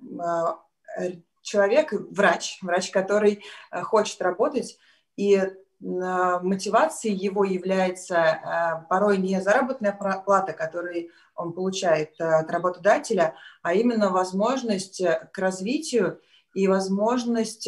э, 0.97 1.01
э, 1.01 1.11
человек, 1.41 1.93
врач, 1.93 2.59
врач, 2.61 2.91
который 2.91 3.43
э, 3.71 3.81
хочет 3.81 4.21
работать, 4.21 4.77
и 5.15 5.35
э, 5.35 5.55
мотивацией 5.85 7.15
его 7.15 7.43
является 7.43 8.15
э, 8.15 8.87
порой 8.89 9.17
не 9.17 9.39
заработная 9.41 9.91
плата, 9.91 10.53
которую 10.53 11.09
он 11.35 11.53
получает 11.53 12.19
от 12.19 12.49
работодателя, 12.49 13.35
а 13.61 13.73
именно 13.73 14.09
возможность 14.09 15.03
к 15.31 15.37
развитию 15.37 16.19
и 16.53 16.69
возможность 16.69 17.67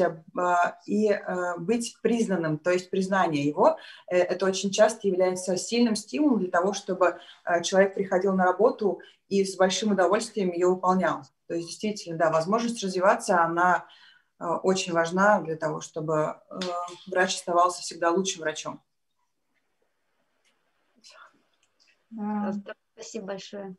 и 0.85 1.19
быть 1.57 1.97
признанным, 2.01 2.57
то 2.57 2.71
есть 2.71 2.89
признание 2.89 3.43
его, 3.43 3.75
это 4.07 4.45
очень 4.45 4.71
часто 4.71 5.09
является 5.09 5.57
сильным 5.57 5.97
стимулом 5.97 6.39
для 6.39 6.49
того, 6.49 6.71
чтобы 6.71 7.17
человек 7.63 7.95
приходил 7.95 8.33
на 8.33 8.45
работу 8.45 9.01
и 9.27 9.43
с 9.43 9.57
большим 9.57 9.91
удовольствием 9.91 10.53
ее 10.53 10.67
выполнял. 10.67 11.23
То 11.47 11.55
есть 11.55 11.67
действительно, 11.67 12.17
да, 12.17 12.31
возможность 12.31 12.83
развиваться, 12.83 13.41
она 13.41 13.77
э, 13.77 13.81
очень 14.39 14.93
важна 14.93 15.41
для 15.41 15.55
того, 15.55 15.81
чтобы 15.81 16.39
э, 16.49 16.59
врач 17.07 17.35
оставался 17.35 17.81
всегда 17.81 18.11
лучшим 18.11 18.41
врачом. 18.41 18.81
Да. 22.09 22.53
Спасибо 22.93 23.27
большое. 23.27 23.75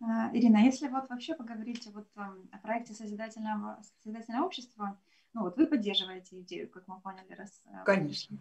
Э, 0.00 0.30
Ирина, 0.32 0.58
если 0.58 0.88
вот 0.88 1.08
вообще 1.08 1.34
поговорить 1.34 1.86
вот 1.92 2.08
о 2.16 2.58
проекте 2.62 2.94
созидательного, 2.94 3.82
созидательного 4.02 4.46
общества, 4.46 4.98
ну 5.32 5.42
вот 5.42 5.56
вы 5.56 5.66
поддерживаете 5.66 6.40
идею, 6.40 6.68
как 6.70 6.88
мы 6.88 7.00
поняли, 7.00 7.32
раз. 7.34 7.62
Конечно. 7.84 8.36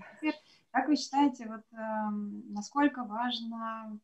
Как 0.72 0.88
вы 0.88 0.96
считаете, 0.96 1.48
вот 1.48 1.64
эм, 1.74 2.54
насколько 2.54 3.04
важно 3.04 3.58
а, 3.58 3.98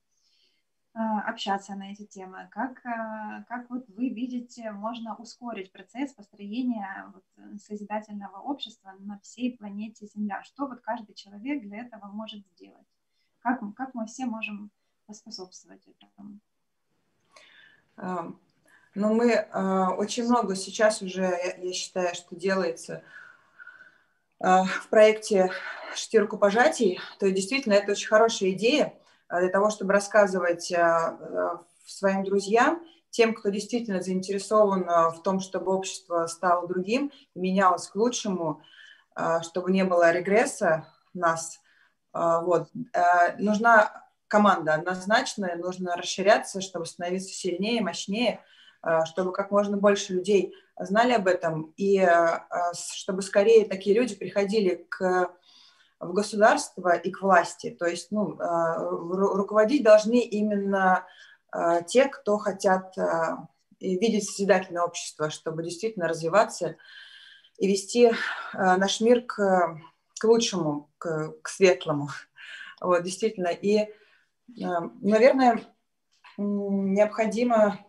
общаться 0.96 1.76
на 1.76 1.92
эти 1.92 2.06
темы? 2.06 2.48
Как, 2.52 2.80
а, 2.86 3.44
как 3.50 3.70
вот 3.70 3.86
вы 3.90 4.10
видите, 4.10 4.72
можно 4.72 5.16
ускорить 5.16 5.72
процесс 5.72 6.14
построения 6.14 7.12
вот 7.14 7.24
э, 7.38 7.58
созидательного 7.58 8.38
общества 8.38 8.94
на 9.00 9.20
всей 9.20 9.58
планете 9.58 10.08
Земля? 10.08 10.42
Что 10.44 10.68
вот 10.68 10.80
каждый 10.82 11.14
человек 11.14 11.64
для 11.64 11.82
этого 11.82 12.08
может 12.08 12.48
сделать? 12.48 12.88
Как, 13.40 13.60
как 13.76 13.94
мы 13.94 14.06
все 14.06 14.26
можем 14.26 14.72
поспособствовать 15.06 15.84
этому? 16.00 16.40
Ну, 17.98 19.14
мы 19.14 19.34
а, 19.34 19.92
очень 19.92 20.24
много 20.24 20.56
сейчас 20.56 21.02
уже, 21.02 21.38
я 21.58 21.74
считаю, 21.74 22.16
что 22.16 22.36
делается 22.36 23.04
в 24.40 24.88
проекте 24.90 25.52
«Штирку 25.96 26.38
пожатий», 26.38 27.00
то 27.20 27.30
действительно 27.32 27.74
это 27.74 27.94
очень 27.94 28.08
хорошая 28.08 28.52
идея, 28.52 28.94
Э, 28.94 29.05
для 29.30 29.50
того, 29.50 29.70
чтобы 29.70 29.94
рассказывать 29.94 30.72
э, 30.72 30.78
э, 30.78 31.50
своим 31.86 32.24
друзьям, 32.24 32.84
тем, 33.10 33.34
кто 33.34 33.50
действительно 33.50 34.02
заинтересован 34.02 34.84
в 34.84 35.22
том, 35.24 35.40
чтобы 35.40 35.74
общество 35.74 36.28
стало 36.28 36.68
другим, 36.68 37.14
менялось 37.34 37.88
к 37.88 37.96
лучшему, 37.96 38.62
чтобы 39.42 39.72
не 39.72 39.86
было 39.86 40.12
регресса 40.12 40.86
нас. 41.14 41.62
Вот. 42.12 42.68
Нужна 43.38 44.04
команда 44.28 44.74
однозначно, 44.74 45.56
нужно 45.56 45.96
расширяться, 45.96 46.60
чтобы 46.60 46.86
становиться 46.86 47.30
сильнее, 47.30 47.82
мощнее, 47.82 48.42
чтобы 49.06 49.32
как 49.32 49.50
можно 49.50 49.78
больше 49.78 50.12
людей 50.12 50.54
знали 50.78 51.14
об 51.14 51.28
этом, 51.28 51.74
и 51.78 52.06
чтобы 52.74 53.22
скорее 53.22 53.64
такие 53.64 53.96
люди 53.96 54.14
приходили 54.14 54.86
к 54.90 55.32
в 56.00 56.14
государство 56.14 56.96
и 56.96 57.12
к 57.12 57.22
власти. 57.22 57.76
То 57.78 57.86
есть 57.86 58.12
ну, 58.12 58.38
а, 58.40 58.78
руководить 58.80 59.84
должны 59.84 60.20
именно 60.20 61.06
а, 61.52 61.82
те, 61.82 62.06
кто 62.06 62.38
хотят 62.38 62.98
а, 62.98 63.48
видеть 63.80 64.30
созидательное 64.30 64.84
общество, 64.84 65.30
чтобы 65.30 65.64
действительно 65.64 66.08
развиваться 66.08 66.76
и 67.58 67.68
вести 67.68 68.12
наш 68.54 69.00
мир 69.00 69.22
к, 69.22 69.80
к 70.20 70.24
лучшему, 70.24 70.90
к, 70.98 71.34
к 71.42 71.48
светлому. 71.48 72.10
Вот, 72.82 73.04
действительно. 73.04 73.48
И, 73.48 73.88
наверное, 74.48 75.62
необходимо 76.38 77.80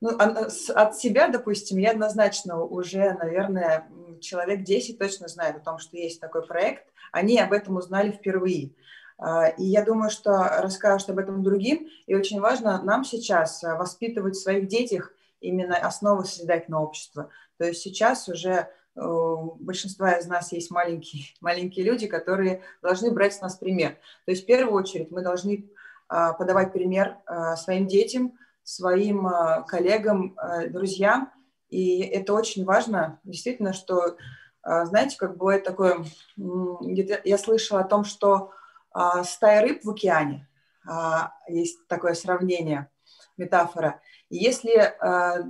ну, 0.00 0.16
от 0.16 0.96
себя, 0.96 1.28
допустим, 1.28 1.78
я 1.78 1.90
однозначно 1.90 2.62
уже, 2.62 3.12
наверное, 3.14 3.90
человек 4.20 4.62
10 4.62 4.98
точно 4.98 5.28
знает 5.28 5.56
о 5.56 5.60
том, 5.60 5.78
что 5.78 5.96
есть 5.96 6.20
такой 6.20 6.46
проект. 6.46 6.84
Они 7.12 7.38
об 7.38 7.52
этом 7.52 7.76
узнали 7.76 8.12
впервые. 8.12 8.72
А, 9.20 9.48
и 9.48 9.64
я 9.64 9.84
думаю, 9.84 10.10
что 10.10 10.32
расскажут 10.32 11.10
об 11.10 11.18
этом 11.18 11.42
другим. 11.42 11.88
И 12.06 12.14
очень 12.14 12.40
важно 12.40 12.82
нам 12.82 13.04
сейчас 13.04 13.62
а, 13.62 13.76
воспитывать 13.76 14.34
в 14.34 14.42
своих 14.42 14.66
детях 14.66 15.12
именно 15.40 15.76
основы 15.76 16.24
созидательного 16.24 16.84
общества. 16.84 17.28
То 17.58 17.64
есть 17.64 17.82
сейчас 17.82 18.28
уже 18.28 18.68
у 18.96 19.54
большинства 19.56 20.12
из 20.12 20.26
нас 20.26 20.52
есть 20.52 20.70
маленькие, 20.70 21.24
маленькие 21.40 21.84
люди, 21.84 22.06
которые 22.06 22.62
должны 22.82 23.10
брать 23.10 23.34
с 23.34 23.40
нас 23.40 23.56
пример. 23.56 23.98
То 24.24 24.32
есть 24.32 24.44
в 24.44 24.46
первую 24.46 24.74
очередь 24.74 25.10
мы 25.10 25.22
должны 25.22 25.70
а, 26.08 26.32
подавать 26.32 26.72
пример 26.72 27.18
своим 27.56 27.86
детям, 27.86 28.38
своим 28.62 29.26
коллегам, 29.66 30.36
друзьям, 30.68 31.32
и 31.70 32.00
это 32.00 32.34
очень 32.34 32.64
важно, 32.64 33.20
действительно, 33.24 33.72
что, 33.72 34.16
а, 34.62 34.84
знаете, 34.86 35.16
как 35.16 35.36
бывает 35.36 35.64
такое, 35.64 36.04
я 36.36 37.38
слышала 37.38 37.80
о 37.80 37.88
том, 37.88 38.04
что 38.04 38.52
а, 38.92 39.24
стая 39.24 39.62
рыб 39.62 39.84
в 39.84 39.90
океане, 39.90 40.48
а, 40.86 41.32
есть 41.48 41.86
такое 41.86 42.14
сравнение, 42.14 42.88
метафора. 43.36 44.02
Если 44.28 44.94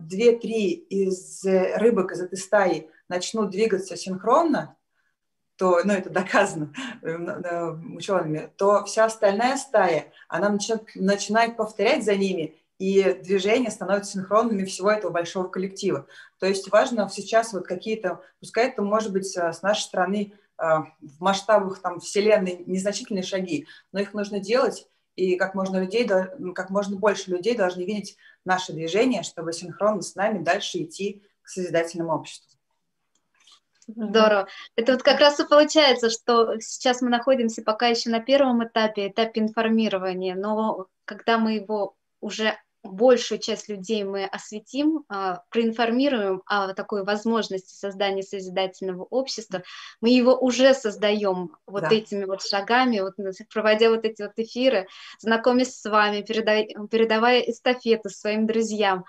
две-три 0.06 0.70
из 0.70 1.44
рыбок 1.44 2.12
из 2.12 2.20
этой 2.20 2.38
стаи 2.38 2.88
начнут 3.08 3.50
двигаться 3.50 3.96
синхронно, 3.96 4.76
то, 5.60 5.80
ну, 5.84 5.92
это 5.92 6.08
доказано 6.08 6.72
э, 7.02 7.70
учеными, 7.94 8.50
то 8.56 8.84
вся 8.86 9.04
остальная 9.04 9.58
стая, 9.58 10.10
она 10.26 10.48
начинает, 10.48 10.88
начинает 10.94 11.56
повторять 11.56 12.02
за 12.02 12.16
ними, 12.16 12.56
и 12.80 13.12
движения 13.22 13.70
становятся 13.70 14.12
синхронными 14.12 14.64
всего 14.64 14.90
этого 14.90 15.12
большого 15.12 15.48
коллектива. 15.48 16.06
То 16.38 16.46
есть 16.46 16.72
важно 16.72 17.10
сейчас 17.10 17.52
вот 17.52 17.66
какие-то, 17.66 18.22
пускай 18.40 18.68
это 18.68 18.80
может 18.80 19.12
быть 19.12 19.36
э, 19.36 19.52
с 19.52 19.60
нашей 19.60 19.82
стороны 19.82 20.32
э, 20.56 20.64
в 20.64 21.20
масштабах 21.20 21.80
там, 21.80 22.00
Вселенной 22.00 22.64
незначительные 22.66 23.22
шаги, 23.22 23.66
но 23.92 24.00
их 24.00 24.14
нужно 24.14 24.40
делать, 24.40 24.88
и 25.14 25.36
как 25.36 25.54
можно, 25.54 25.76
людей, 25.76 26.08
как 26.54 26.70
можно 26.70 26.96
больше 26.96 27.30
людей 27.30 27.54
должны 27.54 27.82
видеть 27.82 28.16
наше 28.46 28.72
движение, 28.72 29.24
чтобы 29.24 29.52
синхронно 29.52 30.00
с 30.00 30.14
нами 30.14 30.42
дальше 30.42 30.78
идти 30.78 31.22
к 31.42 31.48
созидательному 31.50 32.14
обществу. 32.14 32.58
Здорово. 33.88 34.48
Это 34.76 34.92
вот 34.92 35.02
как 35.02 35.20
раз 35.20 35.38
и 35.38 35.46
получается, 35.46 36.08
что 36.08 36.58
сейчас 36.60 37.02
мы 37.02 37.10
находимся 37.10 37.60
пока 37.62 37.88
еще 37.88 38.08
на 38.08 38.20
первом 38.20 38.64
этапе, 38.64 39.08
этапе 39.08 39.42
информирования, 39.42 40.34
но 40.34 40.86
когда 41.04 41.36
мы 41.36 41.56
его 41.56 41.96
уже 42.20 42.56
большую 42.82 43.38
часть 43.38 43.68
людей 43.68 44.04
мы 44.04 44.24
осветим, 44.24 45.04
а, 45.08 45.42
проинформируем 45.50 46.42
о 46.46 46.72
такой 46.74 47.04
возможности 47.04 47.74
создания 47.74 48.22
созидательного 48.22 49.04
общества, 49.04 49.62
мы 50.00 50.10
его 50.10 50.36
уже 50.36 50.74
создаем 50.74 51.56
вот 51.66 51.82
да. 51.82 51.94
этими 51.94 52.24
вот 52.24 52.42
шагами, 52.42 53.00
вот, 53.00 53.14
проводя 53.52 53.90
вот 53.90 54.04
эти 54.04 54.22
вот 54.22 54.32
эфиры, 54.36 54.88
знакомясь 55.18 55.78
с 55.78 55.88
вами, 55.88 56.22
передавая, 56.22 56.66
передавая 56.90 57.40
эстафету 57.40 58.08
своим 58.08 58.46
друзьям. 58.46 59.04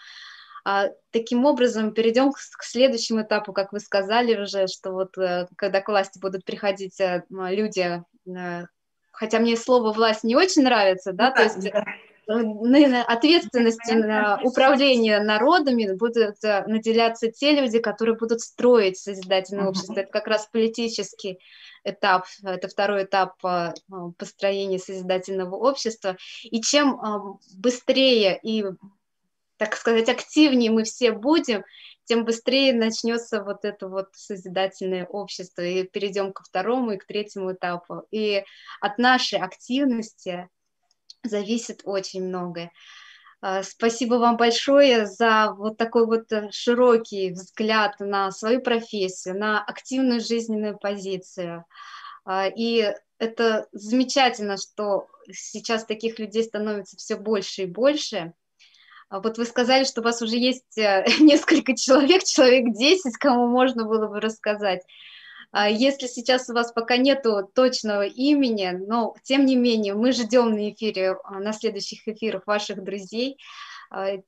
А, 0.64 0.90
таким 1.12 1.46
образом, 1.46 1.94
перейдем 1.94 2.32
к, 2.32 2.36
к 2.36 2.64
следующему 2.64 3.24
этапу, 3.24 3.52
как 3.54 3.72
вы 3.72 3.80
сказали 3.80 4.40
уже, 4.40 4.68
что 4.68 4.92
вот 4.92 5.18
э, 5.18 5.48
когда 5.56 5.82
к 5.82 5.88
власти 5.88 6.20
будут 6.20 6.46
приходить 6.46 7.00
э, 7.00 7.24
люди, 7.30 8.04
э, 8.28 8.66
хотя 9.12 9.40
мне 9.40 9.58
слово 9.58 9.92
власть 9.92 10.24
не 10.24 10.36
очень 10.36 10.64
нравится, 10.64 11.14
да, 11.14 11.30
ну, 11.30 11.36
то 11.36 11.44
есть 11.44 11.72
да. 11.72 11.86
Ответственностью 12.28 14.08
на 14.08 14.40
управление 14.44 15.20
народами 15.22 15.94
будут 15.94 16.42
наделяться 16.42 17.32
те 17.32 17.54
люди, 17.54 17.80
которые 17.80 18.16
будут 18.18 18.42
строить 18.42 18.98
созидательное 18.98 19.68
общество. 19.68 19.94
Это 19.94 20.12
как 20.12 20.28
раз 20.28 20.48
политический 20.52 21.40
этап, 21.84 22.26
это 22.44 22.68
второй 22.68 23.06
этап 23.06 23.36
построения 24.18 24.80
созидательного 24.80 25.56
общества. 25.56 26.18
И 26.44 26.62
чем 26.62 27.40
быстрее 27.58 28.40
и 28.42 28.66
так 29.58 29.76
сказать, 29.76 30.10
активнее 30.10 30.72
мы 30.72 30.84
все 30.86 31.12
будем, 31.12 31.64
тем 32.06 32.26
быстрее 32.26 32.74
начнется 32.74 33.44
вот 33.44 33.64
это 33.64 33.88
вот 33.88 34.08
созидательное 34.14 35.06
общество, 35.06 35.62
и 35.62 35.84
перейдем 35.84 36.34
ко 36.34 36.44
второму 36.44 36.94
и 36.94 36.98
к 36.98 37.06
третьему 37.06 37.54
этапу. 37.54 38.04
И 38.10 38.44
от 38.80 38.98
нашей 38.98 39.38
активности 39.38 40.50
зависит 41.24 41.82
очень 41.86 42.24
многое. 42.24 42.72
А, 43.42 43.64
спасибо 43.64 44.16
вам 44.16 44.38
большое 44.38 45.08
за 45.08 45.54
вот 45.58 45.78
такой 45.78 46.06
вот 46.06 46.28
широкий 46.54 47.32
взгляд 47.32 48.00
на 48.00 48.32
свою 48.32 48.62
профессию, 48.62 49.38
на 49.38 49.64
активную 49.64 50.22
жизненную 50.22 50.78
позицию. 50.78 51.66
А, 52.24 52.48
и 52.48 52.94
это 53.18 53.68
замечательно, 53.72 54.58
что 54.58 55.08
сейчас 55.32 55.86
таких 55.86 56.20
людей 56.20 56.44
становится 56.44 56.98
все 56.98 57.16
больше 57.16 57.64
и 57.64 57.68
больше. 57.68 58.34
А 59.10 59.20
вот 59.20 59.38
вы 59.38 59.46
сказали, 59.46 59.84
что 59.84 60.02
у 60.02 60.04
вас 60.04 60.22
уже 60.22 60.38
есть 60.38 60.78
э, 60.78 61.06
несколько 61.20 61.76
человек, 61.76 62.24
человек 62.24 62.74
10, 62.74 63.18
кому 63.18 63.48
можно 63.48 63.86
было 63.86 64.08
бы 64.08 64.20
рассказать. 64.20 64.82
А 65.52 65.70
если 65.70 66.08
сейчас 66.08 66.50
у 66.50 66.54
вас 66.54 66.72
пока 66.72 66.98
нету 66.98 67.50
точного 67.54 68.06
имени, 68.06 68.72
но 68.72 69.16
тем 69.24 69.46
не 69.46 69.56
менее 69.56 69.94
мы 69.94 70.12
ждем 70.14 70.52
на 70.52 70.72
эфире, 70.72 71.18
а, 71.24 71.40
на 71.40 71.54
следующих 71.54 72.08
эфирах 72.08 72.48
ваших 72.48 72.84
друзей 72.84 73.38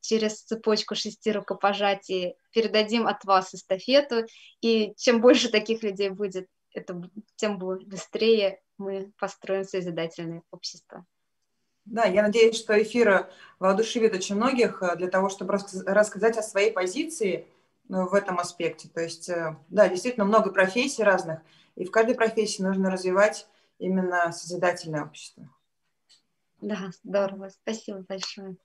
через 0.02 0.42
цепочку 0.44 0.94
шести 0.94 1.32
рукопожатий 1.32 2.36
передадим 2.52 3.08
от 3.08 3.24
вас 3.24 3.54
эстафету, 3.54 4.26
и 4.62 4.94
чем 4.98 5.22
больше 5.22 5.50
таких 5.50 5.84
людей 5.84 6.10
будет, 6.10 6.48
это, 6.74 7.02
тем 7.38 7.58
быстрее 7.58 8.60
мы 8.78 9.14
построим 9.18 9.64
созидательное 9.64 10.44
общество. 10.52 11.06
Да, 11.86 12.06
я 12.06 12.24
надеюсь, 12.24 12.58
что 12.58 12.82
эфир 12.82 13.30
воодушевит 13.60 14.14
очень 14.14 14.36
многих 14.36 14.82
э, 14.82 14.96
для 14.96 15.10
того, 15.10 15.30
чтобы 15.30 15.54
рассказать 15.54 16.38
о 16.38 16.42
своей 16.42 16.72
позиции 16.72 17.46
в 17.90 18.14
этом 18.14 18.40
аспекте. 18.40 18.90
То 18.90 19.02
есть, 19.02 19.30
э, 19.30 19.56
да, 19.70 19.90
действительно 19.90 20.26
много 20.26 20.52
профессий 20.52 21.04
разных, 21.04 21.40
и 21.76 21.86
в 21.86 21.92
каждой 21.92 22.16
профессии 22.16 22.62
нужно 22.62 22.90
развивать 22.90 23.48
именно 23.80 24.32
созидательное 24.32 25.04
общество. 25.04 25.50
Да, 26.62 26.92
здорово. 27.04 27.50
Спасибо 27.50 28.06
большое. 28.08 28.56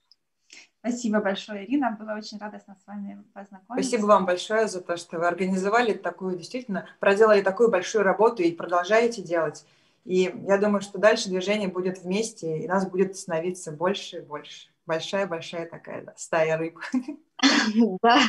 Спасибо 0.81 1.21
большое, 1.21 1.65
Ирина. 1.65 1.97
Было 1.99 2.17
очень 2.17 2.39
радостно 2.39 2.77
с 2.83 2.87
вами 2.87 3.25
познакомиться. 3.35 3.89
Спасибо 3.89 4.07
вам 4.07 4.27
большое 4.27 4.69
за 4.69 4.81
то, 4.81 4.97
что 4.97 5.19
вы 5.19 5.27
организовали 5.27 5.93
такую, 5.93 6.37
действительно, 6.37 6.89
проделали 7.01 7.43
такую 7.43 7.71
большую 7.71 8.05
работу 8.05 8.43
и 8.43 8.53
продолжаете 8.53 9.23
делать. 9.23 9.67
И 10.05 10.33
я 10.47 10.57
думаю, 10.57 10.81
что 10.81 10.99
дальше 10.99 11.29
движение 11.29 11.69
будет 11.69 11.99
вместе, 11.99 12.61
и 12.61 12.69
нас 12.69 12.89
будет 12.89 13.17
становиться 13.17 13.73
больше 13.73 14.19
и 14.19 14.21
больше. 14.21 14.69
Большая-большая 14.87 15.67
такая 15.67 16.05
да, 16.05 16.15
стая 16.17 16.57
рыб. 16.57 16.79
Да. 18.03 18.21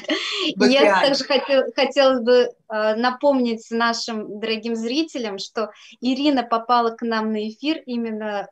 Я 0.56 1.02
также 1.02 1.24
хотел, 1.24 1.64
хотела 1.76 2.22
бы 2.22 2.50
э, 2.70 2.96
напомнить 2.96 3.66
нашим 3.72 4.40
дорогим 4.40 4.76
зрителям, 4.76 5.38
что 5.38 5.72
Ирина 6.02 6.44
попала 6.44 6.92
к 6.92 7.02
нам 7.02 7.32
на 7.32 7.50
эфир 7.50 7.82
именно 7.86 8.48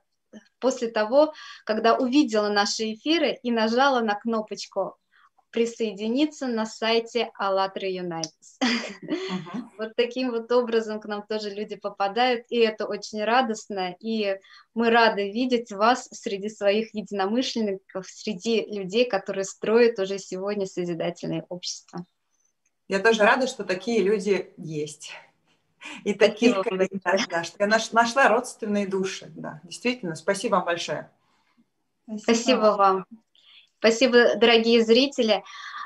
после 0.60 0.90
того, 0.90 1.34
когда 1.66 1.96
увидела 1.96 2.50
наши 2.50 2.94
эфиры 2.94 3.38
и 3.44 3.52
нажала 3.52 4.02
на 4.02 4.16
кнопочку 4.16 4.98
присоединиться 5.58 6.46
на 6.46 6.68
сайте 6.68 7.32
АЛЛАТРА 7.34 7.90
Юнайтес. 7.90 8.60
Uh-huh. 8.62 9.62
вот 9.80 9.96
таким 9.96 10.30
вот 10.30 10.52
образом 10.52 11.00
к 11.00 11.06
нам 11.06 11.26
тоже 11.28 11.50
люди 11.50 11.76
попадают, 11.76 12.46
и 12.50 12.58
это 12.58 12.86
очень 12.86 13.24
радостно, 13.24 13.96
и 14.00 14.38
мы 14.76 14.92
рады 14.92 15.32
видеть 15.32 15.72
вас 15.72 16.10
среди 16.12 16.50
своих 16.50 16.94
единомышленников, 16.94 18.06
среди 18.08 18.68
людей, 18.68 19.10
которые 19.10 19.46
строят 19.46 19.98
уже 19.98 20.20
сегодня 20.20 20.68
созидательное 20.68 21.44
общество. 21.50 22.06
Я 22.88 23.00
тоже 23.00 23.24
рада, 23.24 23.48
что 23.48 23.64
такие 23.64 24.04
люди 24.04 24.54
есть. 24.58 25.12
И 26.04 26.14
таких, 26.14 26.56
да, 27.04 27.18
да, 27.30 27.44
что 27.44 27.64
я 27.64 27.68
нашла 27.68 28.30
родственные 28.30 28.86
души. 28.86 29.32
Да, 29.36 29.60
действительно, 29.64 30.14
спасибо 30.14 30.58
вам 30.58 30.66
большое. 30.66 31.10
Спасибо, 32.06 32.22
спасибо 32.22 32.76
вам. 32.78 33.06
Спасибо, 33.80 34.36
дорогие 34.36 34.84
зрители. 34.84 35.44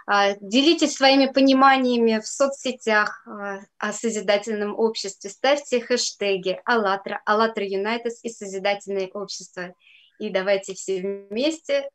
А, 0.08 0.36
делитесь 0.42 0.96
своими 0.96 1.28
пониманиями 1.28 2.20
в 2.20 2.28
соцсетях 2.28 3.26
а, 3.28 3.60
о 3.78 3.94
созидательном 3.94 4.78
обществе. 4.78 5.30
Ставьте 5.30 5.82
хэштеги 5.82 6.60
АЛЛАТРА, 6.66 7.22
АЛЛАТРА 7.26 7.66
Юнайтес 7.66 8.24
и 8.24 8.30
Созидательное 8.30 9.10
общество. 9.14 9.74
И 10.20 10.30
давайте 10.30 10.74
все 10.74 11.02
вместе 11.02 11.90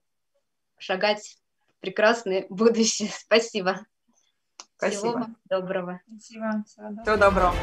шагать 0.78 1.38
в 1.68 1.80
прекрасное 1.80 2.47
будущее. 2.49 3.11
Спасибо. 3.12 3.86
Спасибо. 4.76 5.01
Всего 5.01 5.26
доброго. 5.49 6.01
Спасибо. 6.09 6.64
Всего 6.66 6.88
доброго. 6.90 7.03
Всего 7.03 7.16
доброго. 7.16 7.55